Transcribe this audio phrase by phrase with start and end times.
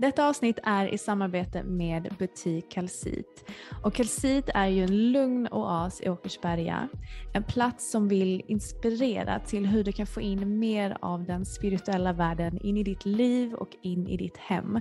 [0.00, 3.50] Detta avsnitt är i samarbete med butik Kalsit.
[3.82, 6.88] Och Kalsit är ju en lugn oas i Åkersberga.
[7.34, 12.12] En plats som vill inspirera till hur du kan få in mer av den spirituella
[12.12, 14.80] världen in i ditt liv och in i ditt hem.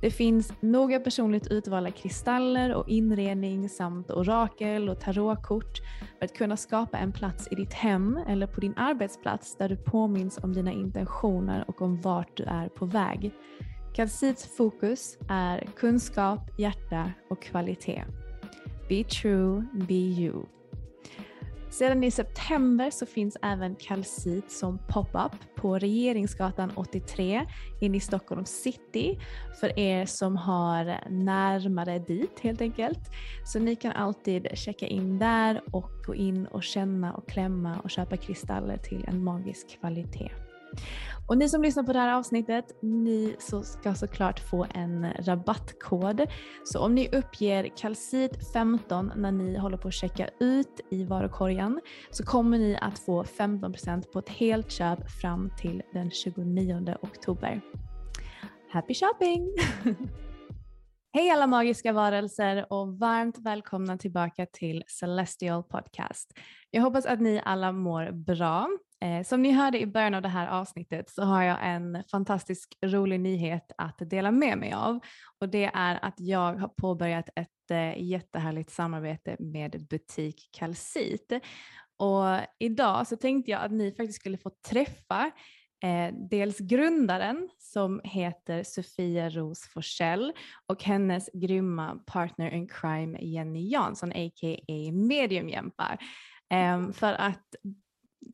[0.00, 5.78] Det finns noga personligt utvalda kristaller och inredning samt orakel och tarotkort
[6.18, 9.76] för att kunna skapa en plats i ditt hem eller på din arbetsplats där du
[9.76, 13.32] påminns om dina intentioner och om vart du är på väg.
[13.92, 18.04] Kalsits fokus är kunskap, hjärta och kvalitet.
[18.88, 20.42] Be true, be you.
[21.70, 27.46] Sedan i september så finns även Kalsit som pop-up på Regeringsgatan 83
[27.80, 29.18] inne i Stockholm city
[29.60, 33.00] för er som har närmare dit helt enkelt.
[33.44, 37.90] Så ni kan alltid checka in där och gå in och känna och klämma och
[37.90, 40.30] köpa kristaller till en magisk kvalitet.
[41.28, 46.26] Och ni som lyssnar på det här avsnittet, ni så ska såklart få en rabattkod.
[46.64, 51.80] Så om ni uppger kalcit15 när ni håller på att checka ut i varukorgen
[52.10, 57.60] så kommer ni att få 15% på ett helt köp fram till den 29 oktober.
[58.72, 59.48] Happy shopping!
[61.12, 66.32] Hej alla magiska varelser och varmt välkomna tillbaka till Celestial Podcast.
[66.70, 68.68] Jag hoppas att ni alla mår bra.
[69.00, 72.78] Eh, som ni hörde i början av det här avsnittet så har jag en fantastisk
[72.82, 75.00] rolig nyhet att dela med mig av
[75.40, 81.32] och det är att jag har påbörjat ett eh, jättehärligt samarbete med butik Kalsit.
[81.96, 85.30] Och idag så tänkte jag att ni faktiskt skulle få träffa
[85.82, 90.32] Eh, dels grundaren som heter Sofia Ros Forsell
[90.66, 94.92] och hennes grymma partner in crime Jenny Jansson a.k.a.
[94.92, 95.98] Mediumjämpar.
[96.50, 97.54] Eh, för att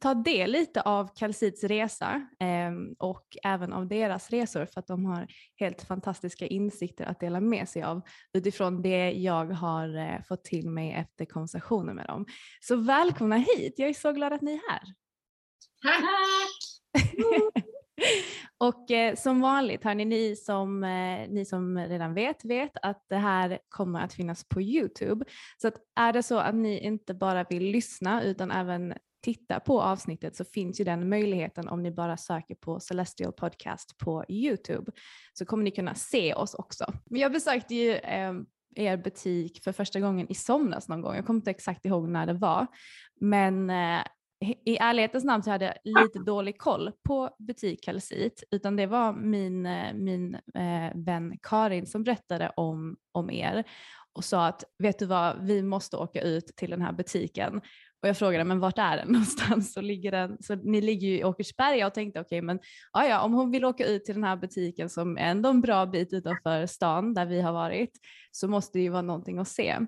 [0.00, 5.06] ta del lite av Kalsits resa eh, och även av deras resor för att de
[5.06, 5.26] har
[5.56, 8.00] helt fantastiska insikter att dela med sig av
[8.32, 12.26] utifrån det jag har eh, fått till mig efter konversationer med dem.
[12.60, 14.82] Så välkomna hit, jag är så glad att ni är här.
[18.58, 23.16] och eh, som vanligt, hörni, ni som, eh, ni som redan vet, vet att det
[23.16, 25.24] här kommer att finnas på Youtube.
[25.62, 28.94] Så att är det så att ni inte bara vill lyssna utan även
[29.26, 33.98] titta på avsnittet så finns ju den möjligheten om ni bara söker på Celestial Podcast
[33.98, 34.92] på Youtube
[35.32, 36.92] så kommer ni kunna se oss också.
[37.04, 38.32] Men jag besökte ju eh,
[38.74, 41.14] er butik för första gången i somras någon gång.
[41.14, 42.66] Jag kommer inte exakt ihåg när det var,
[43.20, 44.02] men eh,
[44.64, 49.12] i ärlighetens namn så hade jag lite dålig koll på butik Kalsit utan det var
[49.12, 53.64] min, eh, min eh, vän Karin som berättade om, om er
[54.12, 57.60] och sa att vet du vad, vi måste åka ut till den här butiken
[58.02, 59.72] och jag frågade, men vart är den någonstans?
[59.72, 62.58] Så, ligger den, så ni ligger ju i Åkersberga och tänkte, okej, okay, men
[62.92, 65.86] ja, om hon vill åka ut till den här butiken som är ändå en bra
[65.86, 67.90] bit utanför stan där vi har varit,
[68.30, 69.78] så måste det ju vara någonting att se.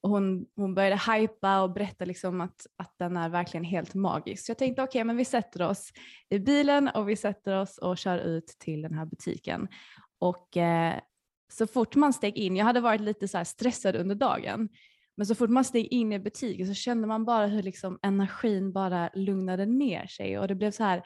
[0.00, 4.46] Och hon, hon började hypa och berätta liksom att, att den är verkligen helt magisk.
[4.46, 5.92] Så jag tänkte, okej, okay, men vi sätter oss
[6.30, 9.68] i bilen och vi sätter oss och kör ut till den här butiken.
[10.18, 10.94] Och eh,
[11.52, 14.68] så fort man steg in, jag hade varit lite så stressad under dagen,
[15.16, 18.72] men så fort man steg in i butiken så kände man bara hur liksom energin
[18.72, 21.02] bara lugnade ner sig och det blev så här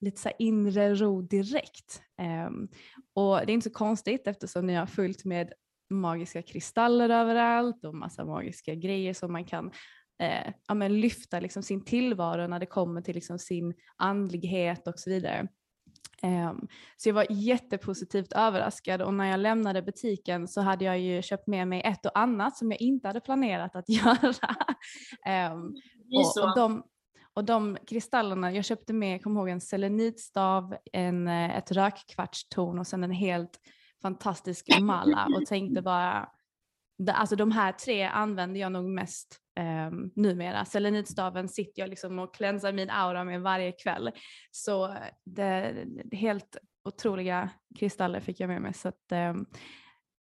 [0.00, 2.02] lite så här inre ro direkt.
[2.48, 2.68] Um,
[3.14, 5.52] och det är inte så konstigt eftersom ni har fullt med
[5.90, 9.70] magiska kristaller överallt och massa magiska grejer som man kan
[10.22, 14.98] eh, ja, men lyfta liksom sin tillvaro när det kommer till liksom sin andlighet och
[14.98, 15.48] så vidare.
[16.22, 21.22] Um, så jag var jättepositivt överraskad och när jag lämnade butiken så hade jag ju
[21.22, 24.56] köpt med mig ett och annat som jag inte hade planerat att göra.
[25.52, 25.74] um,
[26.14, 26.82] och, och, de,
[27.34, 32.78] och de kristallerna, jag köpte med, jag kommer ihåg en selenitstav, en, eh, ett rökkvartstorn
[32.78, 33.60] och sen en helt
[34.02, 36.28] fantastisk malla och tänkte bara,
[37.08, 39.38] alltså de här tre använder jag nog mest
[39.88, 40.64] um, numera.
[40.64, 44.10] Selenitstaven sitter jag liksom och klänsar min aura med varje kväll.
[44.50, 48.74] Så det, det helt otroliga kristaller fick jag med mig.
[48.74, 49.46] Så att, um,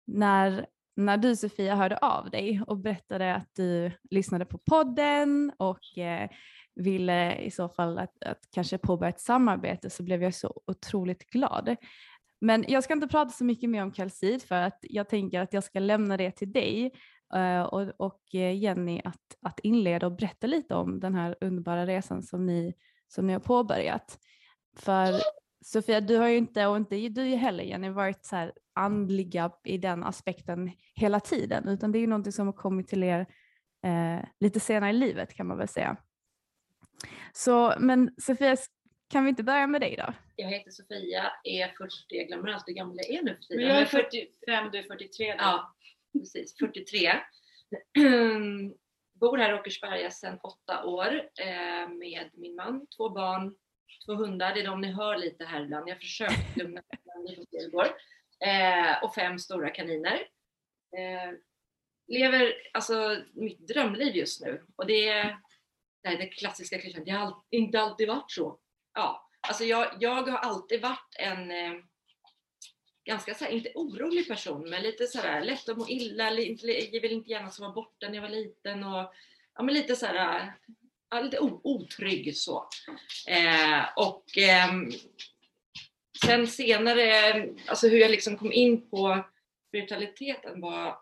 [0.07, 0.65] när,
[0.95, 6.29] när du Sofia hörde av dig och berättade att du lyssnade på podden och uh,
[6.75, 11.29] ville i så fall att, att kanske påbörja ett samarbete så blev jag så otroligt
[11.29, 11.75] glad.
[12.41, 15.53] Men jag ska inte prata så mycket mer om kalcit för att jag tänker att
[15.53, 16.91] jag ska lämna det till dig
[17.71, 22.23] och, och, eh, Jenny att, att inleda och berätta lite om den här underbara resan
[22.23, 22.73] som ni,
[23.07, 24.19] som ni har påbörjat.
[24.77, 25.21] För
[25.65, 29.77] Sofia, du har ju inte, och inte du heller Jenny, varit så här andliga i
[29.77, 33.19] den aspekten hela tiden, utan det är ju någonting som har kommit till er
[33.83, 35.97] eh, lite senare i livet kan man väl säga.
[37.33, 38.57] Så, men Sofia,
[39.09, 40.13] kan vi inte börja med dig då?
[40.35, 43.63] Jag heter Sofia, är 40, jag glömmer alltid hur gammal jag är nu för tiden.
[43.63, 45.37] Men jag är 45, du är 43 då.
[45.37, 45.75] Ja,
[46.13, 46.57] precis.
[46.57, 47.11] 43.
[49.19, 53.55] Bor här i Åkersberga sedan åtta år eh, med min man, två barn,
[54.05, 54.53] två hundar.
[54.53, 55.89] Det är de ni hör lite här ibland.
[55.89, 56.81] Jag har försökt lugna
[57.25, 57.81] ner på
[58.45, 60.27] eh, Och fem stora kaniner.
[60.97, 61.33] Eh,
[62.07, 65.37] lever alltså mitt drömliv just nu och det är
[66.03, 68.59] det, är det klassiska klyschan, det har inte alltid varit så
[68.99, 71.73] ja, alltså jag, jag har alltid varit en eh,
[73.05, 77.11] ganska så här, inte orolig person, men lite sådär lätt att må illa, jag vill
[77.11, 79.13] inte gärna vara borta när jag var liten och
[79.55, 80.53] ja, men lite sådär,
[81.09, 82.69] ja, lite otrygg så.
[83.27, 84.69] Eh, och eh,
[86.25, 87.33] sen senare,
[87.67, 89.25] alltså hur jag liksom kom in på
[89.67, 90.99] spiritualiteten var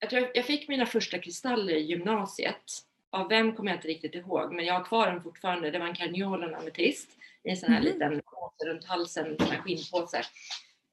[0.00, 4.14] jag tror jag fick mina första kristaller i gymnasiet av vem kommer jag inte riktigt
[4.14, 5.70] ihåg, men jag har kvar den fortfarande.
[5.70, 7.08] Det var en karneol och en ametist
[7.44, 7.92] i en sån här mm.
[7.92, 10.22] liten påse runt halsen, en sån här skinnpåse.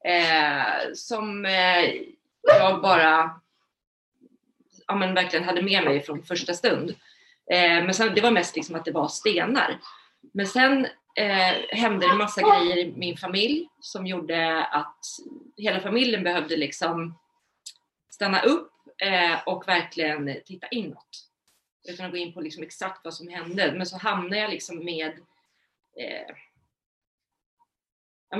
[0.04, 1.92] Eh, som eh,
[2.42, 3.40] jag bara
[4.86, 6.90] ja, men verkligen hade med mig från första stund.
[7.52, 9.78] Eh, men sen, det var mest liksom att det var stenar.
[10.34, 10.86] Men sen
[11.16, 14.98] eh, hände det massa grejer i min familj som gjorde att
[15.56, 17.18] hela familjen behövde liksom
[18.10, 18.72] stanna upp
[19.02, 21.26] eh, och verkligen titta inåt
[21.88, 23.72] utan att gå in på liksom exakt vad som hände.
[23.76, 25.12] Men så hamnade jag liksom med
[25.96, 26.36] eh,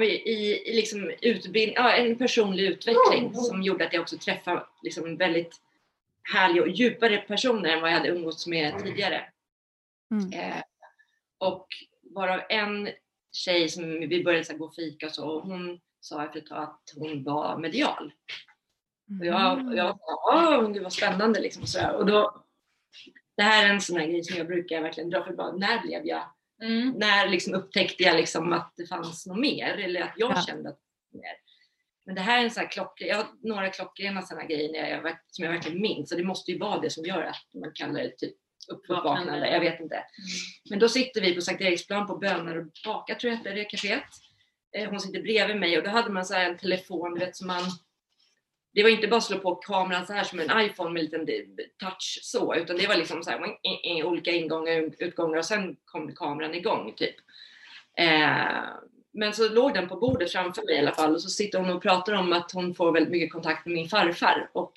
[0.03, 5.17] i, i liksom utbildning, ja, en personlig utveckling som gjorde att jag också träffade liksom
[5.17, 5.61] väldigt
[6.35, 9.25] härliga och djupare personer än vad jag hade umgåtts med tidigare.
[10.11, 10.33] Mm.
[10.33, 10.63] Eh,
[11.39, 11.67] och
[12.03, 12.89] varav en
[13.33, 16.47] tjej som vi började så gå och fika och så, och hon sa efter ett
[16.47, 18.13] tag att hon var medial.
[19.21, 21.67] Och jag, och jag sa, åh gud vad spännande liksom.
[21.67, 22.45] Så och då
[23.37, 25.83] det här är en sån här grej som jag brukar verkligen dra för bara, när
[25.83, 26.33] blev jag,
[26.63, 26.91] mm.
[26.91, 30.43] när liksom upptäckte jag liksom att det fanns något mer eller att jag ja.
[30.47, 31.37] kände att det var mer.
[32.07, 35.19] Men det här är en sån här klock, jag har några klockrena sådana grejer jag,
[35.27, 38.01] som jag verkligen minns och det måste ju vara det som gör att man kallar
[38.01, 38.35] det typ
[38.69, 39.95] uppvaknande, jag vet inte.
[39.95, 40.07] Mm.
[40.71, 43.65] Men då sitter vi på Sankt Eriksplan på Bönar och bakar tror jag heter det
[43.65, 44.03] kaféet.
[44.77, 47.63] Eh, hon sitter bredvid mig och då hade man så en telefon, vet som man
[48.77, 51.25] det var inte bara att slå på kameran så här som en iPhone med en
[51.25, 53.57] liten touch så, utan det var liksom så här,
[54.05, 57.15] olika ingångar och utgångar och sen kom kameran igång typ.
[57.97, 58.63] Eh,
[59.13, 61.71] men så låg den på bordet framför mig i alla fall och så sitter hon
[61.71, 64.73] och pratar om att hon får väldigt mycket kontakt med min farfar och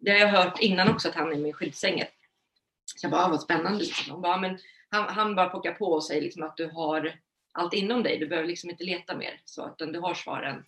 [0.00, 1.72] det har jag hört innan också att han är med i.
[1.72, 3.78] Så jag bara, ah, vad spännande.
[3.78, 4.12] Liksom.
[4.12, 4.58] Hon bara, ah, men
[4.88, 7.18] han, han bara pockar på och säger liksom att du har
[7.52, 10.64] allt inom dig, du behöver liksom inte leta mer så att du har svaren.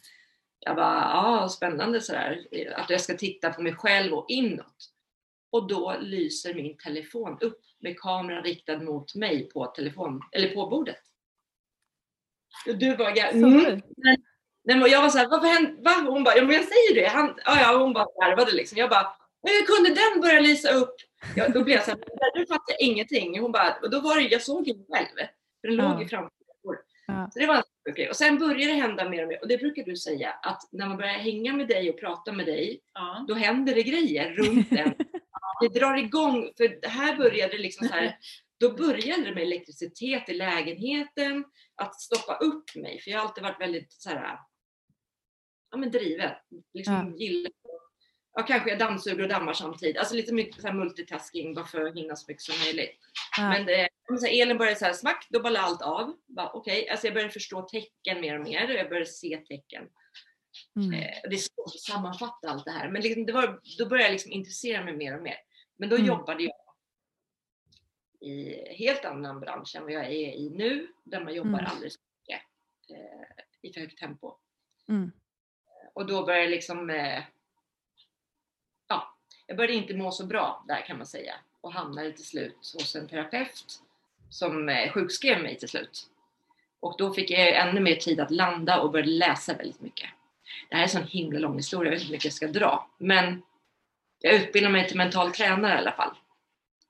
[0.65, 2.47] Jag bara, ja spännande sådär.
[2.77, 4.91] Att jag ska titta på mig själv och inåt.
[5.51, 10.67] Och då lyser min telefon upp med kameran riktad mot mig på telefon, eller på
[10.67, 11.01] bordet.
[12.69, 13.83] Och du bara, mm.
[14.67, 15.83] Nej, men jag var såhär, vad hände?
[15.83, 15.91] Va?
[16.09, 17.09] Hon bara, ja men jag säger det.
[17.09, 18.79] Han, ja, ja, hon bara garvade liksom.
[18.79, 20.95] Jag bara, hur kunde den börja lysa upp?
[21.37, 22.01] Ja, då blev jag såhär,
[22.35, 23.41] nu fattar ingenting.
[23.41, 25.29] Hon bara, och då var det, jag såg ju själv.
[25.61, 25.93] För den ja.
[25.93, 26.31] låg ju framför.
[27.07, 27.31] Ja.
[27.33, 28.09] Så det var en grej.
[28.09, 29.41] Och sen började det hända mer och mer.
[29.43, 32.47] Och det brukar du säga att när man börjar hänga med dig och prata med
[32.47, 33.25] dig, Ja.
[33.29, 34.95] då händer det grejer runt en.
[35.61, 38.17] Det drar igång, för här började det liksom så här,
[38.61, 43.45] då började det med elektricitet i lägenheten, att stoppa upp mig, för jag har alltid
[43.45, 44.39] varit väldigt så här,
[45.71, 46.31] ja men driven.
[46.75, 47.17] Liksom Ja.
[47.17, 47.53] gillar,
[48.35, 49.99] ja kanske jag dammsuger och dammar samtidigt.
[49.99, 52.99] Alltså lite mycket så multitasking bara för att hinna så mycket som möjligt.
[53.39, 53.49] Ja.
[53.49, 56.17] Men det, om så här, elen började så här smack, då ballade allt av.
[56.27, 59.89] Bara, Okej, alltså jag började förstå tecken mer och mer och jag började se tecken.
[60.77, 60.93] Mm.
[60.93, 64.05] Eh, det är svårt att sammanfatta allt det här, men liksom, det var, då började
[64.05, 65.37] jag liksom intressera mig mer och mer.
[65.77, 66.09] Men då Mm.
[66.09, 66.53] jobbade jag
[68.21, 71.67] i helt annan bransch än vad jag är i nu, där man jobbar Mm.
[71.67, 72.43] alldeles för mycket
[72.91, 74.35] eh, i för högt tempo.
[74.89, 75.13] Mm.
[75.95, 77.23] Och då började jag liksom, eh,
[78.89, 82.57] ja, jag började inte må så bra där kan man säga och hamnade till slut
[82.75, 83.83] hos en terapeut
[84.35, 86.07] som eh, sjukskrev mig till slut.
[86.81, 90.09] Och då fick jag ännu mer tid att landa och började läsa väldigt mycket.
[90.71, 92.47] Det här är en sån himla lång historia, jag vet inte hur mycket jag ska
[92.47, 92.91] dra.
[92.99, 93.43] Men
[94.21, 96.17] jag utbildade mig till mental tränare i alla fall,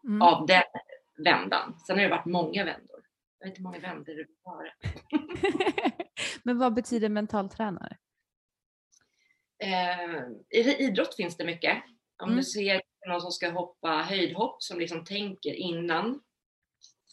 [0.04, 0.22] Mm.
[0.22, 0.62] av den
[1.24, 1.76] vändan.
[1.86, 3.00] Sen har det varit många vändor.
[3.38, 4.74] Jag vet inte hur många vändor det var.
[6.42, 7.96] Men vad betyder mental tränare?
[9.62, 10.20] Eh,
[10.60, 11.82] I idrott finns det mycket.
[12.22, 12.36] Om Mm.
[12.36, 16.20] du ser någon som ska hoppa höjdhopp som liksom tänker innan.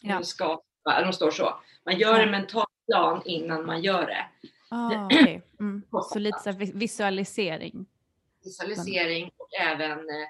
[0.02, 0.18] Ja.
[0.18, 1.60] De, ska, de står så.
[1.84, 4.26] Man gör en mental plan innan man gör det.
[4.70, 5.42] Ah, okej.
[5.60, 5.82] mm.
[6.12, 7.86] Så lite så visualisering.
[8.44, 10.28] Visualisering och även eh,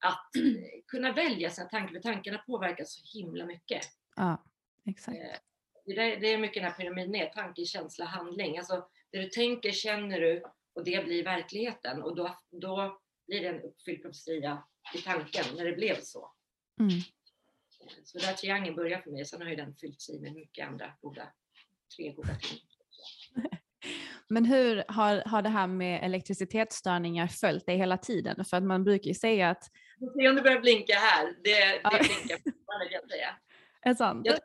[0.00, 0.30] att
[0.88, 1.92] kunna välja sina tankar.
[1.92, 3.82] För tankarna påverkar så himla mycket.
[4.16, 4.44] Ja,
[4.86, 5.18] exakt.
[5.18, 5.38] Eh,
[5.84, 8.58] Det, där, det är mycket den här pyramiden är, tanke, känsla, handling.
[8.58, 10.42] Alltså det du tänker känner du
[10.74, 14.62] och det blir verkligheten och då, då blir det en uppfylld profetia
[14.94, 16.32] i tanken när det blev så.
[16.80, 16.92] Mm.
[18.04, 20.92] Så där triangeln börjar för mig, sen har ju den fyllts i med mycket andra
[21.00, 21.32] goda,
[21.96, 22.58] tre goda ting.
[24.28, 28.44] Men hur har, har det här med elektricitetsstörningar följt dig hela tiden?
[28.44, 29.64] För att man brukar ju säga att,
[30.16, 31.36] se om det börjar blinka här.
[31.44, 31.90] Det, Ja.
[31.90, 33.36] det blinkar fortfarande vill jag säga.
[33.82, 34.26] är sant?
[34.26, 34.38] Jag,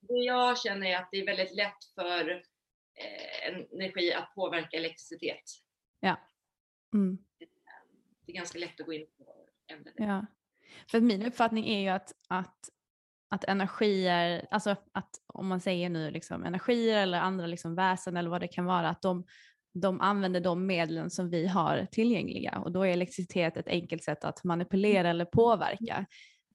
[0.00, 5.42] det- jag känner är att det är väldigt lätt för eh, energi att påverka elektricitet.
[6.94, 7.18] Mm.
[8.26, 9.34] Det är ganska lätt att gå in på
[9.72, 9.94] ämnet.
[9.96, 10.26] Ja.
[10.90, 12.68] För min uppfattning är ju att, att,
[13.28, 18.30] att energier, alltså att om man säger nu liksom energier eller andra liksom väsen eller
[18.30, 19.24] vad det kan vara, att de,
[19.74, 24.24] de använder de medlen som vi har tillgängliga och då är elektricitet ett enkelt sätt
[24.24, 26.06] att manipulera eller påverka.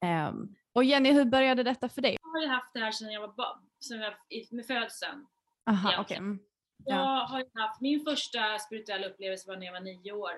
[0.01, 2.18] Ehm, och Jenny, hur började detta för dig?
[2.22, 5.25] Jag har ju haft det här sedan jag var barn, sedan jag, i- med födseln.
[5.66, 6.18] Aha, okej.
[6.18, 6.40] mm.
[6.86, 7.25] Jag Ja.
[7.30, 10.32] har ju haft, min första spirituella upplevelse var när jag var nio år.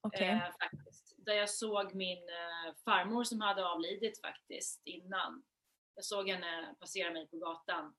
[0.00, 0.28] okej.
[0.28, 1.07] Eh, faktiskt.
[1.28, 5.42] Där jag såg min eh, farmor som hade avlidit faktiskt innan.
[5.94, 7.96] Jag såg henne passera mig på gatan.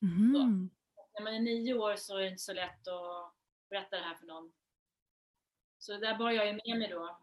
[0.00, 0.70] Mhm.
[1.14, 3.34] När man är nio år så är det inte så lätt att
[3.70, 4.52] berätta det här för någon.
[5.78, 7.18] Så det där bar jag ju med mig då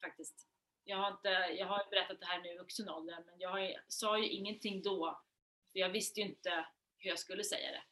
[0.00, 0.48] faktiskt.
[0.84, 1.28] Jag har, inte,
[1.58, 4.82] jag har berättat det här nu i vuxen ålder men jag har, sa ju ingenting
[4.82, 5.22] då.
[5.72, 6.66] För jag visste ju inte
[6.98, 7.82] hur jag skulle säga det.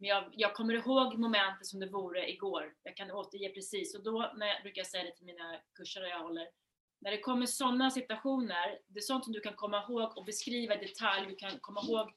[0.00, 2.74] Men jag, jag kommer ihåg momentet som det vore igår.
[2.82, 3.94] Jag kan återge precis.
[3.94, 6.48] Och då när jag brukar säga det till mina kurser jag håller.
[7.00, 10.74] När det kommer sådana situationer, det är sånt som du kan komma ihåg och beskriva
[10.74, 11.26] i detalj.
[11.26, 12.12] Du kan komma ihåg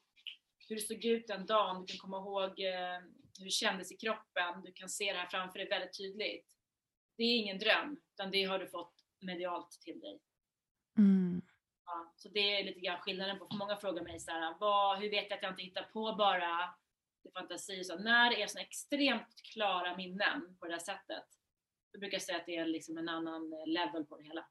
[0.69, 2.99] hur det såg ut den dagen, du kan komma ihåg eh,
[3.37, 6.47] hur det kändes i kroppen, du kan se det här framför dig väldigt tydligt.
[7.17, 10.19] Det är ingen dröm, utan det har du fått medialt till dig.
[10.97, 11.41] Mm.
[11.85, 14.99] Ja, så det är lite grann skillnaden på, för många frågar mig så här, vad,
[14.99, 16.75] hur vet jag att jag inte hittar på bara
[17.31, 17.83] fantasi?
[17.83, 21.23] Så när det är så extremt klara minnen på det här sättet,
[21.93, 24.45] då brukar jag säga att det är liksom en annan eh, level på det hela.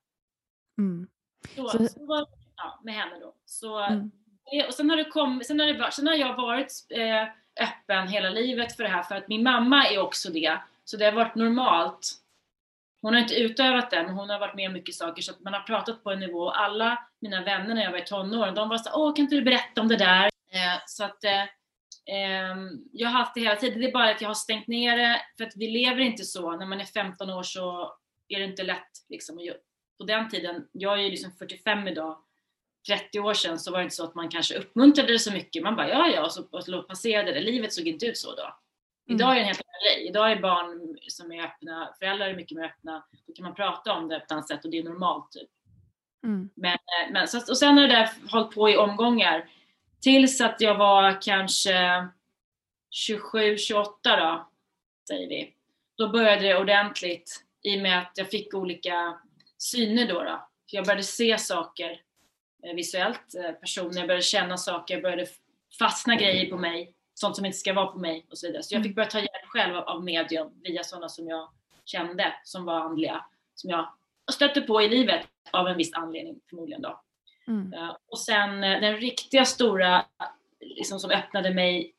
[0.79, 1.09] Mm.
[1.57, 2.27] Så, Så- så,
[2.57, 3.35] ja, med henne då.
[3.45, 4.11] Så, Mm.
[4.51, 7.23] det- och sen har, det kom, sen, har det, sen har jag varit eh,
[7.61, 10.59] öppen hela livet för det här för att min mamma är också det.
[10.85, 12.19] Så det har varit normalt.
[13.03, 15.41] Hon har inte utövat det men hon har varit med om mycket saker så att
[15.41, 16.51] man har pratat på en nivå.
[16.51, 19.43] Alla mina vänner när jag var i tonåren de var så åh kan inte du
[19.43, 20.25] berätta om det där?
[20.25, 21.45] Eh, så att eh,
[22.93, 23.81] jag har haft det hela tiden.
[23.81, 26.57] Det är bara att jag har stängt ner det för att vi lever inte så.
[26.57, 27.93] När man är 15 år så
[28.29, 29.41] är det inte lätt liksom.
[29.41, 29.57] göra-
[29.99, 32.19] På den tiden, jag är ju liksom 45 idag,
[32.89, 35.63] 30 år sedan så var det inte så att man kanske uppmuntrade det så mycket.
[35.63, 37.41] Man bara ja ja och så, och så passerade det.
[37.41, 38.57] Livet såg inte ut så då.
[39.09, 40.09] Idag är det en helt annan grej.
[40.09, 43.05] Idag är barn som är öppna, föräldrar är mycket mer öppna.
[43.27, 45.33] Då kan man prata om det på ett annat sätt och det är normalt.
[45.33, 45.49] Typ.
[46.25, 46.51] Mm.
[46.55, 49.51] Men, eh, men, så, och sen har det där hållit på i omgångar.
[50.03, 52.09] Tills att jag var kanske
[52.91, 54.51] 27, 28 då,
[55.09, 55.55] säger vi.
[55.97, 59.21] Då började det ordentligt i och med att jag fick olika
[59.59, 60.23] syner då.
[60.23, 60.49] då.
[60.67, 62.01] Jag började se saker
[62.67, 65.27] eh, visuellt, eh, personer, jag började känna saker, jag började
[65.79, 68.63] fastna grejer på mig sånt som inte ska vara på mig och så vidare.
[68.63, 71.49] Så jag fick börja ta hjälp själv av medium via sådana som jag
[71.85, 73.89] kände som var andliga, som jag
[74.33, 77.03] stötte på i livet av en viss anledning förmodligen då.
[77.49, 77.73] Mm.
[77.73, 80.05] Eh, Och sen eh, den riktiga stora
[80.61, 81.95] liksom, som öppnade mig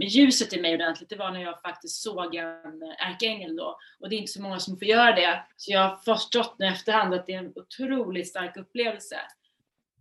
[0.00, 3.78] ljuset i mig ordentligt, det var när jag faktiskt såg en eh, ärkeängel då.
[4.00, 5.44] Och det är inte så många som får göra det.
[5.56, 9.20] Så jag har förstått nu efterhand att det är en otroligt stark upplevelse.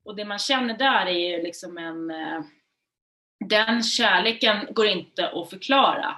[0.04, 2.12] Och det man känner där är ju liksom en...
[3.50, 6.16] Den kärleken går inte att förklara.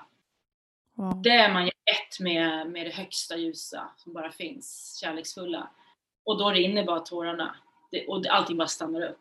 [0.97, 1.21] Wow.
[1.21, 5.69] Det är man ju ett med, med det högsta ljusa som bara finns, kärleksfulla.
[6.25, 7.55] Och då rinner bara tårarna.
[7.91, 9.19] Det, och allting bara stannar upp.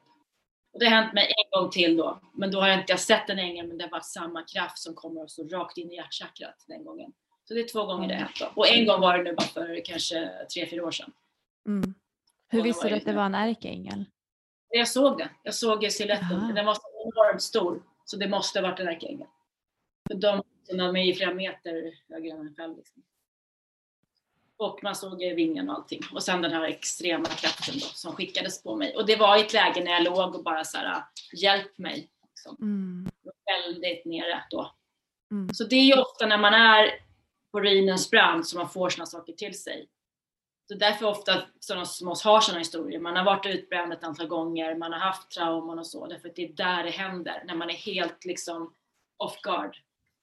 [0.72, 2.20] Och det har hänt mig en gång till då.
[2.34, 4.94] Men då har jag inte jag sett en ängel, men det varit samma kraft som
[4.94, 7.12] kommer och så rakt in i hjärtchakrat den gången.
[7.44, 8.50] Så det är två gånger det har hänt då.
[8.54, 11.12] Och en gång var det nu bara för kanske tre, fyra år sedan.
[11.66, 11.94] Mm.
[12.48, 14.04] Hur visste var du att det var en ärkeängel?
[14.68, 15.28] Jag såg den.
[15.42, 16.28] Jag såg siluetten.
[16.30, 16.52] Jaha.
[16.52, 17.82] Den var så enormt stor.
[18.04, 19.26] Så det måste ha varit en ärkeängel.
[20.08, 22.76] För de, de är ju flera meter högre än en själv.
[22.76, 23.02] Liksom.
[24.56, 26.00] Och man såg vingen och allting.
[26.12, 28.96] Och sen den här extrema kraften då, som skickades på mig.
[28.96, 32.10] Och det var i ett läge när jag låg och bara så här, hjälp mig.
[32.28, 32.56] Liksom.
[32.60, 33.10] Mm.
[33.46, 34.74] Väldigt nere då.
[35.30, 35.54] Mm.
[35.54, 36.90] Så det är ju ofta när man är
[37.52, 39.88] på ruinens brand som man får såna saker till sig.
[40.68, 43.00] Så därför ofta sådana som oss har sådana historier.
[43.00, 46.06] Man har varit utbränd ett antal gånger, man har haft trauman och så.
[46.06, 48.74] Därför att det är där det händer, när man är helt liksom
[49.16, 49.76] off guard.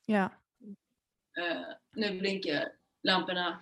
[0.06, 0.30] Ja,
[1.38, 2.72] Eh, nu blinkar
[3.04, 3.60] lamporna.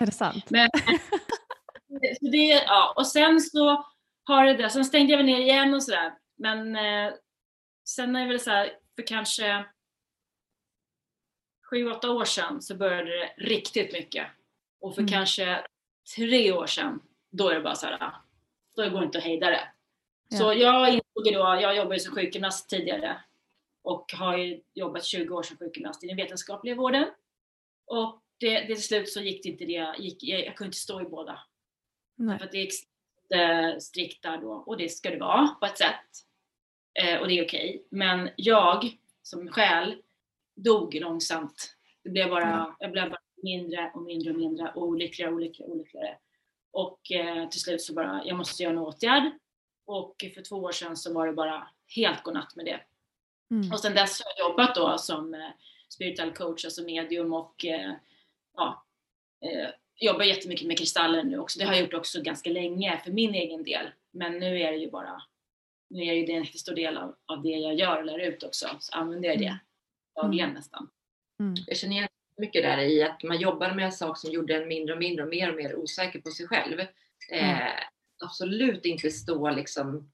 [0.00, 0.50] Är det sant?
[0.50, 0.68] Men,
[2.20, 3.84] så det, ja, och sen så
[4.24, 6.14] har det där, sen stängde jag väl ner igen och sådär.
[6.36, 7.12] Men eh,
[7.88, 9.64] sen är det väl så här, för kanske
[11.70, 14.26] sju, åtta år sedan så började det riktigt mycket.
[14.80, 15.12] Och för Mm.
[15.12, 15.66] kanske
[16.16, 18.12] tre år sedan, då är det bara så här,
[18.76, 19.68] då går det inte att hejda det.
[20.28, 20.38] Ja.
[20.38, 23.24] Så jag insåg då, jag jobbade som sjukgymnast tidigare
[23.82, 27.06] och har ju jobbat 20 år som sjukgymnast i den vetenskapliga vården.
[27.86, 30.78] Och det, det till slut så gick det inte det, gick, jag, jag kunde inte
[30.78, 31.40] stå i båda.
[32.16, 32.38] Nej.
[32.38, 32.94] För att det är extremt
[33.30, 36.10] eh, strikt där då, och det ska det vara på ett sätt.
[36.94, 37.86] Eh, och det är okej.
[37.90, 40.02] Men jag som själ
[40.54, 41.76] dog långsamt.
[42.02, 42.76] Det blev bara, Ja.
[42.78, 45.70] Jag blev bara mindre och mindre och mindre och olyckligare och olyckligare.
[45.70, 46.18] och olyckligare.
[46.70, 49.32] Och eh, till slut så bara, jag måste göra en åtgärd.
[49.84, 52.80] Och för två år sedan så var det bara helt godnatt med det.
[53.50, 53.72] Mm.
[53.72, 55.50] Och sen dess har jag jobbat då som eh,
[55.88, 57.92] spiritual coach, alltså medium och eh,
[58.56, 58.86] ja,
[59.44, 61.58] eh, jobbar jättemycket med kristaller nu också.
[61.58, 63.86] Det har jag gjort också ganska länge för min egen del.
[64.12, 65.22] Men nu är det ju bara,
[65.90, 68.18] nu är det ju det en stor del av, av det jag gör och lär
[68.18, 68.68] ut också.
[68.78, 69.58] Så använder jag det
[70.16, 70.30] Mm.
[70.30, 70.90] dagligen nästan.
[71.40, 71.54] Mm.
[71.66, 74.68] Jag känner igen mycket där i att man jobbar med en sak som gjorde en
[74.68, 76.80] mindre och mindre och mer och mer osäker på sig själv.
[77.32, 77.68] Eh,
[78.24, 80.12] absolut inte stå liksom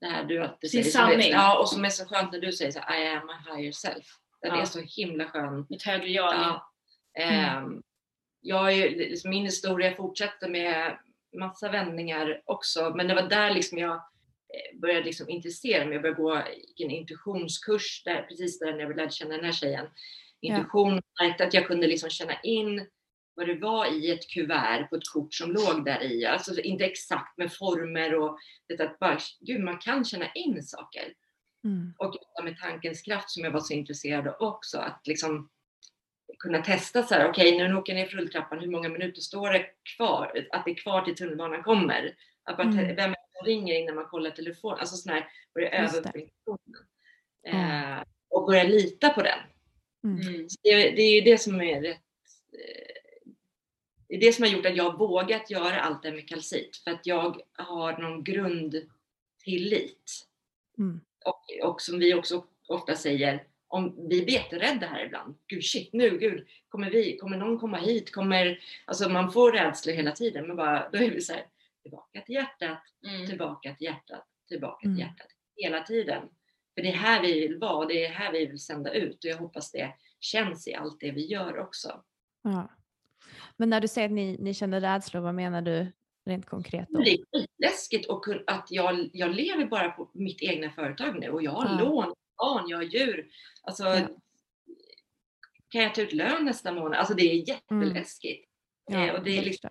[0.00, 0.92] det här du alltid Sin säger.
[1.08, 1.30] sanning.
[1.30, 3.72] Ja, och som är så skönt när du säger så här, I am a higher
[3.72, 4.06] self.
[4.42, 4.60] Den Ja.
[4.60, 5.66] är så himla skön.
[5.70, 6.34] Mitt högre jag.
[6.34, 6.72] Ja.
[7.18, 7.82] Ehm,
[8.40, 10.98] jag är, liksom, min historia fortsätter med
[11.38, 15.94] massa vändningar också, men det var där liksom jag eh, började liksom intressera mig.
[15.94, 16.42] Jag började gå
[16.84, 19.86] en intuitionskurs där, precis där när jag lärde känna den här tjejen.
[20.40, 22.86] Intuition, märkte att jag kunde liksom känna in
[23.34, 26.26] vad det var i ett kuvert på ett kort som låg där i.
[26.26, 31.12] Alltså inte exakt med former och det att bara, gud man kan känna in saker
[31.64, 31.94] Mm.
[31.98, 34.78] och med tankens kraft som jag var så intresserad av också.
[34.78, 35.48] Att liksom
[36.44, 39.50] kunna testa så här, okej nu åker jag ner för rulltrappan, hur många minuter står
[39.50, 40.46] det kvar?
[40.52, 42.16] Att det är kvar till tunnelbanan kommer.
[42.44, 42.96] Att bara, Mm.
[42.96, 44.78] Vem som ringer innan man kollar telefonen?
[44.78, 46.86] Alltså sån här, börja öva upp informationen.
[47.46, 49.38] Eh, och börja lita på den.
[50.04, 50.28] Mm.
[50.28, 50.48] Mm.
[50.62, 52.00] Det, det är det som är rätt
[52.52, 52.94] eh,
[54.08, 56.76] det är det som har gjort att jag vågat göra allt det här med kalcit.
[56.76, 58.86] För att jag har någon grundtillit.
[60.78, 61.00] Mm.
[61.24, 65.34] Och, och som vi också ofta säger, om vi blir jätterädda här ibland.
[65.46, 68.12] Gud shit, nu gud, kommer, vi, kommer någon komma hit?
[68.12, 70.46] Kommer, alltså man får rädslor hela tiden.
[70.46, 71.42] Men bara, då är vi så här,
[71.82, 73.26] tillbaka till hjärtat, Mm.
[73.26, 74.96] tillbaka till hjärtat, tillbaka Mm.
[74.96, 75.26] till hjärtat.
[75.56, 76.22] Hela tiden.
[76.74, 79.24] För det är här vi vill vara och det är här vi vill sända ut.
[79.24, 82.02] Och jag hoppas det känns i allt det vi gör också.
[82.42, 82.70] Ja.
[83.56, 85.92] Men när du säger att ni, ni känner rädslor, vad menar du
[86.26, 86.98] rent konkret då?
[87.00, 91.42] Det är skitläskigt och att jag, jag lever bara på mitt egna företag nu och
[91.42, 91.84] jag har Ja.
[91.84, 93.26] lån, barn, jag har djur.
[93.62, 94.08] Alltså, Ja.
[95.68, 96.98] Kan jag ta ut lön nästa månad?
[96.98, 98.50] Alltså det är jätteläskigt.
[98.86, 99.70] Ja, Eh, och det är liksom,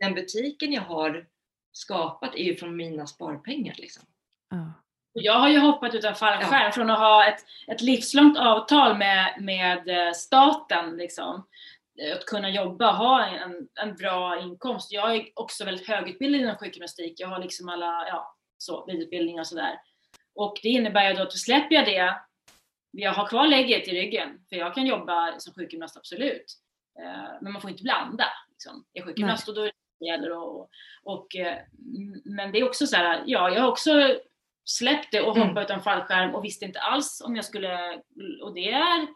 [0.00, 1.26] den butiken jag har
[1.72, 3.74] skapat är ju från mina sparpengar.
[3.78, 4.02] Liksom.
[4.50, 4.72] Ja.
[5.12, 9.88] Jag har ju hoppat utan fallskärm från att ha ett, ett livslångt avtal med, med
[9.88, 10.96] eh, staten.
[10.96, 11.46] Liksom.
[12.02, 14.92] Eh, Att kunna jobba, ha en, en bra inkomst.
[14.92, 17.20] Jag är också väldigt högutbildad inom sjukgymnastik.
[17.20, 19.80] Jag har liksom alla ja, så, vidareutbildningar och sådär.
[20.34, 22.14] Och det innebär ju då att då släpper jag det
[22.92, 26.44] jag har kvar lägget i ryggen, för jag kan jobba som sjukgymnast absolut.
[26.98, 28.24] Eh, men man får inte blanda.
[28.50, 28.84] Liksom.
[28.92, 29.70] Jag är sjukgymnast och då
[30.06, 30.70] gäller och,
[31.02, 31.58] och, eh,
[32.24, 34.16] Men det är också så här, ja, jag har också
[34.64, 35.62] släppt det och hoppat mm.
[35.62, 38.02] utan fallskärm och visste inte alls om jag skulle,
[38.42, 39.06] och det är,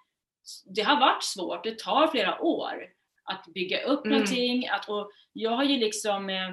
[0.75, 2.87] det har varit svårt, det tar flera år
[3.25, 4.19] att bygga upp mm.
[4.19, 6.51] någonting, att, och jag har ju liksom eh,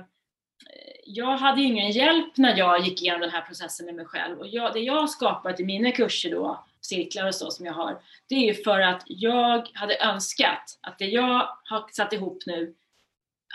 [1.06, 4.39] jag hade ju ingen hjälp när jag gick igenom den här processen med mig själv
[4.39, 7.74] och jag, det jag har skapat i mina kurser då, cirklar och så som jag
[7.74, 12.44] har, det är ju för att jag hade önskat att det jag har satt ihop
[12.46, 12.76] nu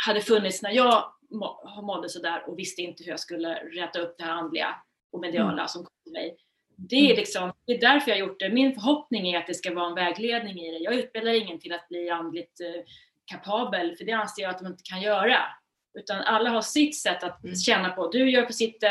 [0.06, 1.12] hade funnits när jag
[1.82, 4.76] mådde sådär och visste inte hur jag skulle rätta upp det här andliga
[5.12, 5.68] och mediala mm.
[5.68, 6.36] som kom till mig.
[6.76, 7.16] Det är, mm.
[7.16, 8.48] liksom, det är därför jag har gjort det.
[8.50, 10.78] Min förhoppning är att det ska vara en vägledning i det.
[10.78, 12.82] Jag utbildar ingen till att bli andligt eh,
[13.24, 15.38] kapabel, för det anser jag att de inte kan göra.
[15.98, 17.56] Utan alla har sitt sätt att mm.
[17.56, 18.08] känna på.
[18.08, 18.84] Du gör på sitt,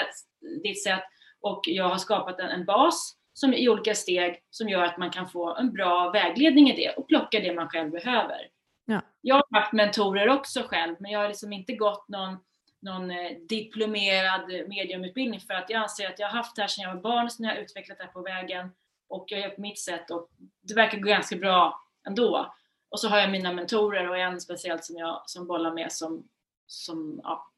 [0.63, 1.03] ditt sätt
[1.41, 5.11] och jag har skapat en, en bas som i olika steg som gör att man
[5.11, 8.47] kan få en bra vägledning i det och plocka det man själv behöver.
[8.85, 9.01] Ja.
[9.21, 12.37] Jag har haft mentorer också själv, men jag har liksom inte gått någon,
[12.81, 16.83] någon eh, diplomerad mediumutbildning för att jag anser att jag har haft det här sedan
[16.83, 18.71] jag var barn, sen jag har utvecklat det här på vägen
[19.09, 20.29] och jag gör på mitt sätt och
[20.61, 22.55] det verkar gå ganska bra ändå.
[22.89, 26.27] Och så har jag mina mentorer och en speciellt som jag som bollar med som,
[26.67, 27.53] som ja,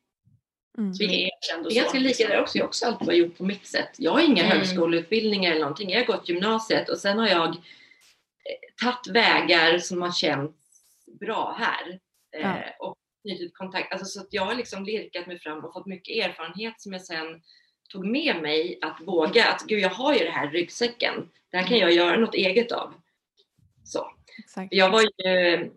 [0.79, 0.93] Mm.
[0.93, 1.79] Som är erkänd och så.
[1.79, 2.57] Ganska lika där också.
[2.57, 3.89] Jag har också alltid varit gjort på mitt sätt.
[3.97, 4.57] Jag har inga mm.
[4.57, 5.89] högskoleutbildningar eller någonting.
[5.89, 7.55] Jag har gått gymnasiet och sen har jag eh,
[8.81, 10.55] tagit vägar som har känts
[11.19, 11.99] bra här.
[12.31, 12.39] Ja.
[12.39, 13.91] Eh, och knutit kontakt.
[13.91, 17.01] Alltså, så att jag har liksom lirkat mig fram och fått mycket erfarenhet som jag
[17.01, 17.41] sen
[17.89, 21.29] tog med mig att våga att gud jag har ju det här ryggsäcken.
[21.51, 21.87] Det här kan mm.
[21.87, 22.93] jag göra något eget av.
[23.83, 24.11] Så.
[24.37, 24.73] Exakt.
[24.73, 25.69] Jag var ju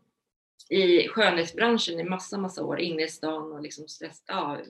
[0.72, 4.60] i skönhetsbranschen i massa, massa år inne i stan och liksom stress, ja,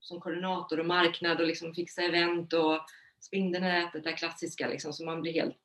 [0.00, 2.80] som koordinator och marknad och liksom fixa event och
[3.20, 5.56] spindelnät, det klassiska liksom, så man blir helt...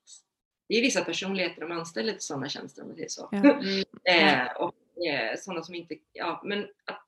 [0.68, 3.30] Det är vissa personligheter de anställer till sådana tjänster om man säger så.
[3.32, 3.40] Ja.
[4.06, 4.40] Mm.
[4.40, 7.06] eh, och eh, sådana som inte, ja men att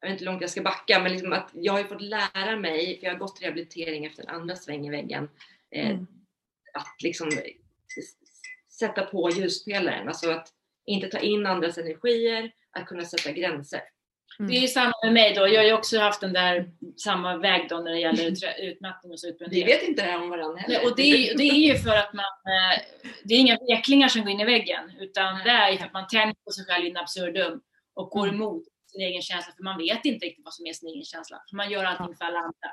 [0.00, 2.02] jag vet inte hur långt jag ska backa, men liksom att jag har ju fått
[2.02, 5.28] lära mig, för jag har gått rehabilitering efter en andra sväng i väggen,
[5.70, 6.06] eh, mm.
[6.74, 7.30] att liksom
[8.78, 10.52] sätta på ljuspelaren, alltså att
[10.86, 13.80] inte ta in andras energier, att kunna sätta gränser.
[14.38, 14.50] Mm.
[14.50, 15.48] Det är samma med mig då.
[15.48, 19.20] Jag har ju också haft den där samma väg då när det gäller utmattning och
[19.20, 19.66] så utbrändhet.
[19.66, 20.84] Vi vet inte det här om varandra heller.
[20.84, 22.80] Och det är, det är ju för att man, eh,
[23.24, 26.06] det är inga veklingar som går in i väggen utan det är ju att man
[26.06, 27.60] tänker på sig själv in absurdum
[27.94, 28.34] och går mm.
[28.34, 31.42] emot sin egen känsla för man vet inte riktigt vad som är sin egen känsla.
[31.50, 32.70] För man gör allting för alla andra.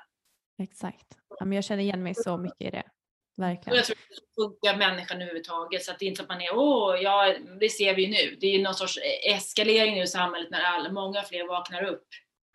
[0.64, 1.18] Exakt.
[1.40, 2.84] jag känner igen mig så mycket i det.
[3.36, 3.74] Verkligen.
[3.74, 6.30] Och jag tror att det funkar människan överhuvudtaget så att det är inte så att
[6.30, 8.38] man är åh, ja, det ser vi ju nu.
[8.40, 12.08] Det är ju någon sorts eskalering nu i samhället när alla, många fler vaknar upp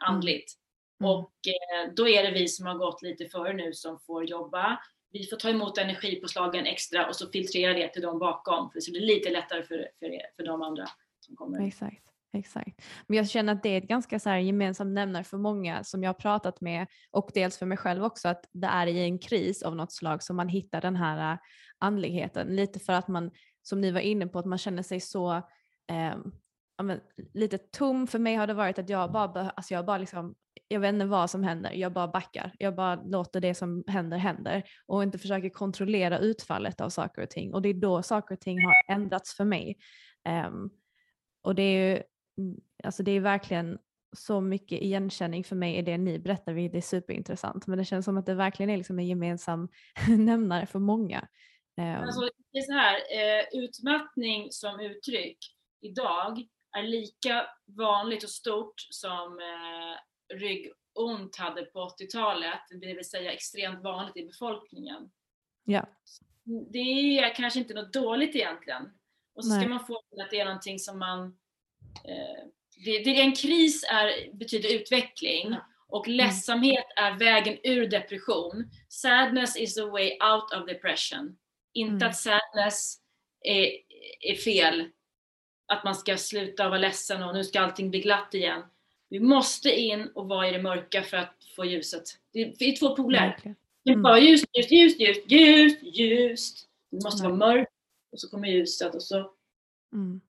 [0.05, 0.53] andligt.
[1.01, 1.13] Mm.
[1.13, 4.81] Och eh, då är det vi som har gått lite före nu som får jobba.
[5.13, 8.71] Vi får ta emot energipåslagen extra och så filtrera det till de bakom.
[8.71, 10.87] För det blir lite lättare för, för, för de andra
[11.21, 11.67] som kommer.
[11.67, 12.08] Exakt.
[12.33, 12.83] Exakt.
[13.07, 16.03] Men jag känner att det är ett ganska så här gemensamt nämnare för många som
[16.03, 19.19] jag har pratat med och dels för mig själv också att det är i en
[19.19, 21.39] kris av något slag som man hittar den här äh,
[21.79, 22.47] andligheten.
[22.49, 23.31] Lite för att man,
[23.63, 25.37] som ni var inne på, att man känner sig så
[25.91, 26.17] eh,
[26.83, 27.01] men,
[27.35, 28.07] lite tom.
[28.07, 30.35] För mig har det varit att jag bara, alltså jag bara liksom,
[30.69, 32.53] jag vet inte vad som händer, jag bara backar.
[32.59, 37.31] Jag bara låter det som händer händer och inte försöker kontrollera utfallet av saker och
[37.31, 37.55] ting.
[37.55, 39.77] Och det är då saker och ting har ändrats för mig.
[40.29, 40.51] Eh,
[41.43, 42.03] och det är ju
[42.85, 43.79] alltså det är verkligen
[44.17, 47.67] så mycket igenkänning för mig i det ni berättar, vilket är superintressant.
[47.67, 49.69] Men det känns som att det verkligen är liksom en gemensam
[50.09, 51.29] nämnare för många.
[51.77, 52.03] Ehm.
[52.03, 52.21] Alltså,
[52.53, 55.39] det är så här, eh, utmattning som uttryck
[55.81, 56.39] idag
[56.79, 63.85] är lika vanligt och stort som eh, ryggont hade på 80-talet, det vill säga extremt
[63.85, 65.11] vanligt i befolkningen.
[65.65, 65.87] Ja.
[66.73, 66.79] Det
[67.19, 68.83] är kanske inte något dåligt egentligen.
[69.35, 69.61] Och så Nej.
[69.61, 71.39] ska man få att det är någonting som man
[72.85, 75.57] det, det, en kris är, betyder utveckling
[75.89, 76.17] och mm.
[76.17, 78.71] ledsamhet är vägen ur depression.
[78.89, 81.37] Sadness is the way out of depression.
[81.73, 82.09] Inte mm.
[82.09, 82.99] att sadness
[83.45, 83.69] är,
[84.21, 84.89] är fel,
[85.73, 88.63] att man ska sluta vara ledsen och nu ska allting bli glatt igen.
[89.11, 92.03] Vi måste in och vara i det mörka för att få ljuset.
[92.33, 93.41] Det är två poler.
[93.45, 93.57] Mm.
[93.85, 96.69] Det är bara ljust, ljust, ljust, ljust, ljust, ljust.
[96.91, 97.39] Det måste mm.
[97.39, 97.73] vara mörkt
[98.13, 99.33] och så kommer ljuset och så
[99.93, 100.21] mm.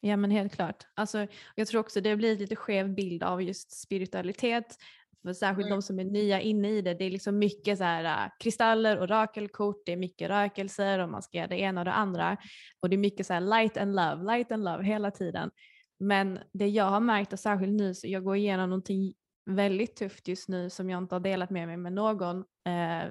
[0.00, 0.86] Ja men helt klart.
[0.94, 4.76] Alltså, jag tror också det blir lite skev bild av just spiritualitet.
[5.22, 5.76] För särskilt mm.
[5.76, 6.94] de som är nya inne i det.
[6.94, 11.22] Det är liksom mycket så här, uh, kristaller, orakelkort, det är mycket rökelser och man
[11.22, 12.36] ska göra det ena och det andra.
[12.80, 15.50] Och det är mycket så här light and love, light and love hela tiden.
[15.98, 19.14] Men det jag har märkt och särskilt nu så jag går igenom någonting
[19.46, 22.38] väldigt tufft just nu som jag inte har delat med mig med någon.
[22.38, 23.08] Eh,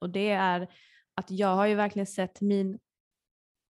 [0.00, 0.68] och det är
[1.14, 2.78] att jag har ju verkligen sett min,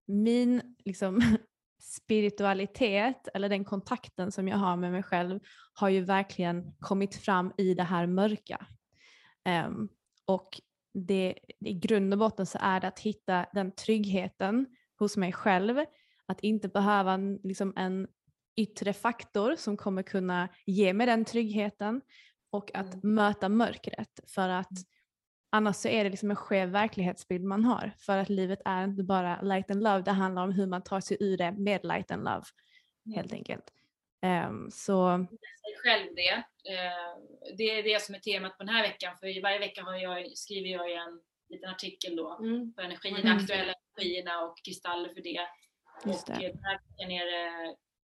[0.06, 1.20] min liksom,
[1.96, 5.40] spiritualitet eller den kontakten som jag har med mig själv
[5.72, 8.66] har ju verkligen kommit fram i det här mörka.
[9.66, 9.88] Um,
[10.26, 10.60] och
[10.94, 14.66] det, i grund och botten så är det att hitta den tryggheten
[14.98, 15.84] hos mig själv,
[16.26, 18.06] att inte behöva liksom en
[18.56, 22.00] yttre faktor som kommer kunna ge mig den tryggheten
[22.50, 23.14] och att mm.
[23.14, 24.84] möta mörkret för att mm.
[25.54, 29.02] Annars så är det liksom en skev verklighetsbild man har för att livet är inte
[29.02, 32.10] bara light and love, det handlar om hur man tar sig ur det med light
[32.10, 32.44] and love
[33.06, 33.16] mm.
[33.16, 33.64] helt enkelt.
[34.22, 35.26] Um, så...
[35.82, 36.36] själv det.
[36.72, 39.96] Uh, det är det som är temat på den här veckan för varje vecka har
[39.96, 42.74] jag, skriver jag en liten artikel då mm.
[42.74, 43.36] på energin, mm.
[43.36, 45.40] aktuella energierna och kristaller för det.
[46.06, 46.48] Just och det.
[46.48, 47.76] den här veckan är det,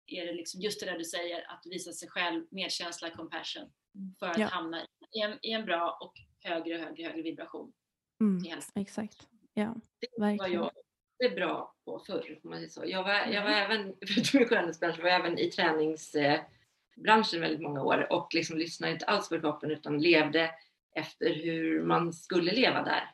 [0.07, 3.73] är det liksom just det där du säger, att visa sig själv medkänsla, compassion
[4.19, 4.47] för att ja.
[4.47, 7.73] hamna i en, i en bra och högre, högre, högre vibration.
[8.21, 8.43] Mm,
[8.75, 9.29] exakt.
[9.55, 10.61] Ja, det verkligen.
[10.61, 10.71] var
[11.19, 12.83] jag är bra på förr, om man säger så.
[12.87, 13.71] Jag var, jag var mm.
[13.71, 18.93] även, förutom i skönhetsbranschen, var jag även i träningsbranschen väldigt många år och liksom lyssnade
[18.93, 20.51] inte alls på kroppen utan levde
[20.95, 23.11] efter hur man skulle leva där.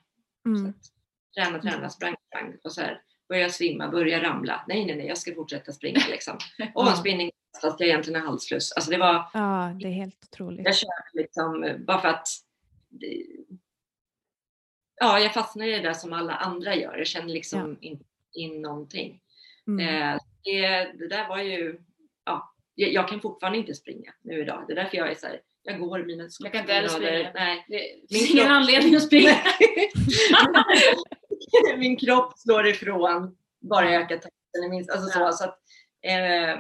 [0.47, 0.73] Mm.
[0.73, 0.79] Så
[1.35, 4.65] träna, träna, sprang, sprang och så här, börja svimma, börja ramla.
[4.69, 6.39] Nej, nej, nej, jag ska fortsätta springa liksom.
[6.75, 7.31] Och spinning
[7.63, 8.73] fast jag egentligen är halsfluss.
[8.73, 9.31] Alltså det var...
[9.35, 10.65] Ja, det är helt otroligt.
[10.65, 12.29] Jag körde liksom bara för att
[15.01, 16.97] ja, jag fastnar i det där som alla andra gör.
[16.97, 17.89] Jag känner liksom ja.
[17.89, 19.21] inte in någonting.
[19.67, 19.89] Mm.
[19.89, 21.81] Eh, det, det, där var ju,
[22.25, 24.65] ja, jag, jag, kan fortfarande inte springa nu idag.
[24.67, 27.31] Det är därför jag är så här, jag går mina Jag kan inte heller springa.
[27.35, 27.67] Nej.
[27.69, 29.37] Det finns ingen anledning att springa.
[31.79, 34.87] Min kropp slår ifrån bara jag ökar takten.
[34.93, 35.59] Alltså så, så att,
[36.03, 36.59] eh,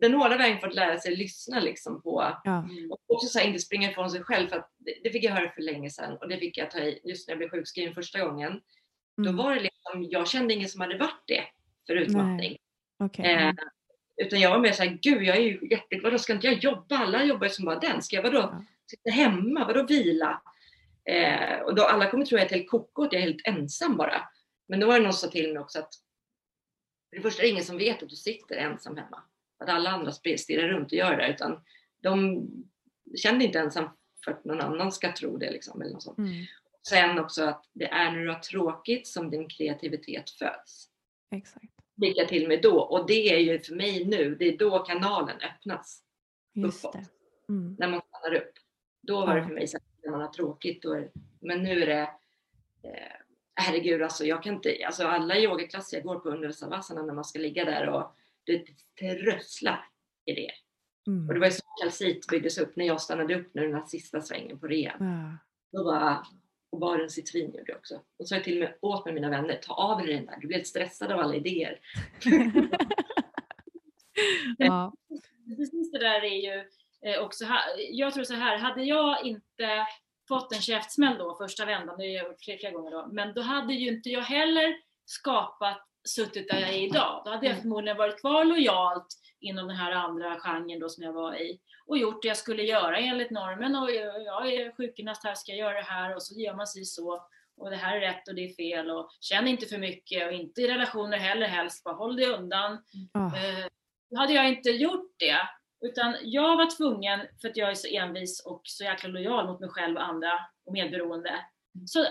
[0.00, 2.68] den hårda vägen för att lära sig lyssna liksom på ja.
[2.90, 5.32] och också så här, inte springa ifrån sig själv för att det, det, fick jag
[5.32, 7.94] höra för länge sedan och det fick jag ta i just när jag blev sjukskriven
[7.94, 8.50] första gången.
[9.18, 9.36] Mm.
[9.36, 11.44] Då var det liksom, jag kände ingen som hade varit det
[11.86, 12.56] för utmattning.
[13.04, 13.26] Okay.
[13.26, 13.52] Eh,
[14.16, 16.98] utan jag var mer såhär, gud jag är ju jätteglad, vadå ska inte jag jobba?
[16.98, 18.02] Alla jobbar ju som bara den.
[18.02, 18.64] Ska jag vadå ja.
[18.90, 19.66] sitta hemma?
[19.66, 20.42] Vadå vila?
[21.04, 23.46] Eh, och då alla kommer tro att jag är helt koko, att jag är helt
[23.46, 24.28] ensam bara.
[24.68, 25.94] Men då var det någon som sa till mig också att
[27.10, 29.22] för det första är det ingen som vet att du sitter ensam hemma
[29.58, 31.60] att alla andra stirrar runt och gör det utan
[32.02, 32.46] de
[33.16, 33.74] kände inte ens
[34.24, 35.50] för att någon annan ska tro det.
[35.50, 36.18] Liksom, eller något sånt.
[36.18, 36.44] Mm.
[36.88, 40.88] Sen också att det är när du har tråkigt som din kreativitet föds.
[41.30, 41.66] Exakt.
[41.96, 42.80] Vilka till med då.
[42.80, 46.02] Och det är ju för mig nu, det är då kanalen öppnas.
[46.54, 46.96] Just uppåt.
[47.48, 47.76] Mm.
[47.78, 48.52] När man stannar upp.
[49.02, 49.34] Då var ja.
[49.34, 50.82] det för mig så att när man har tråkigt.
[50.82, 52.02] Då är, men nu är det
[52.82, 53.12] eh,
[53.54, 57.24] herregud alltså jag kan inte, alltså alla yogaklasser jag går på under Savasana när man
[57.24, 58.17] ska ligga där och
[58.52, 58.64] det
[58.98, 59.84] trösslar
[60.26, 60.50] i det.
[61.06, 61.28] Mm.
[61.28, 63.86] Och det var ju så kalcit byggdes upp när jag stannade upp nu den här
[63.86, 64.96] sista svängen på rean.
[65.00, 65.38] Ja.
[65.72, 66.26] Då bara,
[66.70, 67.94] och bara en citrin gjorde jag också.
[67.94, 70.26] Och så sa jag till och med åt med mina vänner, ta av dig den
[70.26, 71.80] där, du blir helt stressad av alla idéer.
[74.58, 74.94] ja.
[75.56, 76.64] Precis det där är ju
[77.02, 77.44] eh, också,
[77.90, 79.86] jag tror så här, hade jag inte
[80.28, 83.40] fått en käftsmäll då första vändan, det har jag gjort flera gånger då, men då
[83.40, 87.22] hade ju inte jag heller skapat suttit där jag är idag.
[87.24, 87.62] Då hade jag mm.
[87.62, 89.06] förmodligen varit kvar lojalt
[89.40, 92.62] inom den här andra genren då som jag var i och gjort det jag skulle
[92.62, 96.40] göra enligt normen och jag är sjukgymnast här, ska jag göra det här och så
[96.40, 99.48] gör man sig så och det här är rätt och det är fel och känn
[99.48, 102.70] inte för mycket och inte i relationer heller helst, bara håll dig undan.
[103.14, 103.68] Mm.
[104.10, 105.38] Då hade jag inte gjort det
[105.80, 109.60] utan jag var tvungen, för att jag är så envis och så jäkla lojal mot
[109.60, 110.32] mig själv och andra
[110.66, 111.28] och medberoende.
[111.28, 111.86] Mm.
[111.86, 112.06] Så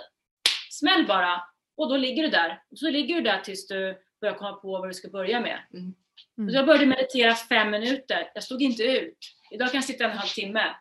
[0.69, 1.41] smäll bara
[1.77, 2.63] och då ligger du där.
[2.71, 5.59] Och så ligger du där tills du börjar komma på vad du ska börja med.
[5.73, 5.93] Mm.
[6.37, 6.53] Mm.
[6.53, 8.31] jag började meditera fem minuter.
[8.33, 9.17] Jag stod inte ut.
[9.51, 10.75] Idag kan jag sitta en halv timme.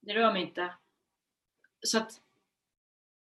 [0.00, 0.74] Det rör mig inte.
[1.82, 2.20] Så att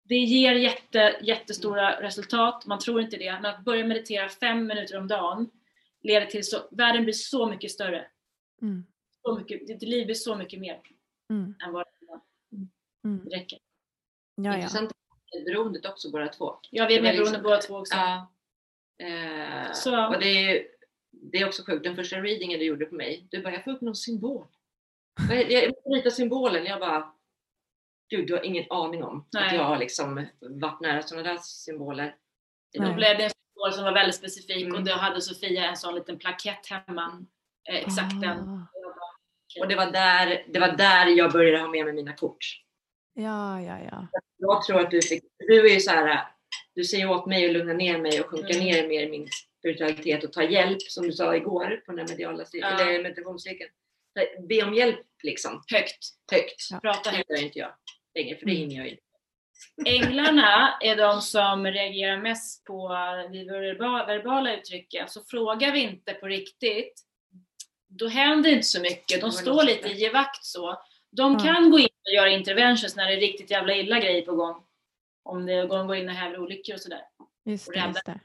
[0.03, 2.03] det ger jätte, jättestora mm.
[2.03, 2.67] resultat.
[2.67, 3.33] Man tror inte det.
[3.33, 5.51] Men att börja meditera fem minuter om dagen
[6.01, 8.07] leder till så världen blir så mycket större.
[8.63, 8.85] Mm.
[9.23, 10.81] Så mycket, ditt liv blir så mycket mer
[11.31, 11.55] mm.
[11.65, 12.21] än vad det.
[13.05, 13.25] Mm.
[13.25, 13.59] Det räcker.
[14.35, 14.69] Ja, ja
[15.35, 16.57] medberoendet också båda två.
[16.71, 17.95] Ja, vi är medberoende liksom, båda två också.
[17.95, 18.33] Ja.
[19.07, 20.07] Eh, så.
[20.07, 20.67] Och det är,
[21.11, 23.71] det är också sjukt, den första readingen du gjorde på mig, du bara, jag får
[23.71, 24.47] upp någon symbol.
[25.29, 26.65] Jag måste rita symbolen.
[26.65, 27.15] Jag bara,
[28.11, 29.47] gud du har ingen aning om Nej.
[29.47, 32.17] att jag har liksom varit nära sådana där symboler.
[32.79, 34.75] Då blev det en symbol som var väldigt specifik mm.
[34.75, 37.05] och då hade Sofia en sån liten plakett hemma.
[37.05, 37.27] Mm.
[37.69, 38.21] Eh, exakt ah.
[38.21, 38.67] den.
[39.61, 42.64] Och det var, där, det var där jag började ha med mig mina kort.
[43.15, 44.09] Ja, ja, ja.
[44.39, 46.27] Jag tror att du fick, du är ju så här,
[46.75, 48.65] du säger åt mig att lugna ner mig och sjunka mm.
[48.65, 52.09] ner mer i min spiritualitet och ta hjälp som du sa igår på den här
[52.09, 52.67] mediala ja.
[52.67, 53.71] eller meditationscirkeln.
[54.49, 55.63] Be om hjälp liksom.
[55.73, 55.99] Högt.
[56.33, 56.71] Högt.
[56.71, 56.81] Ja.
[56.81, 57.29] Prata högt.
[57.29, 57.73] Det gör inte jag
[58.15, 59.03] längre för det hinner jag inte.
[59.87, 62.89] Änglarna är de som reagerar mest på
[64.07, 65.11] verbala uttrycket.
[65.11, 66.93] Så frågar vi inte på riktigt,
[67.89, 69.21] då händer inte så mycket.
[69.21, 70.79] De står lite i vakt så.
[71.17, 74.35] De kan gå in och göra interventions när det är riktigt jävla illa grejer på
[74.35, 74.65] gång.
[75.23, 77.03] Om det går in och häver olyckor och sådär.
[77.45, 78.21] Just det, just det.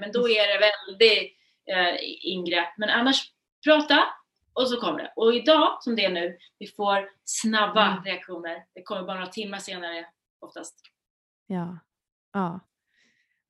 [0.00, 1.32] Men då är det väldigt
[1.66, 1.96] eh,
[2.32, 2.68] ingrepp.
[2.78, 3.32] Men annars,
[3.64, 4.04] prata
[4.52, 5.12] och så kommer det.
[5.16, 8.04] Och idag, som det är nu, vi får snabba mm.
[8.04, 8.64] reaktioner.
[8.74, 10.06] Det kommer bara några timmar senare
[10.38, 10.80] oftast.
[11.46, 11.78] Ja.
[12.32, 12.60] ja.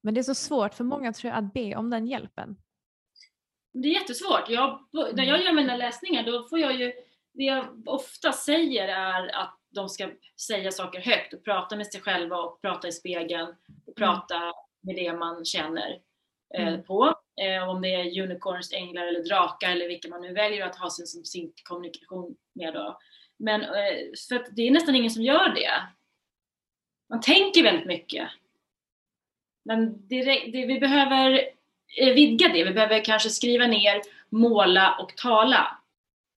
[0.00, 2.57] Men det är så svårt för många tror jag att be om den hjälpen.
[3.72, 4.48] Det är jättesvårt.
[4.48, 6.92] Jag, när jag gör mina läsningar då får jag ju,
[7.37, 12.01] det jag ofta säger är att de ska säga saker högt och prata med sig
[12.01, 13.55] själva och prata i spegeln
[13.87, 14.12] och mm.
[14.12, 14.53] prata mm.
[14.81, 16.01] med det man känner
[16.55, 16.85] eh, mm.
[16.85, 17.14] på.
[17.40, 20.90] Eh, om det är unicorns, änglar eller drakar eller vilka man nu väljer att ha
[20.90, 22.99] sin, som sin kommunikation med då.
[23.37, 23.96] Men eh,
[24.29, 25.70] för det är nästan ingen som gör det.
[27.09, 28.29] Man tänker väldigt mycket.
[29.64, 31.51] Men det, det, vi behöver
[32.01, 32.64] eh, vidga det.
[32.64, 35.79] Vi behöver kanske skriva ner, måla och tala.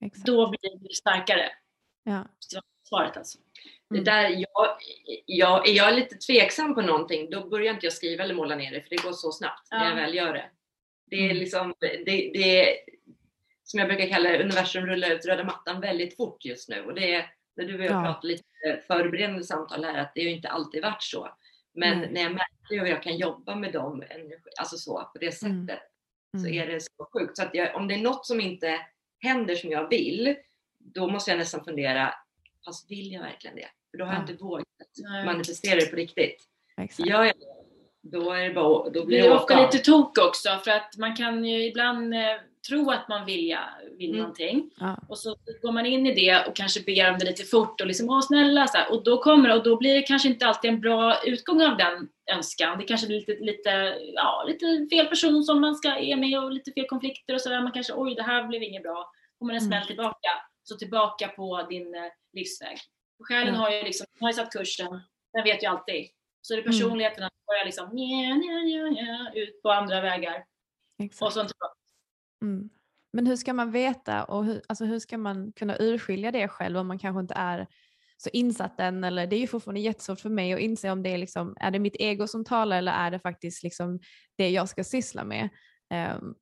[0.01, 0.25] Exakt.
[0.25, 1.51] Då blir det starkare.
[2.03, 2.25] Ja.
[2.83, 3.37] Svaret alltså.
[3.91, 4.03] Mm.
[4.03, 4.77] Det där, jag,
[5.25, 8.71] jag, är jag lite tveksam på någonting, då börjar inte jag skriva eller måla ner
[8.71, 9.77] det, för det går så snabbt ja.
[9.77, 10.49] när jag väl gör det.
[11.05, 11.37] Det är mm.
[11.37, 12.77] liksom, det, det
[13.63, 16.83] som jag brukar kalla det, universum rullar ut röda mattan väldigt fort just nu.
[16.85, 18.03] Och det är, när du och jag ja.
[18.03, 21.29] pratade lite förberedande samtal här, att det har inte alltid varit så.
[21.73, 22.13] Men mm.
[22.13, 24.03] när jag märker hur jag kan jobba med dem,
[24.59, 25.67] alltså så, på det mm.
[25.67, 25.83] sättet,
[26.37, 26.43] mm.
[26.43, 27.37] så är det så sjukt.
[27.37, 28.79] Så att jag, om det är något som inte
[29.19, 30.35] händer som jag vill,
[30.77, 32.13] då måste jag nästan fundera,
[32.65, 33.67] fast vill jag verkligen det?
[33.91, 34.19] För då har ja.
[34.19, 34.65] jag inte vågat
[35.25, 36.43] manifestera det på riktigt.
[36.77, 37.09] Exakt.
[37.09, 37.45] Gör jag det,
[38.01, 41.15] då, är det bara, då blir det, det ofta lite tok också för att man
[41.15, 42.35] kan ju ibland eh,
[42.67, 43.57] tro att man vill,
[43.97, 44.21] vill mm.
[44.21, 44.97] någonting ja.
[45.09, 47.87] och så går man in i det och kanske ber om det lite fort och
[47.87, 50.71] liksom åh snälla så här, och då kommer och då blir det kanske inte alltid
[50.71, 52.77] en bra utgång av den önskan.
[52.77, 56.51] Det kanske blir lite, lite, ja, lite fel person som man ska är med och
[56.51, 57.61] lite fel konflikter och sådär.
[57.61, 59.11] Man kanske oj det här blev inget bra.
[59.41, 59.87] Man en smäll mm.
[59.87, 60.29] tillbaka.
[60.63, 62.01] Så tillbaka på din eh,
[62.33, 62.77] livsväg.
[63.19, 65.01] Och själen har ju liksom, har ju satt kursen,
[65.33, 66.09] den vet ju alltid.
[66.41, 66.71] Så det är mm.
[66.71, 70.45] personligheten att börja liksom nja, nja, nja, ut på andra vägar.
[71.03, 71.21] Exakt.
[71.21, 71.78] Och så tillbaka.
[72.41, 72.69] Mm.
[73.13, 76.77] Men hur ska man veta och hur, alltså hur ska man kunna urskilja det själv
[76.77, 77.67] om man kanske inte är
[78.17, 81.09] så insatt än eller det är ju fortfarande jättesvårt för mig att inse om det
[81.09, 83.99] är liksom, är det mitt ego som talar eller är det faktiskt liksom
[84.37, 85.49] det jag ska syssla med.
[86.19, 86.35] Um,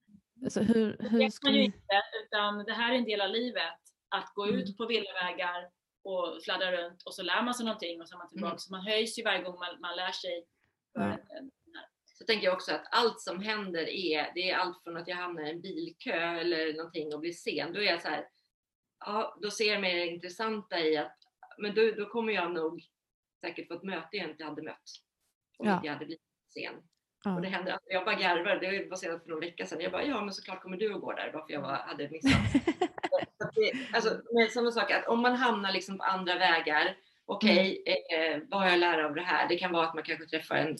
[0.49, 3.29] så hur, hur det vet man ju inte utan det här är en del av
[3.29, 3.79] livet.
[4.09, 4.55] Att gå mm.
[4.55, 5.69] ut på villavägar
[6.03, 8.51] och fladdra runt och så lär man sig någonting och så är man tillbaka.
[8.51, 8.59] Mm.
[8.59, 10.45] Så man höjs ju varje gång man, man lär sig.
[10.99, 11.19] Mm.
[12.17, 15.15] Så tänker jag också att allt som händer är, det är allt från att jag
[15.15, 17.73] hamnar i en bilkö eller någonting och blir sen.
[17.73, 18.27] Då är jag så här,
[19.05, 21.17] ja, då ser jag mer intressanta i att,
[21.57, 22.83] men då, då kommer jag nog
[23.41, 24.89] säkert få ett möte jag inte hade mött
[25.57, 25.75] om ja.
[25.75, 26.73] inte jag hade blivit sen.
[27.23, 27.35] Ja.
[27.35, 29.81] Och det händer, alltså jag bara garvar, det var senast för någon vecka sedan.
[29.81, 32.31] Jag bara, ja men såklart kommer du att gå där, varför jag var, hade missat.
[33.55, 37.95] det, alltså, med samma sak, att om man hamnar liksom på andra vägar, okej, okay,
[38.09, 38.41] mm.
[38.41, 39.49] eh, vad har jag lärt av det här?
[39.49, 40.77] Det kan vara att man kanske träffar en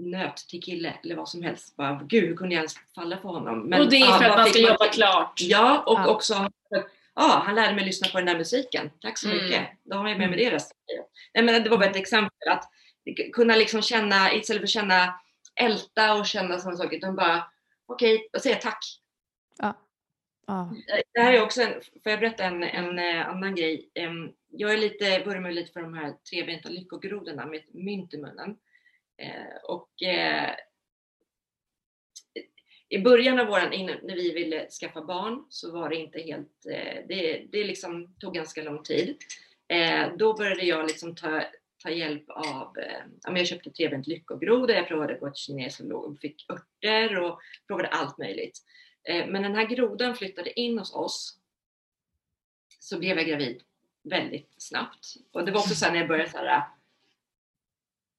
[0.00, 1.76] nöt till kille eller vad som helst.
[1.76, 3.68] Bara, Gud, hur kunde jag ens falla på honom?
[3.68, 4.70] Men, och det är för ja, att man ska man...
[4.70, 5.40] jobba klart.
[5.40, 6.06] Ja, och ja.
[6.06, 6.50] också
[7.14, 8.90] Ja, han lärde mig lyssna på den där musiken.
[9.00, 9.44] Tack så mm.
[9.44, 9.68] mycket.
[9.84, 10.76] Då har jag med mig det resten
[11.34, 12.48] Nej, men Det var bara ett exempel.
[12.48, 12.70] Att
[13.32, 15.20] kunna liksom känna, istället för att känna
[15.54, 17.44] älta och känna sådana saker, utan bara
[17.86, 18.84] okej, okay, och säga tack.
[19.58, 19.78] Ja.
[20.46, 20.74] Ja.
[21.14, 23.90] Det här är också en, får jag berätta en, en, en annan grej?
[24.48, 28.56] Jag är lite, vurmar lite för de här trebenta lyckogrodorna med mynt i munnen.
[29.20, 30.54] Eh, och eh,
[32.92, 33.70] i början av våran,
[34.02, 38.34] när vi ville skaffa barn så var det inte helt, eh, det, det liksom tog
[38.34, 39.16] ganska lång tid.
[39.68, 41.42] Eh, då började jag liksom ta,
[41.82, 46.20] ta hjälp av, eh, jag köpte Trevligt lyckogroda, jag provade att gå till kinesolog och
[46.20, 48.58] fick örter och provade allt möjligt.
[49.28, 51.38] Men den här grodan flyttade in hos oss
[52.78, 53.62] så blev jag gravid
[54.02, 55.06] väldigt snabbt.
[55.32, 56.62] Och det var också så när jag började så här,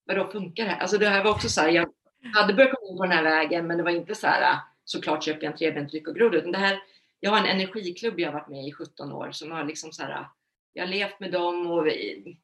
[0.05, 0.79] vadå funkar det här?
[0.79, 1.93] Alltså det här var också så här, jag
[2.33, 5.23] hade börjat komma in på den här vägen men det var inte så här såklart
[5.23, 6.80] köper jag en trebent lyckogroda utan det här,
[7.19, 10.03] jag har en energiklubb jag har varit med i 17 år som har liksom så
[10.03, 10.28] här,
[10.73, 12.38] jag har levt med dem och vi,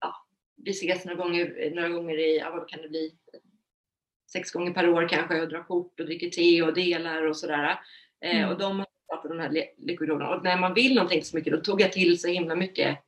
[0.00, 0.26] ja,
[0.56, 3.14] vi ses några gånger, några gånger i, ja, vad kan det bli,
[4.32, 7.80] sex gånger per år kanske och drar kort och dricker te och delar och sådär.
[8.20, 8.50] Eh, mm.
[8.50, 11.60] och de har startat de här lyckogrodarna och när man vill någonting så mycket då
[11.60, 12.98] tog jag till så himla mycket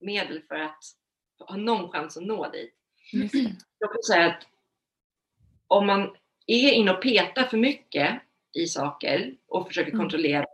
[0.00, 0.84] medel för att
[1.48, 2.74] har någon chans att nå dit.
[3.78, 4.46] Jag vill säga att
[5.66, 6.16] om man
[6.46, 8.22] är inne och petar för mycket
[8.52, 10.00] i saker och försöker mm.
[10.00, 10.46] kontrollera,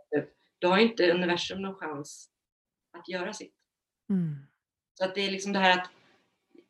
[0.59, 2.29] då har inte universum någon chans
[2.97, 3.55] att göra sitt.
[4.09, 4.35] Mm.
[4.97, 5.89] Så att det är liksom det här att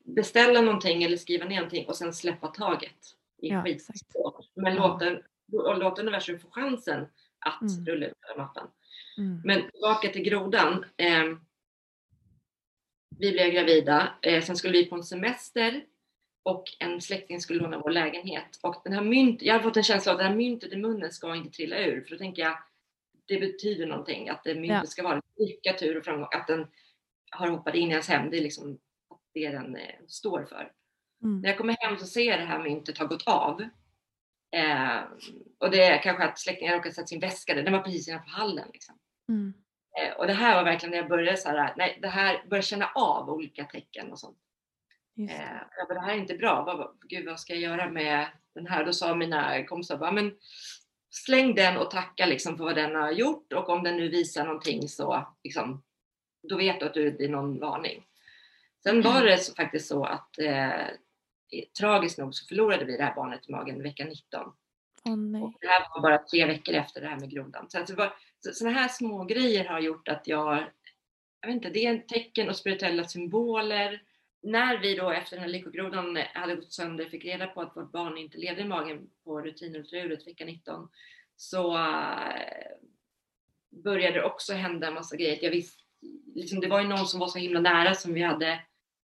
[0.05, 3.15] beställa någonting eller skriva ner någonting och sen släppa taget.
[3.41, 3.63] I Ja.
[4.55, 4.99] Men Ja.
[5.75, 7.07] låta universum få chansen
[7.39, 7.85] att Mm.
[7.85, 8.67] rulla ut den mattan.
[9.17, 9.41] Mm.
[9.45, 10.85] Men tillbaka till grodan.
[10.97, 11.23] Eh,
[13.19, 15.85] vi blev gravida, eh, sen skulle vi på en semester
[16.43, 18.59] och en släkting skulle låna vår lägenhet.
[18.63, 20.77] Och den här mynt, jag har fått en känsla av att det här myntet i
[20.77, 22.01] munnen ska inte trilla ur.
[22.01, 22.57] För då tänker jag,
[23.27, 24.29] det betyder någonting.
[24.29, 24.85] Att det myntet Ja.
[24.85, 26.27] ska vara lycka, tur och framgång.
[26.31, 26.67] Att den
[27.31, 28.29] har hoppat in i ens hem.
[28.29, 28.79] Det är liksom
[29.33, 30.71] det den eh, står för.
[31.23, 31.41] Mm.
[31.41, 33.61] När jag kommer hem så ser jag det här myntet har gått av.
[34.55, 34.99] Eh,
[35.57, 37.63] och det är kanske att släktingen råkat sätta sin väska där.
[37.63, 38.67] Den var precis innanför hallen.
[38.73, 38.99] Liksom.
[39.29, 39.53] Mm.
[39.99, 42.67] Eh, och det här var verkligen när jag började så här, nej, det här började
[42.67, 44.37] känna av olika tecken och sånt.
[45.15, 46.63] Just Eh, jag bara, det här är inte bra.
[46.63, 48.85] Vad, gud, vad ska jag göra med den här?
[48.85, 50.35] Då sa mina kompisar bara, men
[51.09, 54.45] släng den och tacka liksom för vad den har gjort och om den nu visar
[54.45, 55.83] någonting så liksom,
[56.49, 58.05] då vet du att du, det är någon varning.
[58.83, 60.87] Sen var det så, faktiskt så att eh,
[61.79, 64.53] tragiskt nog så förlorade vi det här barnet i magen vecka 19.
[65.05, 65.41] Åh nej.
[65.41, 67.69] Och det här var bara tre veckor efter det här med grodan.
[67.69, 70.63] Så, alltså, det var, sådana här små grejer har gjort att jag,
[71.41, 74.01] jag vet inte, det är en tecken och spirituella symboler.
[74.41, 77.91] När vi då efter den här lyckogrodan hade gått sönder fick reda på att vårt
[77.91, 80.89] barn inte levde i magen på rutinultraljudet vecka 19
[81.35, 82.71] så eh,
[83.83, 85.39] började det också hända en massa grejer.
[85.41, 85.83] Jag visste,
[86.35, 88.59] liksom, det var ju någon som var så himla nära som vi hade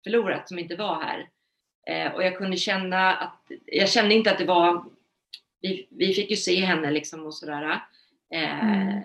[0.04, 1.30] förlorat som inte var här.
[1.88, 4.86] Eh, och jag kunde känna att, jag kände inte att det var
[5.62, 7.82] vi, vi fick ju se henne liksom och sådär.
[8.34, 9.04] Eh, Mm.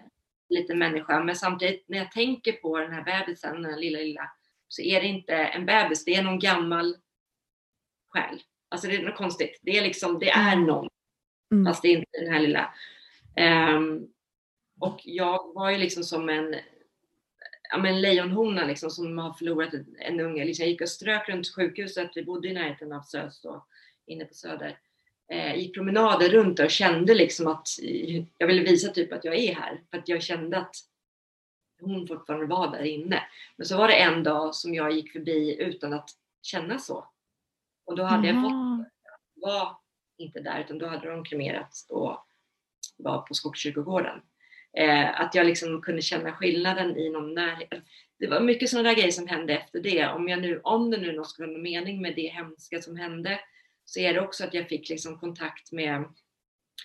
[0.49, 1.25] Liten människa.
[1.25, 4.31] Men samtidigt när jag tänker på den här bebisen, den här lilla lilla,
[4.69, 6.97] så är det inte en bebis, det är någon gammal
[8.09, 8.43] själ.
[8.69, 9.59] Alltså det är något konstigt.
[9.63, 10.89] Det är liksom, det är någon.
[11.53, 11.67] Mm.
[11.67, 12.75] Fast det är inte den här lilla.
[13.37, 14.07] Ehm,
[14.81, 16.57] och jag var ju liksom som en
[17.71, 20.45] ja, men lejonhona liksom, som har förlorat en, en unge.
[20.45, 23.67] Liksom, jag gick och strök runt sjukhuset, vi bodde i närheten av SÖS då,
[24.07, 24.79] inne på Söder.
[25.33, 29.37] Eh, gick promenader runt och kände liksom att eh, jag ville visa typ att jag
[29.37, 29.81] är här.
[29.91, 30.77] För att jag kände att
[31.81, 33.23] hon fortfarande var där inne.
[33.57, 36.11] Men så var det en dag som jag gick förbi utan att
[36.43, 37.05] känna så.
[37.85, 38.85] Och då hade jag fått Jaha.
[39.35, 39.77] var
[40.19, 42.27] inte där utan då hade de kremerats och
[42.97, 44.21] var på Skogskyrkogården.
[44.73, 47.85] Eh, att jag liksom kunde känna skillnaden i någon närhet.
[48.19, 50.09] Det var mycket sådana där grejer som hände efter det.
[50.09, 52.97] Om, jag nu, om det nu något skulle ha någon mening med det hemska som
[52.97, 53.41] hände
[53.89, 56.05] så är det också att jag fick liksom kontakt med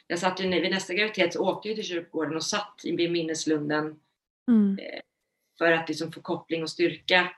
[0.08, 4.00] jag satt ju vid nästa graviditet så åkte jag till kyrkogården och satt vid minneslunden
[4.48, 4.78] Mm.
[5.58, 7.30] för att liksom få koppling och styrka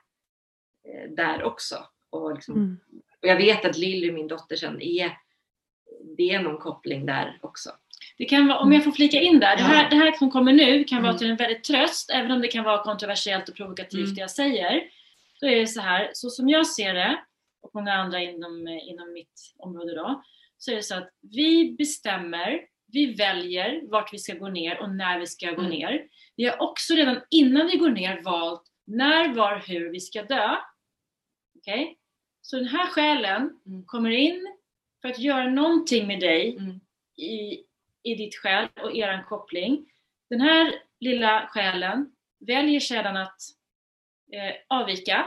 [0.88, 1.84] eh, där också.
[2.10, 2.80] Och, liksom, Mm.
[3.22, 5.18] och jag vet att Lilly, min dotter, sen är,
[6.16, 7.70] det är någon koppling där också.
[8.18, 10.52] Det kan vara, om jag får flika in där, det här, det här som kommer
[10.52, 11.18] nu kan vara Mm.
[11.18, 14.14] till en väldigt tröst, även om det kan vara kontroversiellt och provokativt Mm.
[14.14, 14.90] det jag säger.
[15.40, 17.18] Då är det så här, så som jag ser det,
[17.66, 20.22] och många andra inom, eh, inom mitt område då,
[20.58, 22.60] så är det så att vi bestämmer,
[22.92, 25.70] vi väljer vart vi ska gå ner och när vi ska gå Mm.
[25.70, 26.08] ner.
[26.36, 30.56] Vi har också redan innan vi går ner valt när, var, hur vi ska dö.
[31.58, 31.98] Okej?
[32.42, 33.84] Så den här själen Mm.
[33.86, 34.46] kommer in
[35.02, 36.80] för att göra någonting med dig Mm.
[37.16, 37.62] i,
[38.02, 39.86] i ditt själ och eran koppling.
[40.30, 42.12] Den här lilla själen
[42.46, 43.36] väljer sedan att
[44.32, 45.26] eh, avvika.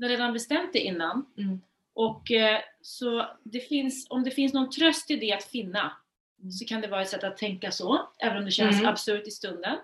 [0.00, 1.26] Har redan bestämt det innan.
[1.38, 1.60] Mm.
[1.94, 5.92] Och eh, så det finns, om det finns någon tröst i det att finna
[6.40, 6.50] Mm.
[6.52, 8.86] så kan det vara ett sätt att tänka så, även om det känns Mm.
[8.88, 9.76] absurt i stunden.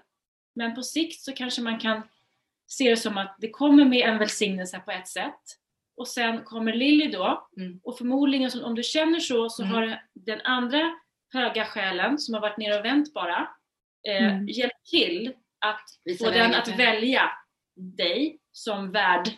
[0.54, 2.02] Men på sikt så kanske man kan
[2.66, 5.40] se det som att det kommer med en välsignelse på ett sätt
[5.96, 7.80] och sen kommer Lilly då Mm.
[7.84, 9.74] och förmodligen om du känner så så Mm.
[9.74, 10.90] har den andra
[11.32, 13.48] höga själen som har varit nere och vänt bara
[14.08, 14.48] eh, Mm.
[14.48, 17.30] hjälpt till att Visa få den att välja
[17.76, 19.28] dig som värd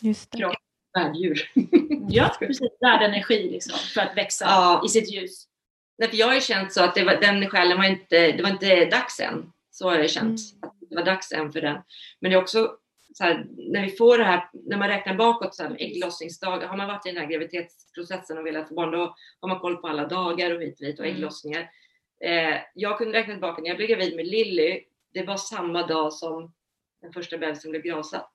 [0.00, 0.38] Just det.
[0.38, 0.52] kropp.
[0.94, 1.50] Värddjur.
[2.08, 2.60] Ja, precis.
[2.80, 4.82] Värd energi liksom, för att växa Ja.
[4.86, 5.44] i sitt ljus.
[5.98, 8.42] Nej, för jag har ju känt så att det var, den själen var inte, det
[8.42, 9.52] var inte dags än.
[9.70, 10.40] Så har jag känt.
[10.62, 11.78] Att det var dags än för den.
[12.20, 12.76] Men det är också
[13.14, 16.76] så här, när vi får det här, när man räknar bakåt, så här, ägglossningsdagar, har
[16.76, 19.88] man varit i den här graviditetsprocessen och velat få barn, då har man koll på
[19.88, 21.16] alla dagar och hit och dit och Mm.
[21.16, 21.70] ägglossningar.
[22.24, 24.80] Eh, jag kunde räkna tillbaka, när jag blev gravid med Lilly,
[25.14, 26.52] det var samma dag som
[27.02, 28.32] den första bebisen blev gravsatt.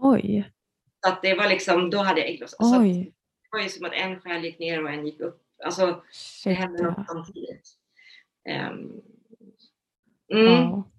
[0.00, 0.50] Oj.
[1.06, 2.68] Så att det var liksom, då hade jag ägglossning.
[2.68, 3.04] Så att Oj.
[3.42, 5.42] det var ju som att en själ gick ner och en gick upp.
[5.64, 6.58] Alltså, det Shit.
[6.58, 6.90] hände Ja.
[6.90, 7.68] något samtidigt.
[8.48, 8.90] Ehm,
[10.32, 10.70] mm.
[10.70, 10.90] Wow.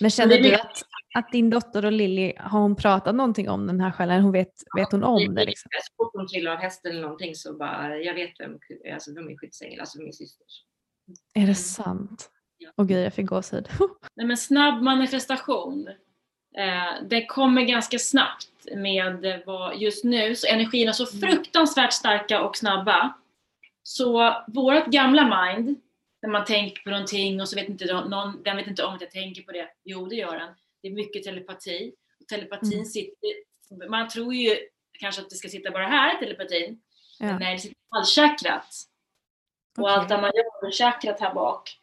[0.00, 0.82] Men känner det du att,
[1.14, 4.22] att din dotter och Lilly, har hon pratat någonting om den här själen?
[4.22, 5.44] Hon vet, vet hon om det?
[5.44, 5.68] Liksom?
[5.82, 8.58] Så fort hon trillar av hästen eller någonting så bara, jag vet vem,
[8.94, 10.46] alltså vem är skyddsängel, alltså min syster.
[11.34, 12.30] Är det sant?
[12.58, 12.70] Ja.
[12.76, 13.68] Åh gud, jag fick gåshud.
[14.14, 15.88] Nej, men snabb manifestation
[17.02, 21.20] det kommer ganska snabbt med vad just nu, så energierna är så mm.
[21.20, 23.14] fruktansvärt starka och snabba.
[23.82, 25.80] Så vårt gamla mind,
[26.22, 29.00] när man tänker på någonting och så vet inte någon, den vet inte om att
[29.00, 29.68] jag tänker på det.
[29.84, 30.54] Jo, det gör den.
[30.82, 31.92] Det är mycket telepati.
[32.20, 32.84] Och telepatin mm.
[32.84, 33.30] sitter,
[33.88, 34.58] man tror ju
[34.98, 36.80] kanske att det ska sitta bara här, telepatin.
[37.18, 37.26] Ja.
[37.26, 38.74] Men nej, det sitter i halschakrat.
[39.78, 39.94] Och okay.
[39.94, 41.78] allt det man gör med chakrat här bak.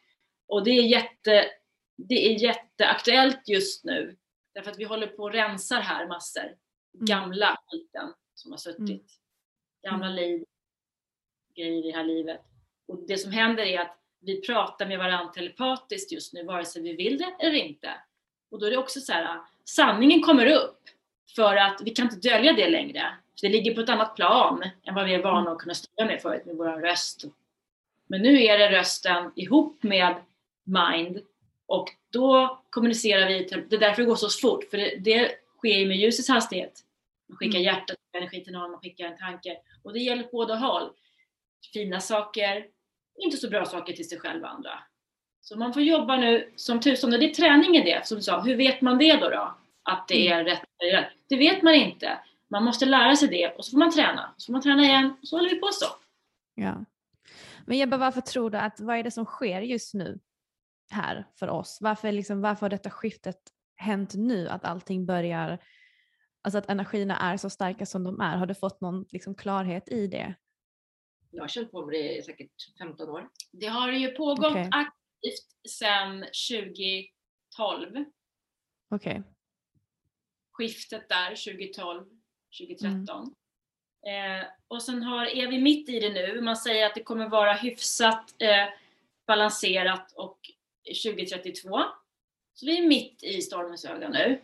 [0.48, 1.50] Och det är, jätte,
[1.96, 4.16] det är jätteaktuellt just nu.
[4.54, 6.42] Därför att vi håller på och rensar här massor.
[6.44, 7.06] Mm.
[7.06, 8.80] Gamla skiten som har suttit.
[8.80, 9.00] Mm.
[9.82, 10.16] Gamla mm.
[10.16, 10.44] liv,
[11.56, 12.40] grejer i det här livet.
[12.88, 16.82] Och det som händer är att vi pratar med varandra telepatiskt just nu, vare sig
[16.82, 17.90] vi vill det eller inte.
[18.50, 20.80] Och då är det också så här, sanningen kommer upp
[21.36, 23.16] för att vi kan inte dölja det längre.
[23.42, 26.22] det ligger på ett annat plan än vad vi är vana att kunna styra med
[26.22, 27.24] förut med vår röst.
[28.06, 30.14] Men nu är det rösten ihop med
[30.64, 31.20] mind
[31.70, 35.78] och då kommunicerar vi, det är därför det går så fort, för det, det sker
[35.78, 36.80] ju med ljusets hastighet.
[37.28, 37.62] Man skickar mm.
[37.62, 39.56] hjärtat, energi till någon, man skickar en tanke.
[39.82, 40.90] Och det gäller på båda håll.
[41.72, 42.66] Fina saker,
[43.18, 44.70] inte så bra saker till sig själv och andra.
[45.40, 48.40] Så man får jobba nu som tusan, det är träning i det, som du sa.
[48.40, 49.28] Hur vet man det då?
[49.28, 49.54] då?
[49.82, 50.38] Att det mm.
[50.38, 51.12] är rätt eller rätt?
[51.28, 52.18] Det vet man inte.
[52.48, 54.34] Man måste lära sig det och så får man träna.
[54.36, 55.86] Så får man träna igen och så håller vi på så.
[56.54, 56.84] Ja.
[57.66, 60.20] Men Jebba, varför tror du att, vad är det som sker just nu
[60.92, 61.78] här för oss?
[61.80, 63.40] Varför, liksom, varför har detta skiftet
[63.76, 64.48] hänt nu?
[64.48, 65.58] Att allting börjar,
[66.42, 68.36] alltså att energierna är så starka som de är.
[68.36, 70.34] Har du fått någon liksom, klarhet i det?
[71.30, 73.28] Jag har känt på det i säkert 15 år.
[73.52, 74.68] Det har ju pågått okay.
[74.72, 78.04] aktivt sedan 2012.
[78.90, 79.10] Okej.
[79.10, 79.22] Okay.
[80.52, 82.04] Skiftet där 2012,
[82.58, 83.34] 2013.
[84.06, 84.40] Mm.
[84.40, 86.40] Eh, och sen har, är vi mitt i det nu.
[86.40, 88.68] Man säger att det kommer vara hyfsat eh,
[89.26, 90.38] balanserat och
[90.84, 91.82] 2032.
[92.54, 94.40] Så vi är mitt i stormens öga nu.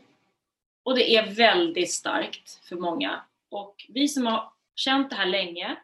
[0.83, 3.25] Och det är väldigt starkt för många.
[3.49, 5.77] Och vi som har känt det här länge,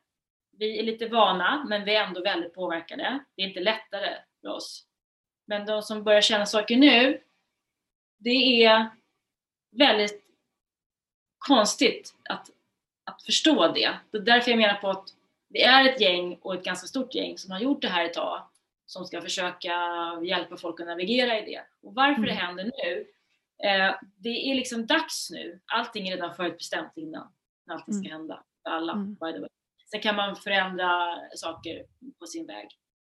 [0.51, 3.25] vi är lite vana men vi är ändå väldigt påverkade.
[3.37, 4.87] Det är inte lättare för oss.
[5.47, 7.23] Men de som börjar känna saker nu,
[8.19, 8.91] det är
[9.71, 10.25] väldigt
[11.39, 12.51] konstigt att,
[13.05, 13.99] att förstå det.
[14.11, 15.09] Det är därför jag menar på att
[15.49, 18.15] det är ett gäng och ett ganska stort gäng som har gjort det här ett
[18.15, 18.43] tag
[18.93, 19.75] som ska försöka
[20.25, 21.63] hjälpa folk att navigera i det.
[21.83, 22.29] Och varför mm.
[22.29, 23.07] det händer nu?
[23.69, 25.61] Eh, det är liksom dags nu.
[25.67, 27.33] Allting är redan förutbestämt innan
[27.71, 28.13] allting ska mm.
[28.13, 28.93] hända för alla.
[28.93, 29.15] Mm.
[29.15, 29.49] By the way.
[29.91, 31.85] Sen kan man förändra saker
[32.19, 32.69] på sin väg.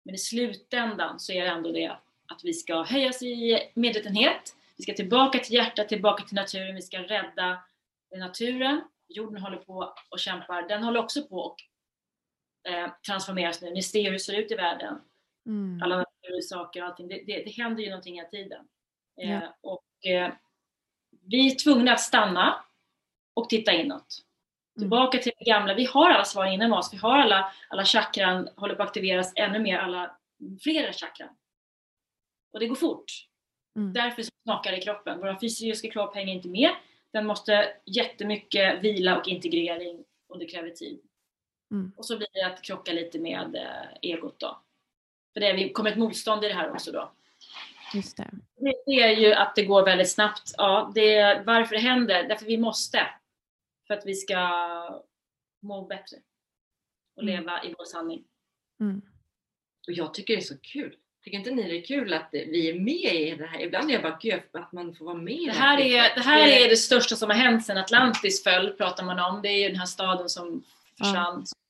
[0.05, 1.87] Men i slutändan så är det ändå det
[2.27, 4.55] att vi ska höjas i medvetenhet.
[4.77, 6.75] Vi ska tillbaka till hjärtat, tillbaka till naturen.
[6.75, 7.63] Vi ska rädda
[8.15, 8.81] naturen.
[9.07, 10.67] Jorden håller på och kämpar.
[10.67, 11.59] Den håller också på att
[12.73, 13.71] eh, transformeras nu.
[13.71, 15.01] Ni ser hur det ser ut i världen.
[15.45, 15.81] Mm.
[15.83, 17.07] Alla natursaker och allting.
[17.07, 18.67] Det, det, det händer ju någonting hela tiden.
[19.21, 19.55] Eh, ja.
[19.61, 20.33] och, eh,
[21.21, 22.65] vi är tvungna att stanna
[23.33, 23.91] och titta inåt.
[24.75, 24.83] Mm.
[24.83, 25.73] Tillbaka till det gamla.
[25.73, 26.93] Vi har alla svar inom oss.
[26.93, 30.17] Vi har alla, alla chakran, håller på att aktiveras ännu mer, alla
[30.63, 31.29] flera chakran.
[32.53, 33.05] Och det går fort.
[33.75, 33.93] Mm.
[33.93, 35.19] Därför smakar det i kroppen.
[35.19, 36.69] Vår fysiska kropp hänger inte med.
[37.11, 41.01] Den måste jättemycket vila och integrering och det kräver tid.
[41.71, 41.91] Mm.
[41.97, 44.62] Och så blir det att krocka lite med eh, egot då.
[45.33, 47.11] För det kommer ett motstånd i det här också då.
[47.93, 48.29] Just det.
[48.85, 50.53] det är ju att det går väldigt snabbt.
[50.57, 52.23] Ja, det, varför det händer?
[52.27, 53.07] Därför vi måste.
[53.87, 54.37] För att vi ska
[55.61, 56.17] må bättre
[57.15, 57.35] och mm.
[57.35, 58.23] leva i vår sanning.
[58.79, 59.01] Mm.
[59.87, 60.95] Och jag tycker det är så kul.
[61.23, 63.61] Tycker inte ni det är kul att vi är med i det här?
[63.61, 66.47] Ibland är jag bara gud att man får vara med det här, är, det här
[66.47, 69.41] är det största som har hänt sedan Atlantis föll, pratar man om.
[69.41, 70.63] Det är ju den här staden som
[70.97, 71.45] försvann.
[71.45, 71.62] Ja.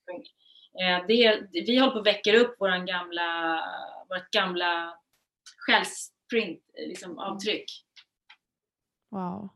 [1.08, 3.60] Det, vi håller på att väcka upp våran gamla,
[4.10, 4.98] vårt gamla
[5.58, 7.66] själsprint, liksom avtryck.
[9.12, 9.50] Wow.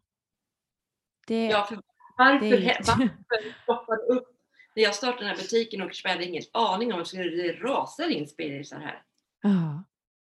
[1.28, 1.82] Det, ja, för
[2.18, 4.38] varför, det varför stoppade upp
[4.76, 8.10] när jag startade den här butiken och jag hade ingen aning om att det rasar
[8.10, 9.04] in spirisar här.
[9.46, 9.80] Uh.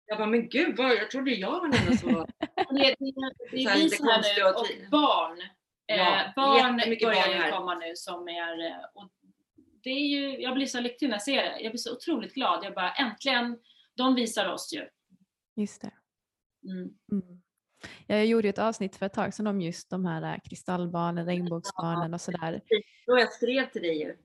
[0.07, 2.27] Jag bara, men gud, vad, jag trodde jag var den enda som var...
[2.71, 3.15] det, det,
[3.51, 5.39] det är vi som är nu och barn.
[5.87, 9.11] Ja, eh, barn börjar ju komma nu som är, eh, och
[9.85, 11.61] det är ju, jag blir så lycklig när jag ser det.
[11.61, 12.64] Jag blir så otroligt glad.
[12.64, 13.59] Jag bara äntligen,
[13.97, 14.89] de visar oss ju.
[15.57, 15.93] Just det.
[16.70, 16.91] Mm.
[17.12, 17.43] Mm.
[18.07, 22.20] Jag gjorde ett avsnitt för ett tag sedan om just de här kristallbarnen, regnbågsbarnen och
[22.20, 22.61] sådär.
[23.07, 24.16] Och jag skrev till dig ju.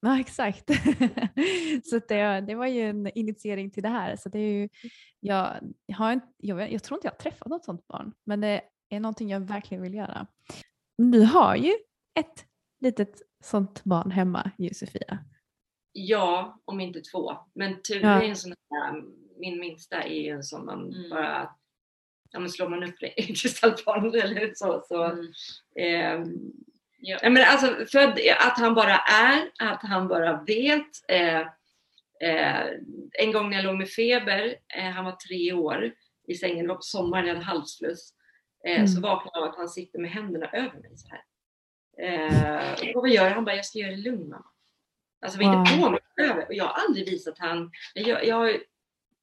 [0.00, 0.70] Ja exakt.
[1.84, 4.16] så det, det var ju en initiering till det här.
[4.16, 4.68] Så det är ju,
[5.20, 5.56] jag,
[5.92, 9.00] har en, jag, jag tror inte jag har träffat något sånt barn men det är
[9.00, 10.26] någonting jag verkligen vill göra.
[10.98, 11.72] Du har ju
[12.18, 12.44] ett
[12.80, 15.18] litet sånt barn hemma Josefia?
[15.92, 17.36] Ja, om inte två.
[17.54, 18.22] Men tur ja.
[18.22, 19.02] är en sån här,
[19.40, 21.10] min minsta är ju en sån man mm.
[21.10, 21.50] bara
[22.30, 24.82] ja, men slår man upp kristallbarn eller så.
[24.88, 25.26] så mm.
[25.76, 26.32] eh,
[26.98, 27.30] ja.
[27.30, 27.98] men alltså, för
[28.46, 30.90] att han bara är, att han bara vet.
[31.08, 31.40] Eh,
[32.20, 32.66] eh,
[33.18, 35.92] en gång när jag låg med feber, eh, han var tre år
[36.28, 38.12] i sängen, det var på sommaren, jag hade halsfluss.
[38.66, 38.88] Eh, mm.
[38.88, 41.20] Så vaknade jag av att han sitter med händerna över mig så här.
[42.00, 43.44] Eh, och vad gör han?
[43.44, 44.44] bara, jag ska göra det lugn mamma.
[45.20, 45.60] Alltså var wow.
[45.60, 46.46] inte på mig över.
[46.46, 48.60] Och jag har aldrig visat han, jag, jag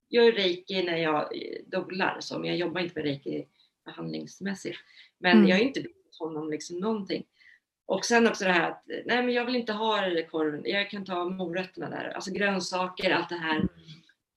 [0.10, 1.30] gör reiki när jag
[1.68, 3.46] dolar så, men jag jobbar inte med reiki
[3.86, 4.80] behandlingsmässigt.
[5.18, 5.50] Men mm.
[5.50, 7.24] jag har inte visat honom liksom någonting.
[7.86, 10.02] Och sen också det här att nej men jag vill inte ha
[10.32, 13.68] korven, jag kan ta morötterna där, alltså grönsaker, allt det här.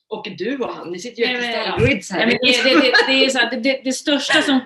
[0.08, 2.26] Och du och han, ni sitter ju jättestarrids här.
[2.26, 4.64] det, det, det, det, är så här, det, det, största som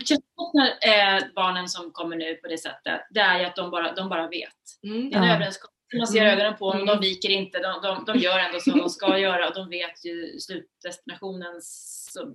[0.82, 4.08] eh, barnen som kommer nu på det sättet, det är ju att de bara, de
[4.08, 4.48] bara vet.
[4.82, 5.10] Mm.
[5.10, 5.34] Det är en ja.
[5.34, 5.76] överenskommelse.
[5.98, 6.32] Man ser mm.
[6.32, 7.00] ögonen på dem, de mm.
[7.00, 10.38] viker inte, de, de, de gör ändå som de ska göra och de vet ju
[10.38, 11.58] slutdestinationen.
[11.62, 12.34] Så,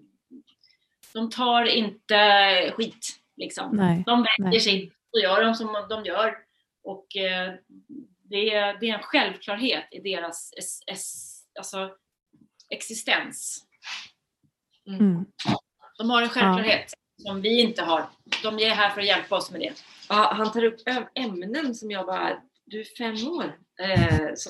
[1.13, 2.17] de tar inte
[2.75, 3.75] skit liksom.
[3.75, 4.59] Nej, de väljer nej.
[4.59, 6.37] sig och gör de som de gör.
[6.83, 7.53] Och eh,
[8.29, 11.91] det, är, det är en självklarhet i deras es, es, alltså,
[12.69, 13.65] existens.
[14.87, 14.99] Mm.
[14.99, 15.25] mm.
[15.97, 17.04] De har en självklarhet ja.
[17.18, 18.05] Som vi inte har.
[18.43, 19.74] De är här för att hjälpa oss med det.
[20.09, 20.76] Ja, han tar upp
[21.16, 23.59] ämnen som jag bara, du är fem år.
[23.82, 24.49] Eh, så.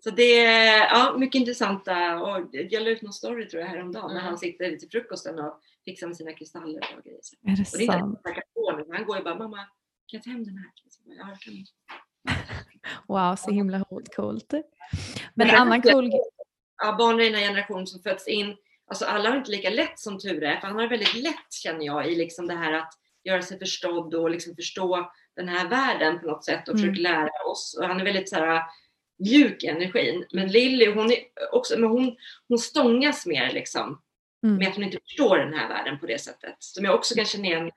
[0.00, 4.10] så det är ja, mycket intressanta och jag la ut någon story tror jag häromdagen
[4.10, 4.14] mm.
[4.14, 7.20] när han sitter till frukosten och fixar med sina kristaller och grejer.
[7.46, 8.20] Är det och det är sant?
[8.26, 9.56] Inte han går ju bara, mamma
[10.06, 10.70] kan jag ta hem den här?
[11.04, 11.54] Ja, jag kan.
[13.08, 13.84] Wow, så himla
[14.16, 14.54] coolt.
[15.34, 16.20] Men en annan cool grej
[16.82, 18.56] ja, barn i den här generationen som föds in,
[18.86, 21.86] alltså alla har inte lika lätt som tur är, för han har väldigt lätt känner
[21.86, 22.92] jag i liksom det här att
[23.24, 26.82] göra sig förstådd och liksom förstå den här världen på något sätt och mm.
[26.82, 27.76] försöka lära oss.
[27.78, 28.62] Och han är väldigt så här,
[29.18, 30.26] mjuk i energin.
[30.32, 31.18] Men Lilly, hon, är
[31.52, 32.16] också, men hon,
[32.48, 34.02] hon stångas mer liksom
[34.42, 34.56] mm.
[34.56, 36.56] med att hon inte förstår den här världen på det sättet.
[36.58, 37.70] Som jag också kan känna igen,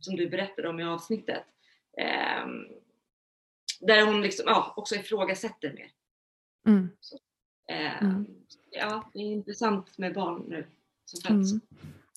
[0.00, 1.44] som du berättade om i avsnittet.
[1.98, 2.46] Eh,
[3.80, 5.90] där hon liksom, ja, också ifrågasätter mer.
[6.66, 6.88] Mm.
[7.00, 7.18] Så,
[7.68, 8.26] mm
[8.74, 10.66] ja, det är intressant med barn nu
[11.04, 11.52] som föds.
[11.52, 11.62] Mm.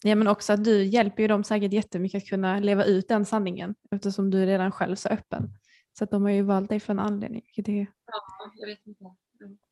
[0.04, 3.26] Ja men också att du hjälper ju dem säkert jättemycket att kunna leva ut den
[3.26, 5.50] sanningen eftersom du redan själv så öppen.
[5.98, 7.44] Så att de har ju valt dig för en anledning.
[7.56, 7.88] Det...
[8.06, 9.04] Ja, jag vet inte.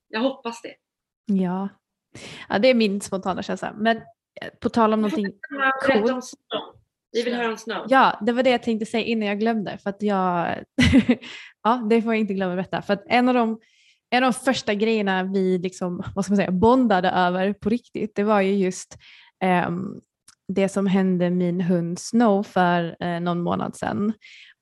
[0.07, 0.75] Jag hoppas det.
[1.25, 1.69] Ja.
[2.49, 3.73] ja, det är min spontana känsla.
[3.77, 5.31] Men eh, på tal om någonting
[5.85, 6.25] coolt.
[7.11, 7.85] Vi vill höra om Snow.
[7.89, 9.77] Ja, det var det jag tänkte säga innan jag glömde.
[9.77, 10.57] För att jag,
[11.63, 12.81] ja, det får jag inte glömma att berätta.
[12.81, 13.59] För att en av de
[14.17, 18.15] en av de första grejerna vi liksom, vad ska man säga, bondade över på riktigt,
[18.15, 18.97] det var ju just
[19.67, 20.01] um,
[20.47, 24.13] det som hände min hund Snow för eh, någon månad sedan.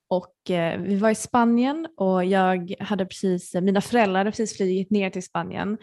[0.10, 4.92] Och, eh, vi var i Spanien och jag hade precis, mina föräldrar hade precis flugit
[4.92, 5.78] ner till Spanien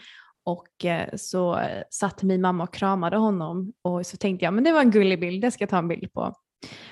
[0.45, 4.71] och eh, så satt min mamma och kramade honom och så tänkte jag men det
[4.71, 6.33] var en gullig bild, det ska jag ta en bild på.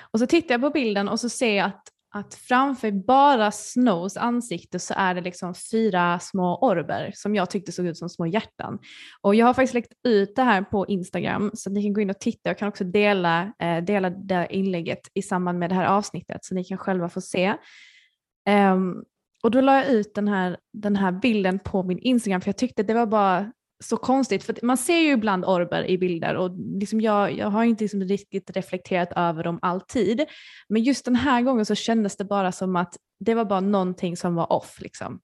[0.00, 1.82] Och så tittar jag på bilden och så ser jag att
[2.12, 7.72] att framför bara Snows ansikte så är det liksom fyra små orber som jag tyckte
[7.72, 8.78] såg ut som små hjärtan.
[9.20, 12.10] Och jag har faktiskt lagt ut det här på Instagram så ni kan gå in
[12.10, 12.50] och titta.
[12.50, 16.54] Jag kan också dela, eh, dela det inlägget i samband med det här avsnittet så
[16.54, 17.54] ni kan själva få se.
[18.72, 19.04] Um,
[19.42, 22.56] och då la jag ut den här, den här bilden på min Instagram för jag
[22.56, 23.52] tyckte det var bara
[23.84, 26.50] så konstigt, för man ser ju ibland orber i bilder och
[26.80, 30.24] liksom jag, jag har inte liksom riktigt reflekterat över dem alltid.
[30.68, 34.16] Men just den här gången så kändes det bara som att det var bara någonting
[34.16, 34.80] som var off.
[34.80, 35.20] Liksom.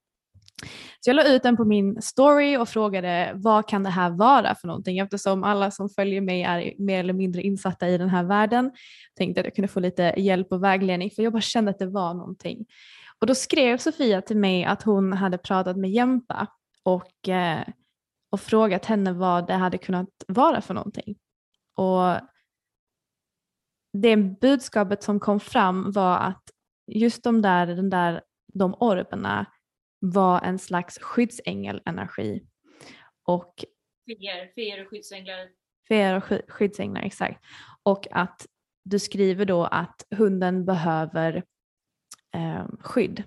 [1.01, 4.55] Så jag la ut den på min story och frågade vad kan det här vara
[4.55, 8.25] för någonting eftersom alla som följer mig är mer eller mindre insatta i den här
[8.25, 8.71] världen.
[9.19, 11.87] Tänkte att jag kunde få lite hjälp och vägledning för jag bara kände att det
[11.87, 12.67] var någonting.
[13.21, 16.47] Och då skrev Sofia till mig att hon hade pratat med Jempa
[16.85, 17.63] och eh,
[18.37, 21.19] och frågat henne vad det hade kunnat vara för någonting.
[21.75, 22.21] Och
[23.93, 26.43] det budskapet som kom fram var att
[26.87, 28.23] just de där, den där,
[28.53, 29.47] de orberna
[29.99, 32.47] var en slags skyddsängelenergi.
[33.27, 33.65] Och
[34.07, 35.49] feer, feer och skyddsänglar.
[35.89, 37.45] Feer och skyddsänglar, exakt.
[37.83, 38.47] Och att
[38.85, 41.45] du skriver då att hunden behöver
[42.35, 43.23] eh, skydd.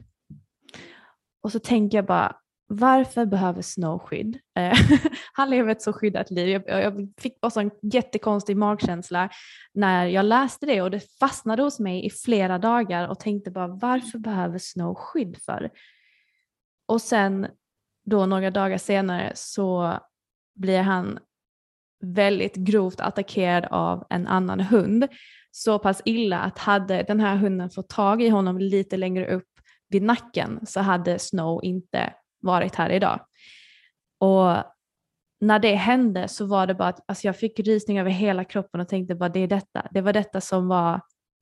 [1.41, 2.39] Och så tänker jag bara,
[2.70, 4.39] varför behöver Snow skydd?
[4.55, 4.78] Eh,
[5.34, 6.63] han lever ett så skyddat liv.
[6.67, 9.30] Jag, jag fick bara en jättekonstig magkänsla
[9.74, 13.67] när jag läste det och det fastnade hos mig i flera dagar och tänkte bara
[13.67, 15.70] varför behöver Snow skydd för?
[16.88, 17.47] Och sen
[18.05, 19.99] då några dagar senare så
[20.55, 21.20] blir han
[22.01, 25.07] väldigt grovt attackerad av en annan hund.
[25.51, 29.49] Så pass illa att hade den här hunden fått tag i honom lite längre upp
[29.89, 33.26] vid nacken så hade Snow inte varit här idag.
[34.20, 34.64] Och
[35.42, 38.82] när det hände så var det bara att alltså jag fick rysning över hela kroppen
[38.82, 39.88] och tänkte bara det är detta.
[39.92, 41.02] Det var detta som var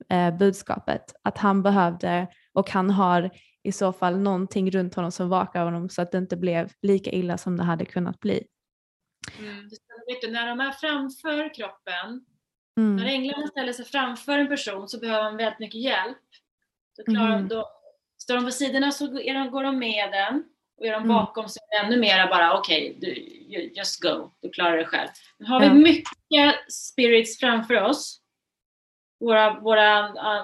[0.10, 1.04] eh, budskapet.
[1.24, 3.30] Att han behövde och han har
[3.64, 7.12] i så fall någonting runt honom som vakar honom så att det inte blev lika
[7.12, 8.48] illa som det hade kunnat bli.
[9.39, 9.70] Mm.
[10.22, 12.26] Du, när de är framför kroppen,
[12.78, 12.95] mm.
[12.95, 16.18] när änglarna ställer sig framför en person så behöver man väldigt mycket hjälp.
[16.98, 17.48] Då klarar, mm.
[17.48, 17.70] då,
[18.18, 20.43] står de på sidorna så går de med den
[20.78, 21.07] och är de mm.
[21.07, 25.09] bakom så är det ännu mera bara okej, okay, just go, du klarar det själv.
[25.39, 28.21] Nu har vi mycket spirits framför oss,
[29.19, 29.89] våra, våra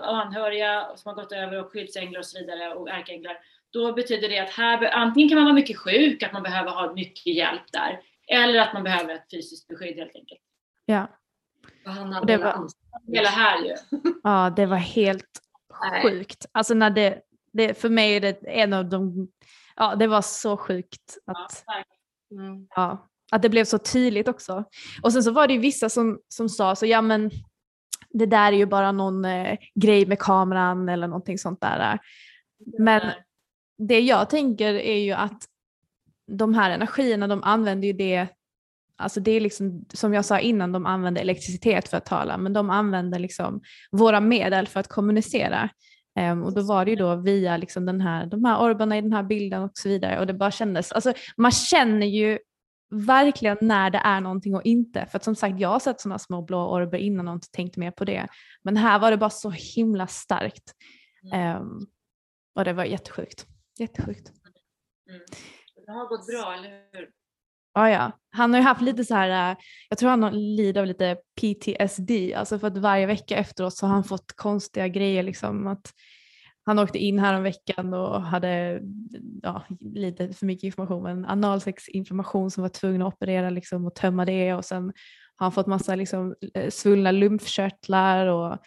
[0.06, 3.38] anhöriga som har gått över och skyddsänglar och så vidare och ärkeänglar.
[3.74, 6.94] Då betyder det att här, antingen kan man vara mycket sjuk, att man behöver ha
[6.94, 10.42] mycket hjälp där, eller att man behöver ett fysiskt beskydd helt enkelt.
[10.86, 11.08] Ja.
[12.22, 12.68] Och det var,
[13.14, 13.76] hela här ju.
[14.24, 15.42] Ja, det var helt
[16.04, 16.46] sjukt.
[16.52, 17.22] Alltså när det,
[17.54, 19.28] det, för mig är det en av de,
[19.76, 21.64] ja det var så sjukt att,
[22.32, 22.68] mm.
[22.76, 24.64] ja, att det blev så tydligt också.
[25.02, 27.32] Och sen så var det ju vissa som, som sa så, ja men
[28.10, 32.00] det där är ju bara någon eh, grej med kameran eller någonting sånt där.
[32.80, 33.02] Men
[33.78, 35.44] det jag tänker är ju att
[36.28, 38.28] de här energierna de använder ju det,
[38.98, 42.54] alltså det är liksom som jag sa innan, de använder elektricitet för att tala, men
[42.54, 43.62] de använder liksom
[43.92, 45.70] våra medel för att kommunicera.
[46.20, 49.02] Um, och då var det ju då via liksom den här, de här orbarna i
[49.02, 52.40] den här bilden och så vidare och det bara kändes, alltså man känner ju
[52.94, 55.06] verkligen när det är någonting och inte.
[55.06, 57.78] För att som sagt, jag har sett sådana små blå orber innan och inte tänkt
[57.78, 58.28] mer på det.
[58.64, 60.74] Men här var det bara så himla starkt.
[61.34, 61.62] Mm.
[61.62, 61.88] Um,
[62.56, 63.48] och det var jättesjukt.
[63.80, 64.32] Jättesjukt.
[65.10, 65.22] Mm.
[65.86, 67.10] Det har gått bra, eller hur?
[67.74, 68.12] Ja, ja.
[68.32, 69.58] Han har ju haft lite så här, eh,
[69.90, 73.86] jag tror han har lidit av lite PTSD, alltså för att varje vecka efteråt så
[73.86, 75.94] har han fått konstiga grejer liksom att
[76.66, 78.82] han åkte in här om veckan och hade
[79.42, 84.26] ja, lite för mycket information, men analsexinflammation som var tvungen att operera liksom och tömma
[84.26, 84.84] det och sen
[85.36, 88.58] har han fått massa liksom, eh, svullna lymfkörtlar och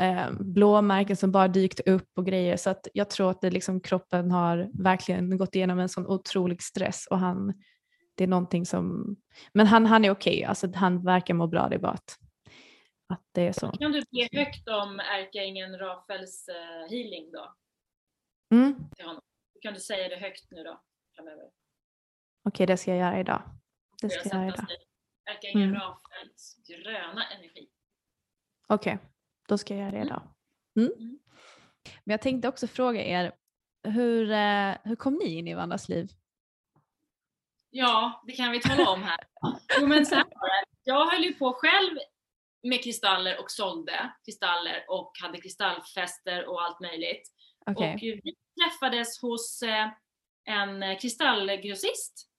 [0.00, 3.80] eh, blåmärken som bara dykt upp och grejer så att jag tror att det liksom,
[3.80, 7.54] kroppen har verkligen gått igenom en sån otrolig stress och han,
[8.20, 9.16] det är någonting som,
[9.52, 10.44] men han, han är okej, okay.
[10.44, 12.18] alltså, han verkar må bra, det är bara att
[13.08, 13.70] att det är så.
[13.70, 17.54] Kan du be högt om ärkeängeln Rafaels uh, healing då?
[18.54, 18.74] Mm.
[19.62, 20.80] Kan du säga det högt nu då
[21.16, 21.44] framöver?
[21.44, 21.52] Okej,
[22.44, 23.42] okay, det ska jag göra idag.
[24.02, 24.66] Det ska jag, jag göra idag.
[25.30, 25.80] Ärkeängeln mm.
[25.80, 27.68] Rafaels gröna energi.
[28.66, 29.06] Okej, okay,
[29.48, 30.08] då ska jag göra det mm.
[30.08, 30.22] idag.
[30.76, 30.92] Mm.
[30.98, 31.18] Mm.
[32.04, 33.32] Men jag tänkte också fråga er,
[33.82, 36.10] hur, eh, hur kom ni in i varandras liv?
[37.70, 39.18] Ja, det kan vi tala om här.
[39.80, 40.26] Jo, men så här
[40.84, 41.98] jag höll ju på själv
[42.62, 47.28] med kristaller och sålde kristaller och hade kristallfester och allt möjligt.
[47.66, 47.94] Okay.
[47.94, 49.88] Och vi träffades hos eh,
[50.44, 52.30] en kristallgrossist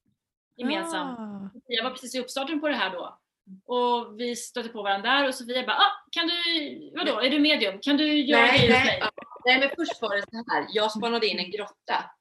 [0.57, 1.19] gemensamt.
[1.19, 1.49] Ah.
[1.67, 3.19] Jag var precis i uppstarten på det här då.
[3.65, 7.39] Och vi stötte på varandra där och Sofia bara, ah, kan du, vadå, är du
[7.39, 7.79] medium?
[7.82, 9.01] Kan du göra nej, det nej.
[9.45, 12.11] nej, men först var det så här, jag spanade in en grotta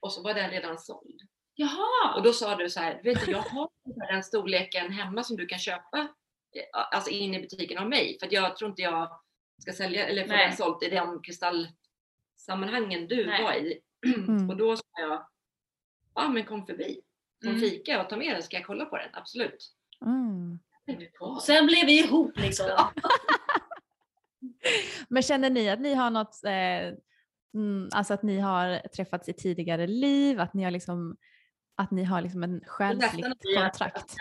[0.00, 1.20] och så var den redan såld.
[1.60, 2.14] Jaha!
[2.16, 3.68] Och då sa du så här, vet du, jag har
[4.12, 6.08] den storleken hemma som du kan köpa
[6.72, 8.16] alltså in i butiken av mig.
[8.20, 9.20] För jag tror inte jag
[9.58, 13.42] ska sälja eller få den sålt i de kristallsammanhangen du Nej.
[13.42, 13.80] var i.
[14.06, 14.50] Mm.
[14.50, 15.26] Och då sa jag,
[16.14, 17.00] ja men kom förbi.
[17.42, 17.60] Kom mm.
[17.60, 19.72] fika och ta med den ska jag kolla på den, absolut.
[20.06, 20.58] Mm.
[21.42, 22.66] Sen blev vi ihop liksom.
[25.08, 26.98] men känner ni att ni har något, eh,
[27.54, 31.16] mm, alltså att ni har träffats i tidigare liv, att ni har liksom
[31.80, 34.16] att ni har liksom en själsligt kontrakt?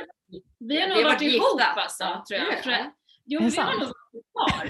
[0.60, 2.64] Vi har nog varit ihop alltså, tror jag.
[2.64, 2.92] Tror jag.
[3.26, 4.68] Jo, vi har nog varit par.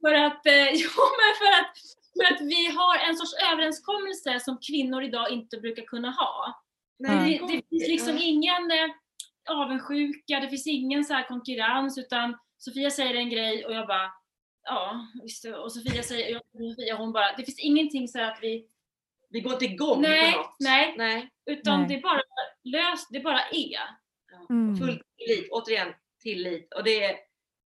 [0.00, 1.74] för att, eh, jo, men för att,
[2.16, 6.62] för att vi har en sorts överenskommelse som kvinnor idag inte brukar kunna ha.
[6.98, 7.38] Nej.
[7.38, 8.90] Det, det finns liksom ingen eh,
[9.50, 14.10] avundsjuka, det finns ingen så konkurrens utan Sofia säger en grej och jag bara
[14.68, 15.44] ja, visst.
[15.44, 18.66] Och Sofia säger, och Sofia hon bara, det finns ingenting så att vi
[19.28, 20.56] vi går inte igång nej, på något.
[20.60, 21.30] Nej, nej.
[21.46, 21.88] Utan nej.
[21.88, 22.22] det är bara
[22.64, 23.80] löst, det bara är.
[24.50, 24.76] Mm.
[24.76, 26.74] Full tillit, återigen tillit.
[26.74, 27.16] Och det,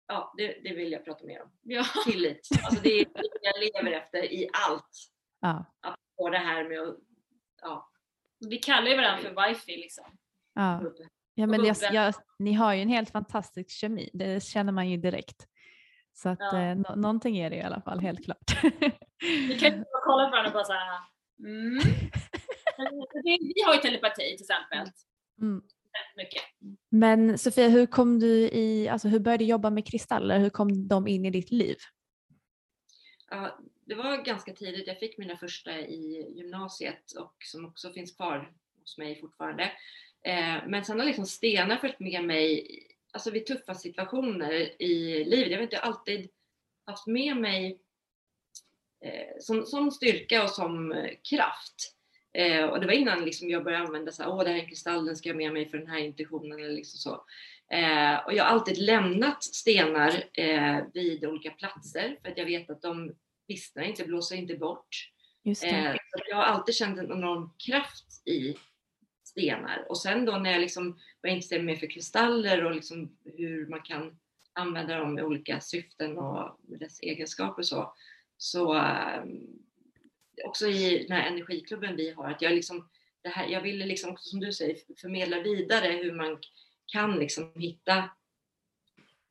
[0.07, 1.51] ja, det, det vill jag prata mer om.
[1.61, 1.85] Ja.
[2.05, 2.49] Tillit.
[2.63, 4.89] Alltså det är det jag lever efter i allt.
[5.39, 5.65] Ja.
[5.81, 6.97] Att få det här med att,
[7.61, 7.91] ja.
[8.49, 10.05] Vi kallar ju varandra för wifi liksom.
[10.53, 10.81] Ja.
[11.33, 14.97] Ja, men jag, jag, ni har ju en helt fantastisk kemi, det känner man ju
[14.97, 15.47] direkt.
[16.13, 16.61] Så att ja.
[16.61, 18.63] eh, no någonting är det i alla fall, helt klart.
[19.19, 20.99] Vi kan ju kolla på varandra och bara såhär,
[21.43, 21.79] mm.
[23.31, 24.91] Vi har ju telepati till exempel.
[25.41, 25.61] Mm
[26.15, 26.41] mycket.
[26.89, 30.39] Men Sofia, hur kom du i, alltså hur började du jobba med kristaller?
[30.39, 31.77] Hur kom de in i ditt liv?
[33.29, 34.87] Ja, det var ganska tidigt.
[34.87, 39.63] Jag fick mina första i gymnasiet och som också finns kvar hos mig fortfarande.
[40.23, 42.67] Eh, men sen har liksom stenar följt med mig
[43.11, 45.51] alltså vid tuffa situationer i livet.
[45.51, 46.29] Jag vet inte, har alltid
[46.85, 47.77] haft med mig eh,
[49.39, 51.95] som, som styrka och som eh, kraft.
[52.33, 54.67] Eh, och det var innan liksom jag började använda så här, åh det här är
[54.67, 57.25] kristallen ska jag med mig för den här intentionen eller liksom så.
[57.75, 62.69] Eh, och jag har alltid lämnat stenar eh, vid olika platser för att jag vet
[62.69, 63.15] att de
[63.47, 65.09] vissnar inte, blåser inte bort.
[65.63, 65.95] Eh,
[66.29, 68.55] jag har alltid känt en enorm kraft i
[69.23, 69.85] stenar.
[69.89, 73.81] Och sen då när jag liksom var intresserad mer för kristaller och liksom hur man
[73.81, 74.19] kan
[74.53, 77.93] använda dem i olika syften och dess egenskaper och så.
[78.41, 79.59] Så um,
[80.45, 82.89] också i den här energiklubben vi har, att jag liksom,
[83.21, 86.37] det här, jag ville liksom som du säger förmedla vidare hur man
[86.85, 88.09] kan liksom hitta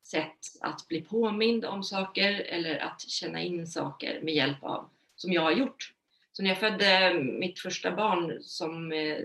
[0.03, 5.33] sätt att bli påmind om saker eller att känna in saker med hjälp av, som
[5.33, 5.95] jag har gjort.
[6.33, 9.19] Så när jag födde mitt första barn som eh,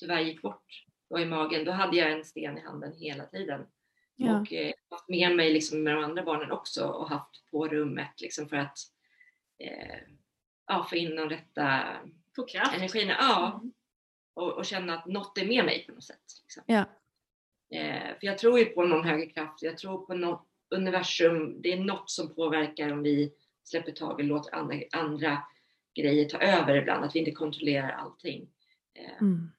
[0.00, 3.66] tyvärr gick bort då i magen, då hade jag en sten i handen hela tiden.
[4.16, 4.40] Ja.
[4.40, 8.20] Och eh, haft med mig liksom med de andra barnen också och haft på rummet
[8.20, 8.78] liksom för att
[9.60, 9.98] eh,
[10.66, 11.96] ja, få in de rätta
[12.36, 12.74] få kraft.
[12.74, 13.16] energierna.
[13.18, 13.60] Ja.
[13.60, 13.72] Mm.
[14.34, 16.22] Och, och, känna att något är med mig på något sätt.
[16.42, 16.62] Liksom.
[16.66, 16.84] Ja.
[17.78, 21.72] Eh, för jag tror ju på någon högre kraft, jag tror på något universum, det
[21.72, 23.32] är något som påverkar om vi
[23.64, 25.42] släpper taget och låter andra, andra
[25.94, 28.48] grejer ta över ibland, att vi inte kontrollerar allting.
[28.94, 29.52] Eh, mm.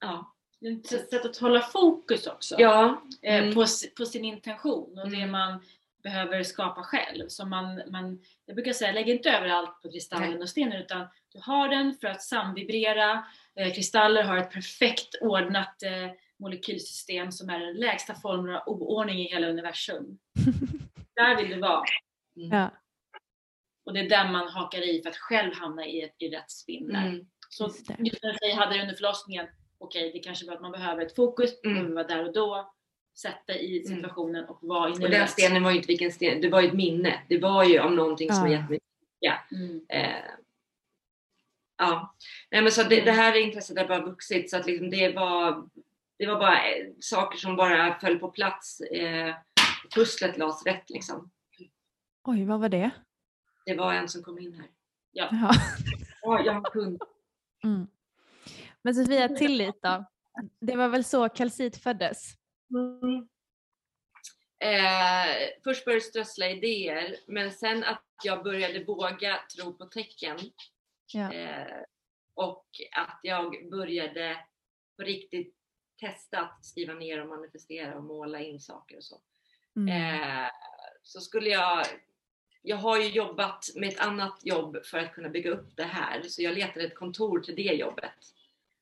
[0.00, 0.34] Ja.
[0.60, 3.02] Ett sätt att hålla fokus också ja.
[3.22, 3.54] Eh, mm.
[3.54, 3.66] på,
[3.96, 5.20] på sin intention och mm.
[5.20, 5.62] det man
[6.02, 7.28] behöver skapa själv.
[7.28, 11.06] Så man, man, jag brukar säga, lägg inte över allt på kristallen och stenen utan
[11.32, 13.24] du har den för att samvibrera.
[13.56, 19.18] Eh, kristaller har ett perfekt ordnat eh, molekylsystem som är den lägsta formen av oordning
[19.18, 20.18] i hela universum.
[21.16, 21.84] där vill du vara.
[22.36, 22.58] Mm.
[22.58, 22.70] Ja.
[23.84, 26.50] Och det är där man hakar i för att själv hamna i, ett, i rätt
[26.50, 27.26] spinn mm.
[27.48, 29.46] Så just när jag hade det under förlossningen,
[29.78, 32.32] okej okay, det kanske var att man behöver ett fokus, man behöver vara där och
[32.32, 32.72] då
[33.22, 33.96] sätta i mm.
[33.96, 35.04] situationen och vara i nuet.
[35.04, 37.20] Och den stenen var ju inte vilken sten, det var ju ett minne.
[37.28, 38.42] Det var ju om någonting som ja.
[38.42, 38.80] har gett mig
[39.20, 39.34] ja.
[39.52, 39.86] Mm.
[39.88, 40.30] Eh,
[41.78, 42.14] ja.
[42.50, 45.68] Nej, men så det, det, här intresset har bara vuxit så att liksom det var
[46.18, 48.80] det var bara eh, saker som bara föll på plats.
[48.80, 49.34] Eh,
[49.94, 51.30] pusslet lades rätt liksom.
[52.24, 52.90] Oj, vad var det?
[53.66, 54.66] Det var en som kom in här.
[55.12, 55.28] Ja.
[55.32, 55.52] Jaha.
[56.22, 57.02] ja, jag har kund.
[57.64, 57.86] Mm.
[58.82, 60.04] Men Sofia, tillit då?
[60.60, 62.39] Det var väl så kalcit föddes?
[62.70, 63.28] Mm.
[64.58, 70.38] Eh, först började strössla idéer, men sen att jag började våga tro på tecken.
[71.12, 71.32] Ja.
[71.32, 71.82] Eh,
[72.34, 72.66] och
[72.96, 74.36] att jag började
[74.96, 75.56] på riktigt
[76.00, 79.20] testa att skriva ner och manifestera och måla in saker och så.
[79.76, 80.22] Mm.
[80.22, 80.50] Eh,
[81.02, 81.86] så skulle jag
[82.62, 86.22] jag har ju jobbat med ett annat jobb för att kunna bygga upp det här,
[86.22, 88.34] så jag letade ett kontor till det jobbet.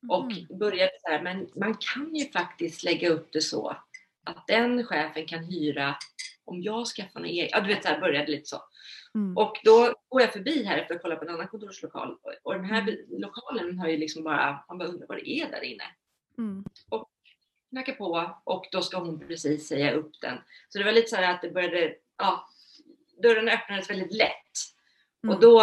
[0.02, 0.10] Mm.
[0.10, 3.76] Och började så här, men man kan ju faktiskt lägga upp det så
[4.24, 5.96] att den chefen kan hyra
[6.44, 8.62] om jag skaffar en egen, ja du vet så här började lite så.
[9.14, 9.36] Mm.
[9.36, 12.64] Och då går jag förbi här efter att kolla på en annan kontorslokal och den
[12.64, 12.96] här mm.
[13.08, 15.84] lokalen har ju liksom bara, man bara undrar vad det är där inne.
[16.38, 16.64] Mm.
[16.88, 17.10] Och
[17.70, 20.38] knackar på och då ska hon precis säga upp den.
[20.68, 22.48] Så det var lite så här att det började, ja,
[23.22, 24.52] dörren öppnades väldigt lätt.
[25.22, 25.40] Och mm.
[25.40, 25.60] då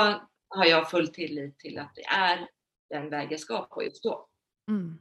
[0.47, 2.47] har jag full tillit till att det är
[2.89, 4.27] den väg jag ska på just då.
[4.69, 4.99] Mm.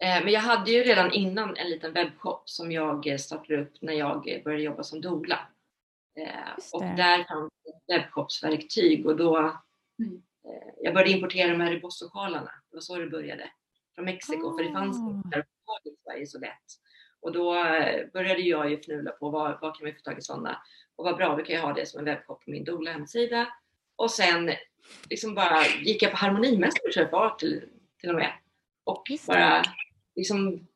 [0.00, 3.92] Eh, men jag hade ju redan innan en liten webbshop som jag startade upp när
[3.92, 5.48] jag började jobba som doula.
[6.16, 7.52] Eh, och där fanns
[7.88, 9.36] webbshopsverktyg och då
[9.98, 10.22] mm.
[10.44, 12.50] Eh, jag började importera de här ribososjalarna.
[12.70, 13.50] Det var så det började.
[13.94, 14.56] Från Mexiko, oh.
[14.56, 15.10] för det fanns ah.
[15.10, 15.38] inte
[15.84, 16.64] i Sverige så lätt.
[17.20, 17.52] Och då
[18.12, 20.62] började jag ju fnula på vad, vad kan vi få tag i sådana?
[20.96, 23.48] Och vad bra, då kan jag ha det som en webbshop på min doula hemsida.
[23.96, 24.50] Och sen
[25.10, 27.62] liksom bara gick jag på Harmonimässan och köpte till,
[28.00, 28.32] till och med.
[28.84, 29.62] Och bara
[30.16, 30.66] liksom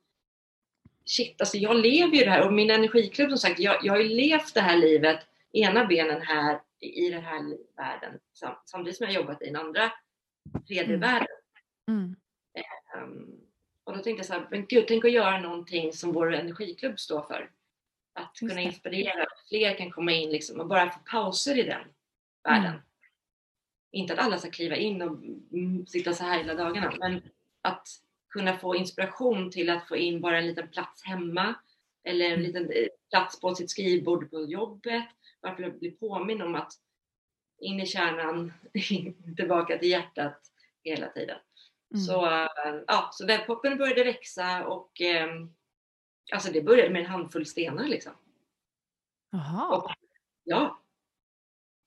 [1.04, 4.00] shit, alltså jag lever ju det här och min energiklubb som sagt, jag, jag har
[4.00, 5.20] ju levt det här livet,
[5.52, 8.18] ena benen här i den här världen
[8.64, 9.92] samtidigt som jag jobbat i den andra
[10.68, 11.00] tredje mm.
[11.00, 11.36] världen.
[11.88, 12.16] Mm.
[12.96, 13.40] Um,
[13.84, 17.00] och då tänkte jag så här, men gud, tänk att göra någonting som vår energiklubb
[17.00, 17.50] står för.
[18.14, 21.82] Att kunna inspirera, att fler kan komma in liksom och bara få pauser i den
[22.44, 22.70] världen.
[22.70, 22.82] Mm.
[23.92, 25.18] Inte att alla ska kliva in och
[25.88, 27.22] sitta så här hela dagarna, men
[27.62, 27.88] att
[28.30, 31.54] kunna få inspiration till att få in bara en liten plats hemma
[32.04, 32.42] eller en mm.
[32.42, 35.04] liten eh, plats på sitt skrivbord på jobbet.
[35.42, 36.72] Bara för att bli påminn om att
[37.58, 38.52] in i kärnan,
[39.36, 40.40] tillbaka till hjärtat
[40.84, 41.38] hela tiden.
[41.94, 42.04] Mm.
[42.04, 42.48] Så,
[42.86, 45.28] ja, så webbshoppen började växa och eh,
[46.32, 48.12] alltså det började med en handfull stenar liksom.
[49.32, 49.76] Aha.
[49.76, 49.90] Och,
[50.44, 50.81] ja.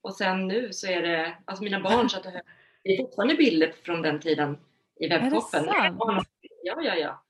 [0.06, 2.42] Och sen nu så är det, alltså mina barn satt och höll,
[2.82, 4.58] det är fortfarande bilder från den tiden
[5.00, 5.64] i webbshoppen.
[6.62, 7.24] Ja, ja, ja.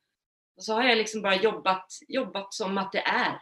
[0.57, 3.41] Och så har jag liksom bara jobbat, jobbat som att det är.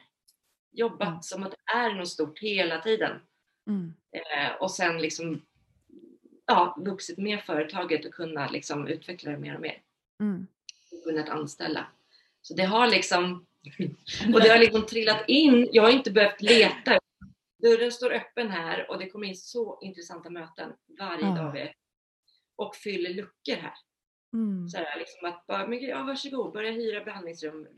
[0.73, 1.23] Jobbat mm.
[1.23, 3.21] som att det är något stort hela tiden.
[3.67, 3.95] Mm.
[4.13, 5.43] Eh, och sen liksom
[6.47, 9.83] ja, vuxit med företaget och kunnat liksom utveckla det mer och mer.
[10.21, 10.47] Mm.
[10.93, 11.87] Och kunnat anställa.
[12.43, 13.47] Så det har liksom
[14.35, 15.69] och det har liksom trillat in.
[15.73, 16.99] Jag har inte behövt leta.
[17.65, 21.35] Dörren står öppen här och det kommer in så intressanta möten varje ja.
[21.35, 21.75] dag.
[22.57, 23.75] Och fyller luckor här.
[24.33, 24.69] Mm.
[24.69, 27.69] Så här, liksom att bara, men, ja, varsågod, börja hyra behandlingsrum.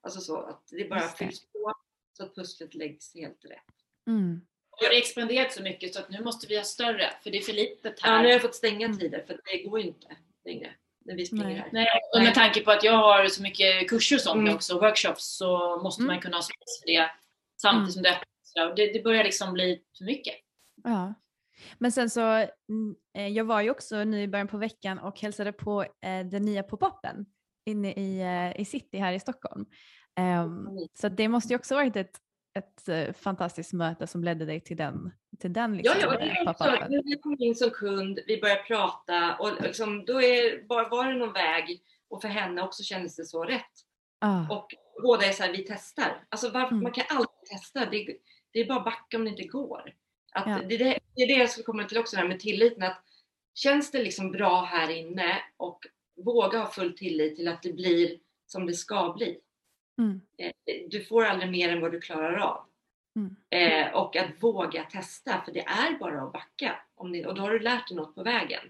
[0.00, 1.16] Alltså så att det bara det.
[1.18, 1.74] fylls på
[2.12, 3.74] så att pusslet läggs helt rätt.
[4.06, 4.40] Mm.
[4.70, 7.38] Och det har expanderat så mycket så att nu måste vi ha större för det
[7.38, 8.12] är för litet här.
[8.12, 8.98] Ja, nu har jag fått stänga mm.
[8.98, 11.56] tider för det går ju inte längre när vi springer Nej.
[11.56, 11.68] här.
[11.72, 14.54] Nej, och med tanke på att jag har så mycket kurser och sånt mm.
[14.54, 16.14] också, workshops, så måste mm.
[16.14, 17.10] man kunna ha space för det
[17.56, 17.92] samtidigt mm.
[17.92, 18.76] som det öppnas.
[18.76, 20.34] Det, det börjar liksom bli för mycket.
[20.84, 21.14] Ja.
[21.78, 22.48] Men sen så, mm,
[23.18, 26.42] eh, jag var ju också nu i början på veckan och hälsade på eh, den
[26.42, 27.26] nya pop-upen
[27.66, 29.66] inne i, eh, i city här i Stockholm.
[30.20, 32.16] Um, så det måste ju också varit ett,
[32.54, 36.90] ett fantastiskt möte som ledde dig till den, till den liksom, ja, ja, klart.
[36.90, 41.06] När vi kom in som kund, vi började prata och liksom, då är, var, var
[41.06, 43.72] det någon väg och för henne också kändes det så rätt.
[44.20, 44.48] Ah.
[44.48, 44.66] Och
[45.02, 46.24] båda är så här, vi testar.
[46.28, 46.82] Alltså varför, mm.
[46.82, 47.90] man kan alltid testa.
[47.90, 48.06] Det,
[48.52, 49.94] det är bara backa om det inte går.
[50.32, 50.58] Att ja.
[50.68, 52.82] det, det, är det jag skulle komma till också, här med tilliten.
[52.82, 53.02] Att
[53.54, 55.86] känns det liksom bra här inne och
[56.16, 59.38] våga ha full tillit till att det blir som det ska bli.
[59.98, 60.20] Mm.
[60.38, 60.52] Eh,
[60.88, 62.64] du får aldrig mer än vad du klarar av.
[63.16, 63.36] Mm.
[63.50, 66.78] Eh, och att våga testa, för det är bara att backa.
[66.94, 68.62] Om det, och då har du lärt dig något på vägen.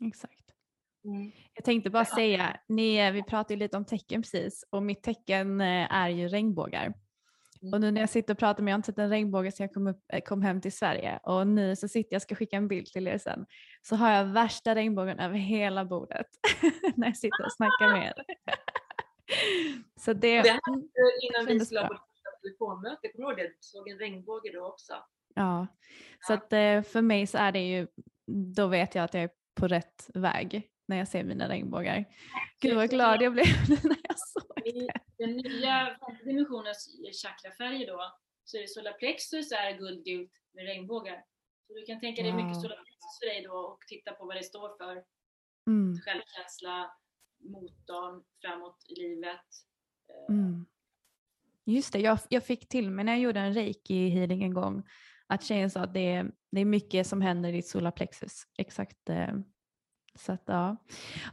[0.00, 0.42] Exakt.
[1.04, 1.32] Mm.
[1.54, 2.14] Jag tänkte bara ja.
[2.14, 6.94] säga, ni, vi pratade lite om tecken precis och mitt tecken eh, är ju regnbågar.
[7.72, 9.64] Och nu när jag sitter och pratar med, jag har inte sett en regnbåge sedan
[9.64, 12.56] jag kom, upp, eh, kom hem till Sverige och nu så sitter jag, ska skicka
[12.56, 13.46] en bild till er sen,
[13.82, 16.26] så har jag värsta regnbågen över hela bordet
[16.96, 18.24] när jag sitter och snackar med er.
[20.00, 20.60] så det, det här
[21.22, 22.00] innan vi ha vårt
[22.42, 23.42] telefonmöte, kommer du ihåg det?
[23.42, 24.92] Du såg en regnbåge då också.
[25.34, 25.66] Ja,
[26.20, 27.86] så att eh, för mig så är det ju,
[28.56, 32.04] då vet jag att jag är på rätt väg när jag ser mina regnbågar.
[32.60, 34.92] Gud vad glad jag blev när jag såg det.
[35.22, 36.80] Den nya femte dimensionens
[37.22, 38.00] chakrafärger då,
[38.44, 41.24] så är det solarplexus är guldgult med regnbågar.
[41.66, 42.40] Så du kan tänka dig wow.
[42.40, 45.04] mycket solarplexus för dig då och titta på vad det står för.
[45.66, 45.98] Mm.
[45.98, 46.92] Självkänsla,
[47.38, 49.46] motorn framåt i livet.
[50.08, 50.66] Eh, mm.
[51.64, 54.88] Just det, jag, jag fick till mig när jag gjorde en reiki healing en gång
[55.26, 58.42] att tjejen sa att det är, det är mycket som händer i ditt solarplexus.
[58.58, 59.34] Exakt eh,
[60.14, 60.76] så att, ja.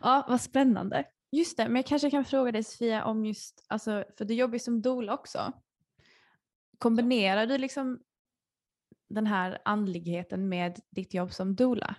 [0.01, 1.05] ja, vad spännande.
[1.31, 4.53] Just det, men jag kanske kan fråga dig Sofia om just, alltså, för du jobbar
[4.53, 5.53] ju som doula också.
[6.77, 8.03] Kombinerar du liksom
[9.09, 11.95] den här andligheten med ditt jobb som doula?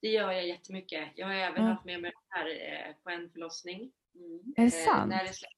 [0.00, 1.12] Det gör jag jättemycket.
[1.14, 1.70] Jag har även ja.
[1.70, 3.92] haft med mig det här eh, på en förlossning.
[4.14, 4.54] Mm.
[4.56, 5.10] Är det eh, sant?
[5.10, 5.54] när, det släpps,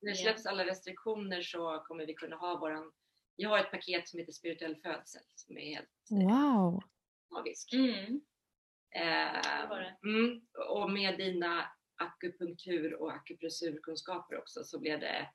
[0.00, 2.92] när det släpps alla restriktioner så kommer vi kunna ha våran...
[3.36, 6.82] Jag har ett paket som heter spirituell födsel som är helt eh, wow.
[7.30, 7.72] magisk.
[7.72, 8.20] Mm.
[8.94, 9.70] Eh,
[10.04, 15.28] mm, och med dina akupunktur och akupressurkunskaper också så blev det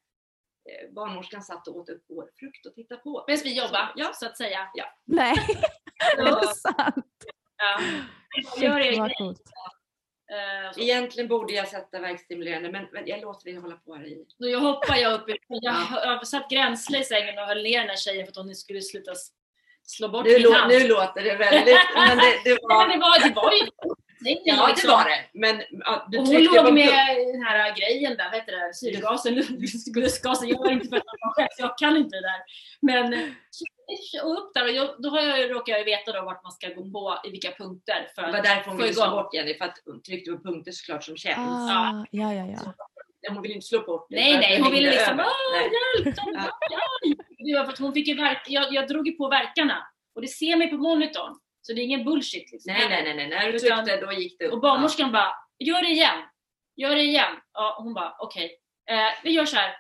[0.70, 3.24] eh, barnmorskan satt och åt upp vår frukt och tittade på.
[3.28, 4.12] Medan vi jobbade, ja.
[4.14, 4.70] så att säga.
[4.74, 4.86] Ja.
[5.06, 5.36] Nej,
[6.18, 7.26] är det sant?
[7.58, 7.82] Ja.
[8.62, 9.42] Gör coolt.
[10.32, 14.26] Uh, Egentligen borde jag sätta verkstimulerande men, men jag låter dig hålla på här i.
[14.38, 15.26] Nu hoppar jag upp.
[15.48, 18.56] Jag, jag satt gränsle i sängen och höll ner den här tjejen för att hon
[18.56, 19.12] skulle sluta
[19.84, 20.72] slå bort nu min hand.
[20.72, 21.78] Nu låter det väldigt...
[21.96, 22.88] men det, det, var...
[22.88, 23.68] men det, var, det var ju
[24.22, 25.40] Ja, det var det.
[25.40, 26.88] Men, ja, du och hon låg med
[27.34, 29.36] den här grejen där, vad heter det, syrgasen,
[29.96, 30.50] lustgasen.
[30.50, 31.04] Jag var inte för att
[31.36, 32.42] själv, så jag kan inte det där.
[32.82, 33.36] Men
[34.24, 36.68] och upp där och jag, då har jag, råkar jag veta då vart man ska
[36.68, 38.08] gå på i vilka punkter.
[38.16, 40.72] För det var därför hon ville slå bort Jenny, för att hon tryckte på punkter
[40.72, 41.72] såklart som känns.
[41.72, 42.74] Ah, ja, ja, ja.
[43.30, 44.16] hon ville inte slå bort det.
[44.16, 47.20] Nej, nej, hon ville liksom, hjälp, hjälp.
[47.38, 50.22] Det var för att hon fick ju verk, jag, jag drog ju på verkarna och
[50.22, 51.36] det ser mig på monitorn.
[51.62, 52.52] Så det är ingen bullshit.
[52.52, 52.74] Liksom.
[52.74, 53.30] Nej, nej, nej, nej.
[53.30, 54.54] När du tryckte då gick det upp.
[54.54, 55.14] Och barnmorskan ja.
[55.14, 56.18] bara, gör det igen.
[56.76, 57.36] Gör det igen.
[57.54, 58.46] Ja, hon bara, okej.
[58.86, 58.98] Okay.
[58.98, 59.76] Eh, vi gör så här.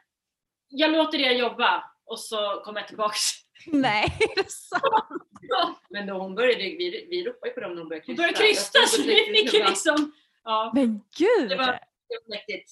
[0.68, 3.22] Jag låter er jobba och så kommer jag tillbaks.
[3.66, 5.24] Nej, det är sant?
[5.42, 5.80] ja.
[5.90, 8.22] Men då hon började, vi, vi ropade ju på dem när hon började krysta.
[8.22, 10.12] Hon började krysta så vi fick ju liksom...
[10.44, 10.72] Ja.
[10.76, 11.50] Men gud!
[11.50, 12.72] Det var, det var mäktigt.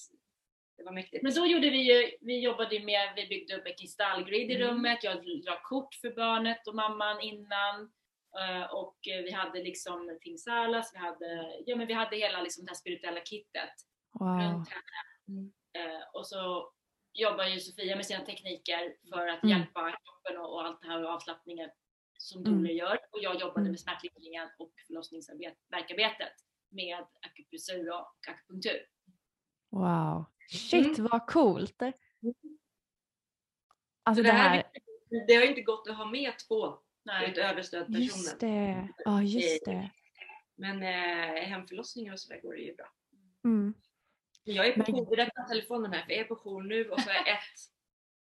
[0.76, 1.22] Det var mäktigt.
[1.22, 4.68] Men då gjorde vi ju, vi jobbade med, vi byggde upp ett kristallgrid i mm.
[4.68, 7.90] rummet, jag la kort för barnet och mamman innan.
[8.38, 12.70] Eh, och vi hade liksom Tingsalas, vi hade, ja, men vi hade hela liksom det
[12.70, 13.74] här spirituella kittet
[14.12, 14.28] wow.
[14.28, 15.00] runt henne.
[15.28, 15.52] Mm.
[15.72, 16.72] Eh, och så
[17.12, 19.58] jobbar ju Sofia med sina tekniker för att mm.
[19.58, 21.70] hjälpa kroppen och, och, allt det här och avslappningen
[22.18, 22.76] som mm.
[22.76, 22.98] gör.
[23.10, 23.70] Och jag jobbade mm.
[23.70, 26.34] med smärtlindringen och förlossningsarbetet.
[26.70, 28.86] med akupressur och akupunktur.
[29.70, 31.10] Wow, shit mm.
[31.10, 31.82] vad coolt!
[34.02, 34.64] Alltså det, här,
[35.26, 36.78] det har inte gått att ha med två
[37.08, 37.30] Nej.
[37.30, 38.02] utöver stödpersonen.
[38.02, 39.90] Just det, ja just det.
[40.56, 42.92] Men eh, hemförlossningar och sådär går det ju bra.
[43.44, 43.74] Mm.
[44.44, 47.00] Jag är på jour, det är telefonen här, för jag är på jour nu och
[47.00, 47.58] så är ett,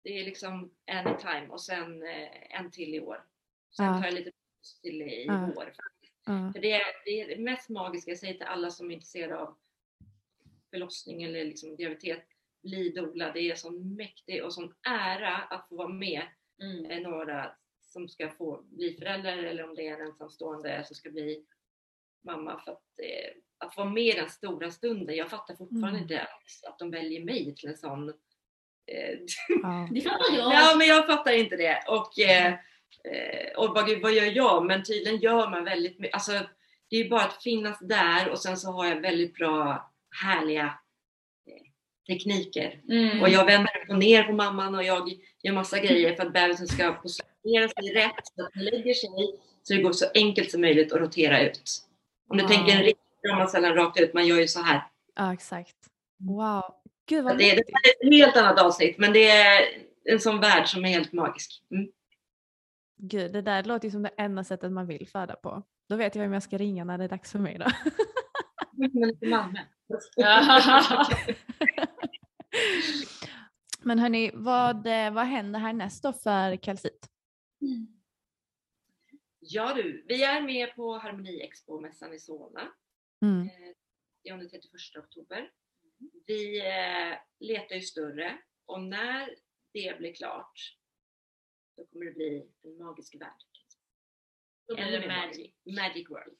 [0.04, 3.26] det är liksom anytime och sen eh, en till i år.
[3.76, 3.98] Sen ja.
[3.98, 4.32] tar jag lite
[4.82, 5.52] till i ja.
[5.56, 5.74] vår.
[6.26, 6.52] Ja.
[6.54, 9.38] För det är, det är det mest magiska, jag säger till alla som är intresserade
[9.38, 9.58] av
[10.70, 12.26] förlossning eller liksom graviditet,
[12.64, 13.32] bli doula.
[13.32, 16.22] Det är sån mäktig och sån ära att få vara med
[16.62, 16.86] mm.
[16.86, 17.56] Eh, några
[17.90, 21.46] som ska få bli föräldrar eller om det är en ensamstående som ska bli
[22.26, 25.16] mamma för att, eh, att vara med i den stora stunden.
[25.16, 26.02] Jag fattar fortfarande mm.
[26.02, 26.28] inte
[26.68, 28.10] att de väljer mig till en sån
[28.88, 29.20] eh,
[29.64, 29.90] ja.
[29.94, 30.54] Det fattar jag.
[30.54, 31.84] Ja men jag fattar inte det.
[31.88, 32.54] Och, eh,
[33.04, 34.66] eh, och bara, gud, vad gör jag?
[34.66, 36.14] Men tydligen gör man väldigt mycket.
[36.14, 36.32] Alltså,
[36.90, 39.92] det är bara att finnas där och sen så har jag väldigt bra
[40.24, 40.80] härliga
[41.48, 41.64] eh,
[42.08, 42.82] tekniker.
[42.90, 43.22] Mm.
[43.22, 45.10] Och jag vänder upp och ner på mamman och jag
[45.44, 46.94] gör massa grejer för att bebisen ska
[47.50, 49.10] positionera sig rätt så att den lägger sig
[49.64, 51.82] så det går så enkelt som möjligt att rotera ut.
[52.30, 52.52] Om du wow.
[52.52, 54.88] tänker en riktig sällan rakt ut, man gör ju så här.
[55.16, 55.76] Ja, exakt.
[56.20, 56.64] Wow.
[57.06, 59.66] Gud vad det, det är ett helt annat avsnitt, men det är
[60.04, 61.64] en sån värld som är helt magisk.
[61.72, 61.92] Mm.
[63.02, 65.64] Gud, det där låter ju som det enda sättet man vill föda på.
[65.90, 67.66] Då vet jag vem jag ska ringa när det är dags för mig då.
[73.82, 77.10] Men hörni, vad, vad händer härnäst då för kalcit?
[77.62, 77.88] Mm.
[79.40, 82.74] Ja du, vi är med på Harmoni Expo-mässan i Solna.
[83.22, 83.42] Mm.
[83.42, 83.76] Eh,
[84.24, 85.52] det är den 31 oktober.
[86.26, 89.36] Vi eh, letar ju större och när
[89.72, 90.80] det blir klart
[91.80, 93.44] då kommer det bli en magisk värld.
[94.68, 95.54] Det magic.
[95.64, 96.40] magic world.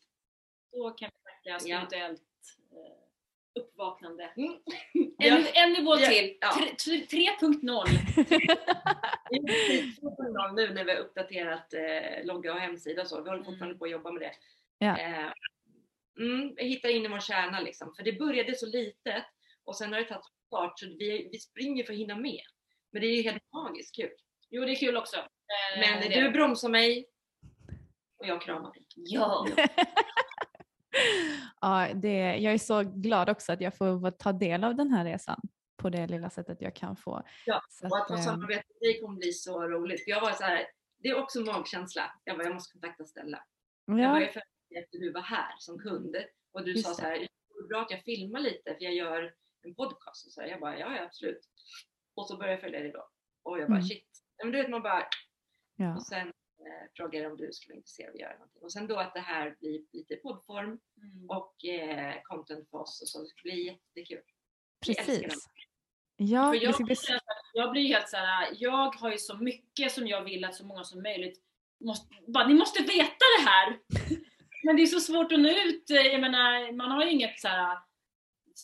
[0.72, 2.22] Då kan vi snacka spirituellt
[2.72, 3.09] eh,
[3.60, 4.32] uppvaknande.
[4.38, 4.54] Mm.
[5.22, 6.48] En, en nivå till, ja.
[6.50, 7.86] 3.0.
[9.30, 13.24] 2.0 nu när vi har uppdaterat eh, logga och hemsida och så.
[13.24, 13.80] Vi håller fortfarande mm.
[13.80, 14.34] på att jobba med det.
[14.78, 14.98] Ja.
[14.98, 15.32] Eh,
[16.20, 17.94] mm, hitta in i vår kärna liksom.
[17.96, 19.26] För det började så litet
[19.64, 22.42] och sen har det tagit fart så vi, vi springer för att hinna med.
[22.92, 24.12] Men det är ju helt magiskt kul.
[24.50, 25.18] Jo, det är kul också.
[25.18, 27.06] Eh, Men du bromsar mig
[28.18, 28.86] och jag kramar dig.
[28.96, 29.48] Ja.
[31.62, 35.06] ja, det, jag är så glad också att jag får ta del av den här
[35.06, 35.42] resan
[35.78, 37.24] på det lilla sättet jag kan få.
[37.46, 40.04] Ja, så och att få samarbeta med dig kommer bli så roligt.
[40.04, 40.68] För jag var så här,
[40.98, 42.12] det är också magkänsla.
[42.24, 43.44] Jag bara, jag måste kontakta Stella.
[43.86, 44.00] Ja.
[44.00, 46.16] Jag var ju efter du var här som kund
[46.52, 48.94] och du Just sa så här, det är bra att jag filmar lite för jag
[48.94, 50.28] gör en podcast.
[50.28, 50.48] Och så här.
[50.48, 51.40] Jag bara, ja, ja absolut.
[52.16, 53.10] Och så började jag följa dig då.
[53.44, 53.88] Och jag bara, mm.
[53.88, 54.08] shit.
[54.44, 55.08] Men du vet man bara,
[55.76, 55.96] ja.
[55.96, 58.64] och sen eh, frågade om du skulle vara intresserad av att göra någonting.
[58.64, 61.30] Och sen då att det här blir lite poddform mm.
[61.30, 63.20] och eh, content för oss och så.
[63.20, 64.24] Det blir jättekul.
[64.86, 65.50] Precis.
[66.16, 66.98] Ja, för jag, blir,
[67.54, 70.84] jag blir helt såhär, jag har ju så mycket som jag vill att så många
[70.84, 71.42] som möjligt
[71.80, 73.80] måste, bara, ni måste veta det här!
[74.64, 77.78] Men det är så svårt att nå ut, jag menar, man har ju inget såhär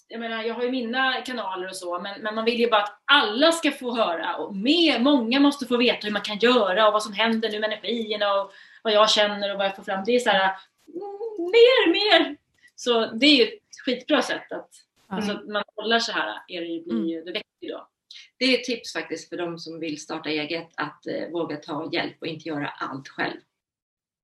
[0.08, 2.82] jag menar, jag har ju mina kanaler och så, men, men man vill ju bara
[2.82, 6.88] att alla ska få höra och mer, många måste få veta hur man kan göra
[6.88, 8.52] och vad som händer nu med energierna och
[8.84, 10.04] vad jag känner och vad jag får fram.
[10.06, 10.56] Det är så här,
[10.88, 12.38] mm, mer, mer!
[12.76, 14.70] Så det är ju ett skitbra sätt att,
[15.12, 15.18] mm.
[15.18, 17.88] alltså, man håller så här, är det, blir ju, det växer ju då.
[18.38, 21.90] Det är ett tips faktiskt för de som vill starta eget att eh, våga ta
[21.94, 23.40] hjälp och inte göra allt själv.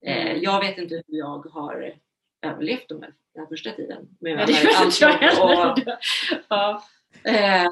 [0.06, 0.44] Eh, mm.
[0.44, 1.96] jag vet inte hur jag har
[2.42, 4.08] överlevt de här den första tiden.
[4.20, 5.96] Med ja, det och,
[6.50, 6.84] ja.
[7.24, 7.70] eh,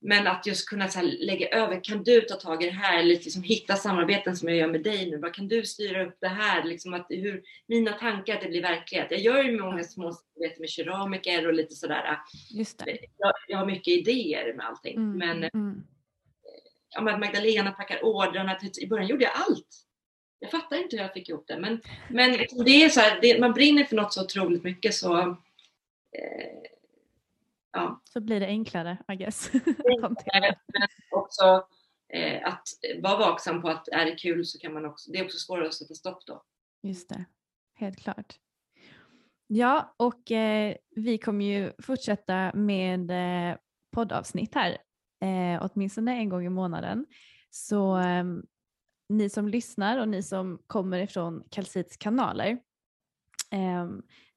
[0.00, 2.98] men att just kunna så här, lägga över, kan du ta tag i det här?
[2.98, 5.16] Eller liksom hitta samarbeten som jag gör med dig nu.
[5.16, 6.64] Vad kan du styra upp det här?
[6.64, 9.10] Liksom att hur, mina tankar, att det blir verklighet.
[9.10, 12.18] Jag gör ju många små samarbeten med keramiker och lite sådär.
[12.50, 12.98] Just det.
[13.18, 14.96] Jag, jag har mycket idéer med allting.
[14.96, 15.82] Mm, men mm.
[16.94, 18.58] Ja, Magdalena packar ordrarna.
[18.80, 19.83] I början gjorde jag allt.
[20.44, 21.58] Jag fattar inte hur jag fick ihop det.
[21.58, 21.80] Men,
[22.10, 22.30] men
[22.64, 26.70] det är så här, det, man brinner för något så otroligt mycket så eh,
[27.72, 28.02] ja.
[28.04, 29.50] Så blir det enklare, I guess.
[29.54, 31.66] Enklare, men också
[32.12, 32.68] eh, att
[33.02, 35.66] vara vaksam på att är det kul så kan man också, det är också svårare
[35.66, 36.42] att sätta stopp då.
[36.82, 37.24] Just det,
[37.74, 38.38] helt klart.
[39.46, 43.56] Ja, och eh, vi kommer ju fortsätta med eh,
[43.92, 44.70] poddavsnitt här,
[45.20, 47.06] eh, åtminstone en gång i månaden.
[47.50, 48.42] Så ehm,
[49.08, 52.58] ni som lyssnar och ni som kommer ifrån Kalsits kanaler,
[53.50, 53.88] eh,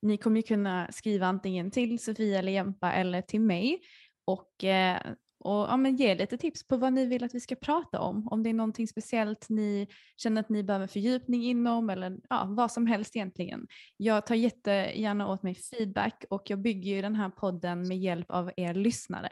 [0.02, 3.82] ni kommer ju kunna skriva antingen till Sofia eller Jempa eller till mig
[4.26, 5.02] och, eh,
[5.40, 8.28] och ja, men ge lite tips på vad ni vill att vi ska prata om.
[8.28, 9.88] Om det är någonting speciellt ni
[10.18, 13.68] känner att ni behöver fördjupning inom eller ja, vad som helst egentligen.
[13.98, 18.32] Jag tar jättegärna åt mig feedback och jag bygger ju den här podden med hjälp
[18.32, 19.30] av er lyssnare.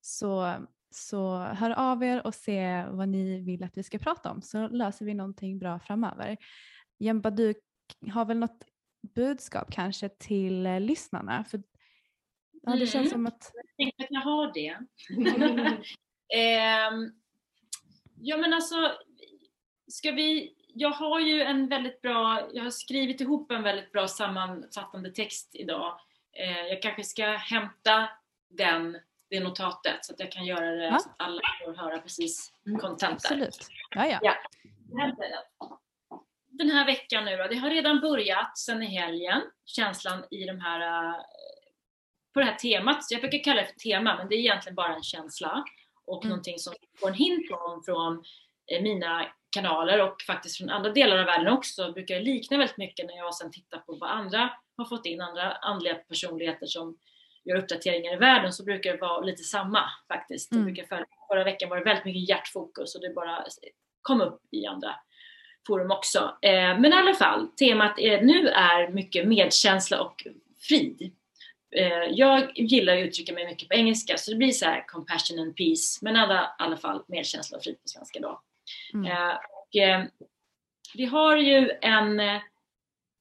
[0.00, 0.54] Så,
[0.90, 4.68] så hör av er och se vad ni vill att vi ska prata om så
[4.68, 6.36] löser vi någonting bra framöver.
[6.98, 7.54] Jempa, du
[8.12, 8.64] har väl något
[9.14, 11.44] budskap kanske till eh, lyssnarna?
[11.44, 11.62] För,
[12.62, 13.10] ja, det känns Mm.
[13.10, 13.52] som att...
[13.54, 14.78] Jag tänkte att jag har det.
[16.34, 17.12] Ehm,
[18.20, 18.92] ja men alltså,
[19.88, 24.08] ska vi, jag har ju en väldigt bra, jag har skrivit ihop en väldigt bra
[24.08, 26.00] sammanfattande text idag.
[26.38, 28.08] Eh, jag kanske ska hämta
[28.48, 28.96] den,
[29.30, 30.98] det notatet så att jag kan göra det Ja.
[30.98, 33.08] så att alla får höra precis kontentan.
[33.32, 33.68] Mm, Absolut.
[33.94, 34.18] Ja, ja.
[34.22, 34.34] Ja.
[36.48, 36.70] Den.
[36.70, 40.80] Här veckan nu då, det har redan börjat sen i helgen, känslan i de här
[41.10, 41.14] eh,
[42.34, 44.94] på det här temat, jag brukar kalla det för tema, men det är egentligen bara
[44.94, 45.64] en känsla
[46.04, 46.28] och Mm.
[46.30, 48.24] någonting som får en hint från, från
[48.72, 53.06] eh, mina kanaler och faktiskt från andra delar av världen också brukar likna väldigt mycket
[53.06, 56.98] när jag sen tittar på vad andra har fått in, andra andliga personligheter som
[57.44, 60.52] gör uppdateringar i världen så brukar det vara lite samma faktiskt.
[60.52, 60.64] Mm.
[60.64, 61.06] Det brukar följa.
[61.28, 63.44] Förra veckan var det väldigt mycket hjärtfokus och det bara
[64.02, 64.94] kom upp i andra
[65.66, 66.38] forum också.
[66.42, 70.26] Eh, men i alla fall, temat är, nu är mycket medkänsla och
[70.58, 71.12] frid.
[71.76, 75.38] Eh, jag gillar att uttrycka mig mycket på engelska så det blir så här compassion
[75.38, 78.40] and peace men alla, i alla fall medkänsla och frid på svenska då.
[78.94, 79.12] Mm.
[79.12, 80.04] Eh, och, eh,
[80.94, 82.40] vi har ju en eh,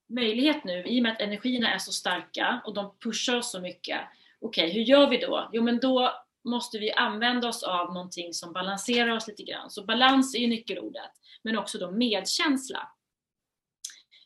[0.10, 3.60] möjlighet nu i och med att energierna är så starka och de pushar oss så
[3.60, 4.00] mycket.
[4.42, 5.50] Okej, hur gör vi då?
[5.54, 6.12] Jo men då
[6.44, 9.70] måste vi använda oss av någonting som balanserar oss lite grann.
[9.70, 11.12] Så balans är ju nyckelordet,
[11.44, 12.92] men också då medkänsla.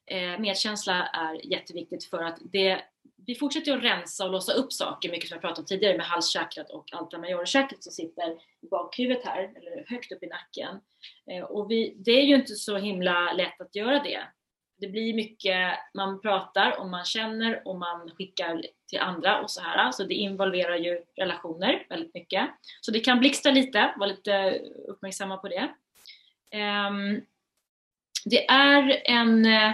[0.06, 2.82] Eh, medkänsla är jätteviktigt för att det,
[3.26, 6.06] vi fortsätter att rensa och låsa upp saker, mycket som jag pratade om tidigare med
[6.06, 8.32] halschakrat och alta majorchakrat som sitter
[8.62, 10.80] i bakhuvudet här, eller högt upp i nacken.
[11.32, 14.24] Eh, och vi, det är ju inte så himla lätt att göra det.
[14.78, 19.62] Det blir mycket, man pratar och man känner och man skickar till andra och så
[19.62, 19.92] här.
[19.92, 22.50] Så det involverar ju relationer väldigt mycket.
[22.82, 25.70] Så det kan blixtra lite, var lite uppmärksamma på det.
[26.52, 27.22] Ehm,
[28.26, 29.74] det är en eh,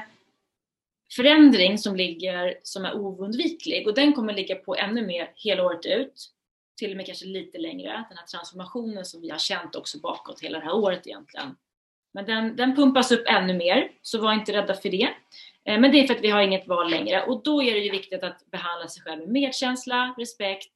[1.15, 5.85] förändring som ligger, som är oundviklig och den kommer ligga på ännu mer hela året
[5.85, 6.31] ut.
[6.77, 10.41] Till och med kanske lite längre, den här transformationen som vi har känt också bakåt
[10.41, 11.55] hela det här året egentligen.
[12.13, 15.09] Men den, den pumpas upp ännu mer, så var inte rädda för det.
[15.65, 17.79] Eh, Men det är för att vi har inget val längre och då är det
[17.79, 20.73] ju viktigt att behandla sig själv med medkänsla, respekt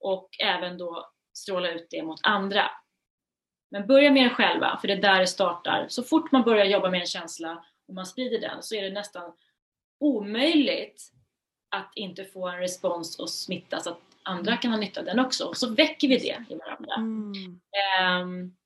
[0.00, 2.70] och även då stråla ut det mot andra.
[3.70, 5.86] Men börja med er själva, för det är där det startar.
[5.88, 8.90] Så fort man börjar jobba med en känsla och man sprider den så är det
[8.90, 9.32] nästan
[10.00, 11.12] omöjligt
[11.70, 15.18] att inte få en respons och smitta så att andra kan ha nytta av den
[15.18, 15.44] också.
[15.44, 16.94] Och så väcker vi det i varandra.
[16.94, 17.60] Mm.
[18.00, 18.56] Ehm,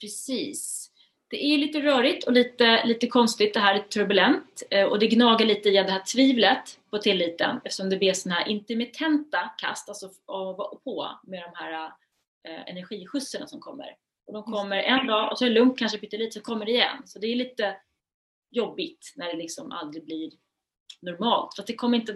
[0.00, 0.91] precis.
[1.32, 5.06] Det är lite rörigt och lite, lite konstigt, det här är turbulent eh, och det
[5.06, 9.88] gnager lite i det här tvivlet på tilliten eftersom det blir sådana här intermittenta kast,
[9.88, 11.92] alltså av och på med de här
[12.48, 13.96] eh, energiskjutserna som kommer.
[14.26, 16.72] Och de kommer en dag och så är det lugnt, kanske pyttelite, så kommer det
[16.72, 17.02] igen.
[17.04, 17.76] Så det är lite
[18.50, 20.30] jobbigt när det liksom aldrig blir
[21.00, 21.54] normalt.
[21.56, 22.12] För det kommer inte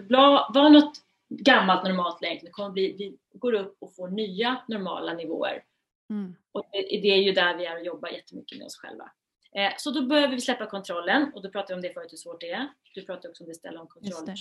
[0.53, 0.97] vara något
[1.29, 5.63] gammalt normalt längre, det kommer bli, vi går upp och får nya normala nivåer.
[6.09, 6.35] Mm.
[6.51, 9.11] Och det, det är ju där vi är och jobbar jättemycket med oss själva.
[9.55, 12.17] Eh, så då behöver vi släppa kontrollen och då pratade jag om det förut hur
[12.17, 12.67] svårt det är.
[12.93, 14.35] Du pratade också om det ställa om kontroll.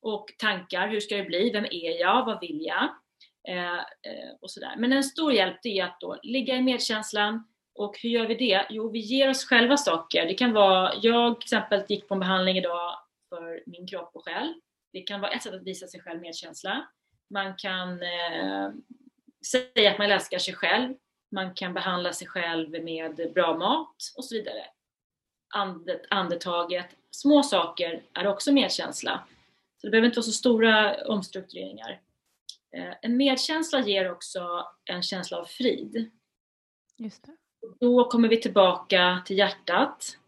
[0.00, 1.50] Och tankar, hur ska det bli?
[1.50, 2.24] Vem är jag?
[2.24, 2.88] Vad vill jag?
[3.48, 4.74] Eh, eh, och sådär.
[4.78, 8.34] Men en stor hjälp det är att då ligga i medkänslan och hur gör vi
[8.34, 8.66] det?
[8.70, 10.26] Jo, vi ger oss själva saker.
[10.26, 12.98] Det kan vara, jag till exempel gick på en behandling idag
[13.28, 14.54] för min kropp och själ.
[14.92, 16.88] Det kan vara ett sätt att visa sig själv medkänsla.
[17.30, 18.70] Man kan eh,
[19.46, 20.94] säga att man älskar sig själv.
[21.30, 24.64] Man kan behandla sig själv med bra mat och så vidare.
[25.54, 29.26] Andet, andetaget, små saker är också medkänsla.
[29.80, 32.00] Så det behöver inte vara så stora omstruktureringar.
[32.76, 36.10] Eh, En medkänsla ger också en känsla av frid.
[36.96, 37.36] Just det.
[37.80, 40.18] Då kommer vi tillbaka till hjärtat.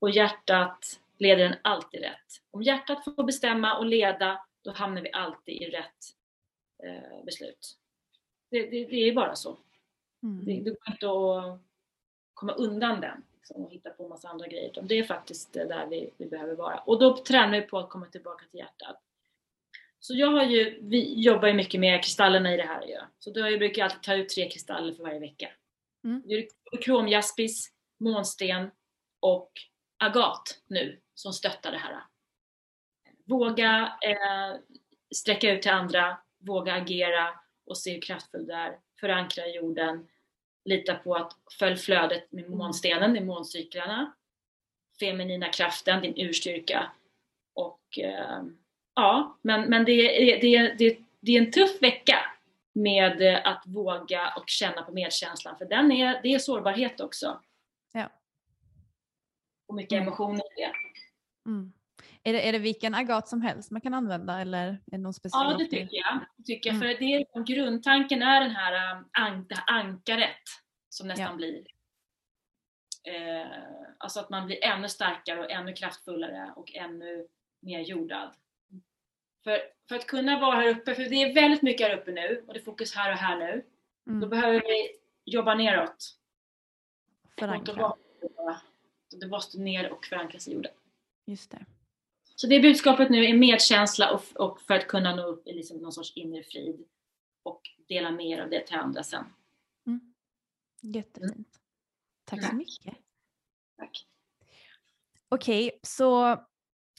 [0.00, 2.42] Och hjärtat leder en alltid rätt.
[2.50, 6.14] Om hjärtat får bestämma och leda, då hamnar vi alltid i rätt
[6.84, 7.76] eh, beslut.
[8.50, 9.58] Det, det, det är bara så.
[10.22, 10.44] Mm.
[10.44, 11.60] Det, det går inte att
[12.34, 14.70] komma undan den liksom, och hitta på en massa andra grejer.
[14.70, 16.78] utan Det är faktiskt där vi, vi behöver vara.
[16.78, 19.02] Och då tränar vi på att komma tillbaka till hjärtat.
[20.00, 22.98] Så jag har ju, vi jobbar ju mycket med kristallerna i det här ju.
[23.18, 25.48] Så då brukar jag alltid ta ut tre kristaller för varje vecka.
[26.04, 26.22] Mm.
[26.26, 26.48] Det är
[26.82, 28.70] kromjaspis, månsten
[29.20, 29.52] och
[29.98, 32.02] agat nu som stöttar det här.
[33.24, 34.60] Våga eh,
[35.14, 37.39] sträcka ut till andra, våga agera
[37.70, 38.78] och se hur kraftfull du är.
[39.00, 40.08] förankra jorden,
[40.64, 42.58] lita på att följ flödet med Mm.
[42.58, 44.12] månstenen, med måncyklarna,
[45.00, 46.92] feminina kraften, din urstyrka.
[47.54, 48.42] Och eh,
[48.94, 52.18] ja, men, men det, är, det, är, det, är, det är en tuff vecka
[52.72, 57.40] med att våga och känna på medkänslan för den är, det är sårbarhet också.
[57.92, 58.10] Ja.
[59.68, 60.06] Och mycket Mm.
[60.08, 60.72] emotioner i det.
[61.50, 61.72] Mm.
[62.22, 65.14] Är, det, är det vilken agat som helst man kan använda eller är det någon
[65.14, 65.46] speciell?
[65.50, 66.20] Ja, det tycker jag.
[66.36, 66.76] Det tycker jag.
[66.76, 66.88] Mm.
[66.88, 70.42] För det är, liksom grundtanken är den här um, an, det här ankaret
[70.88, 71.34] som nästan Ja.
[71.36, 71.66] blir
[73.04, 73.46] eh,
[73.98, 77.26] alltså att man blir ännu starkare och ännu kraftfullare och ännu
[77.60, 78.30] mer jordad.
[79.44, 82.44] För, för att kunna vara här uppe, för det är väldigt mycket här uppe nu
[82.46, 83.64] och det är fokus här och här nu.
[84.04, 84.28] Då Mm.
[84.28, 84.88] behöver vi
[85.24, 86.16] jobba neråt.
[87.38, 87.74] Förankra.
[87.74, 87.96] då
[89.20, 90.72] det måste ner och förankras i jorden.
[91.26, 91.64] Just det.
[92.40, 95.78] Så det budskapet nu är medkänsla och, och för att kunna nå upp i liksom
[95.78, 96.84] någon sorts inre frid
[97.42, 99.24] och dela mer av det till andra sen.
[100.82, 101.60] Jättefint.
[102.24, 102.94] Tack så mycket.
[103.76, 104.06] Tack.
[105.28, 106.40] Okej, så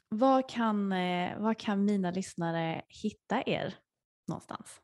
[0.10, 3.76] var kan, eh, var kan mina lyssnare hitta er
[4.28, 4.82] någonstans?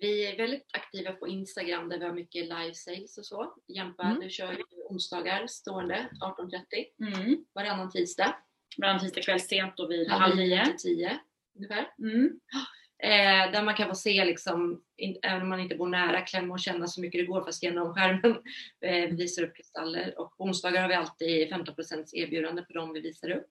[0.00, 3.54] Vi är väldigt aktiva på Instagram där vi har mycket live sales och så.
[3.66, 4.20] Jämpa, Mm.
[4.20, 6.86] du kör ju onsdagar stående 18.30
[7.22, 7.44] Mm.
[7.52, 8.36] varannan tisdag.
[8.76, 11.18] Varannan tisdag kväll sent då vid Halv halv nio till tio
[11.56, 11.88] ungefär.
[11.98, 12.40] Mm.
[13.02, 16.54] Eh, där man kan få se, liksom, in, även om man inte bor nära, klämma
[16.54, 18.42] och känna så mycket det går fast genom skärmen.
[18.80, 22.92] Eh, vi visar upp kristaller och på onsdagar har vi alltid 15% erbjudande på dem
[22.92, 23.46] vi visar upp.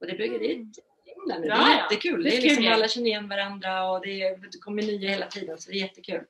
[0.00, 0.40] Och det bygger.
[1.26, 1.82] Ja, det är ja.
[1.82, 2.22] jättekul.
[2.22, 5.10] Det är Det är liksom, alla känner igen varandra och det, är, det kommer nya
[5.10, 6.24] hela tiden så det är jättekul.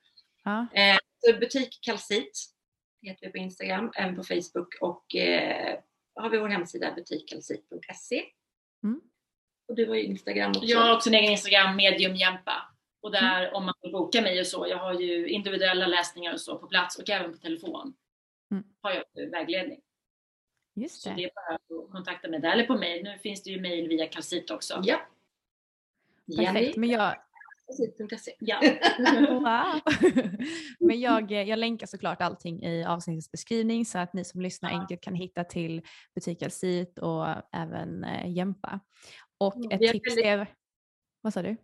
[0.45, 0.67] Ja.
[0.75, 2.47] Eh, så butik Kalsit
[3.03, 5.79] heter vi på Instagram, även på Facebook och eh,
[6.15, 8.25] har vi vår hemsida butikkalsit.se.
[8.83, 9.01] Mm.
[9.69, 10.65] Och du har ju Instagram också.
[10.65, 12.71] Jag har också en egen Instagram, medium Jämpa.
[13.01, 16.41] Och där om man vill boka mig och så, jag har ju individuella läsningar och
[16.41, 17.95] så på plats och även på telefon.
[18.51, 18.65] Mm.
[18.81, 19.81] Har jag vägledning.
[20.75, 21.15] Just Så det.
[21.15, 23.05] det är bara att kontakta mig där eller på mail.
[23.05, 24.81] Nu finns det ju mail via Calcit också.
[24.85, 25.01] Ja.
[26.37, 26.77] Perfekt.
[26.77, 27.17] Men jag.
[28.41, 28.61] Ja.
[29.29, 29.81] Wow.
[30.81, 34.71] Men jag, eh, jag länkar såklart allting i avsnittets beskrivning så att ni som lyssnar
[34.71, 34.81] Ja.
[34.81, 35.83] enkelt kan hitta till
[36.15, 38.81] butik Alcit och även eh, Jämpa.
[39.39, 40.47] Och Mm, ett är tips väldigt- är...
[41.21, 41.57] Vad sa du?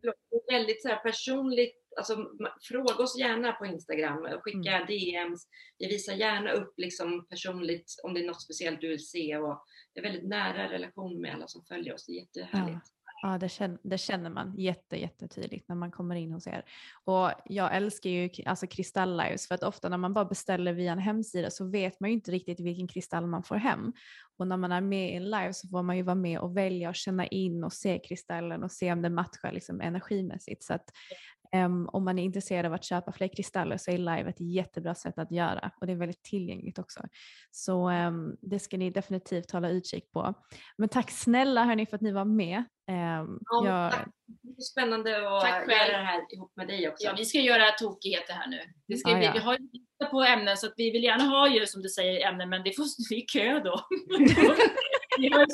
[0.50, 2.16] Väldigt så här personligt, alltså,
[2.62, 4.86] fråga oss gärna på Instagram, och skicka Mm.
[4.86, 5.46] DMs.
[5.78, 9.36] Vi visar gärna upp liksom personligt om det är något speciellt du vill se.
[9.36, 9.64] Och
[9.94, 12.06] det är väldigt nära relation med alla som följer oss.
[12.06, 12.78] Det är jättehärligt.
[12.84, 12.99] Ja,
[13.40, 16.64] det känner, det känner man jätte, jättetydligt när man kommer in hos er.
[17.04, 20.92] Och jag älskar ju k- alltså kristallives för att ofta när man bara beställer via
[20.92, 23.92] en hemsida så vet man ju inte riktigt vilken kristall man får hem.
[24.38, 26.56] Och när man är med i en live så får man ju vara med och
[26.56, 30.64] välja och känna in och se kristallen och se om det matchar liksom energimässigt.
[30.64, 30.84] Så att
[31.52, 34.94] em, om man är intresserad av att köpa fler kristaller så är live ett jättebra
[34.94, 37.00] sätt att göra och det är väldigt tillgängligt också.
[37.50, 40.34] Så em, det ska ni definitivt hålla utkik på.
[40.78, 42.64] Men tack snälla hörni för att ni var med.
[42.90, 44.08] Em, Ja, jag, tack.
[44.42, 45.70] Det är spännande att Tack själv.
[45.70, 47.04] göra det här ihop med dig också.
[47.06, 48.58] Ja, vi ska göra tokigheter här nu.
[48.88, 49.32] Det ska Ja, bli, ja.
[49.32, 49.68] Vi har ju
[50.10, 52.76] på ämnen så att vi vill gärna ha ju som du säger ämnen men det
[52.76, 53.80] får bli kö då.
[55.18, 55.46] vi har ju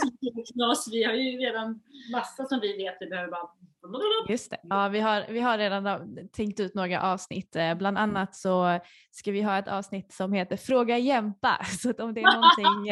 [0.54, 1.80] knas, vi har ju redan
[2.12, 3.48] massa som vi vet vi behöver bara
[4.28, 4.60] Just det.
[4.62, 6.00] Ja, vi, har, vi har redan
[6.32, 7.56] tänkt ut några avsnitt.
[7.56, 8.80] Eh, Bland annat så
[9.10, 11.64] ska vi ha ett avsnitt som heter Fråga Jämpa.
[11.78, 12.90] Så att om det är någonting...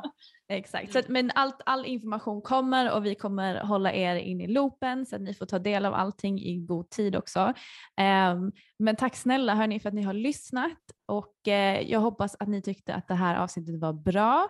[0.52, 4.46] Exakt, så att, men allt, all information kommer och vi kommer hålla er in i
[4.46, 7.52] loopen så att ni får ta del av allting i god tid också.
[7.96, 10.78] Ehm, men tack snälla hörni för att ni har lyssnat
[11.08, 14.48] och eh, jag hoppas att ni tyckte att det här avsnittet var bra.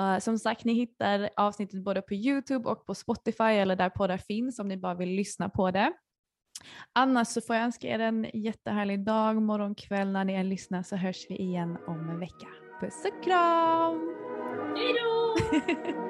[0.00, 4.18] Eh, som sagt, ni hittar avsnittet både på Youtube och på Spotify eller där poddar
[4.18, 5.92] finns om ni bara vill lyssna på det.
[6.92, 10.82] Annars så får jag önska er en jättehärlig dag, morgon, kväll när ni än lyssnar
[10.82, 12.48] så hörs vi igen om en vecka.
[12.80, 14.16] Puss och kram!
[14.76, 15.19] Hej då!
[15.36, 16.09] 呵呵呵。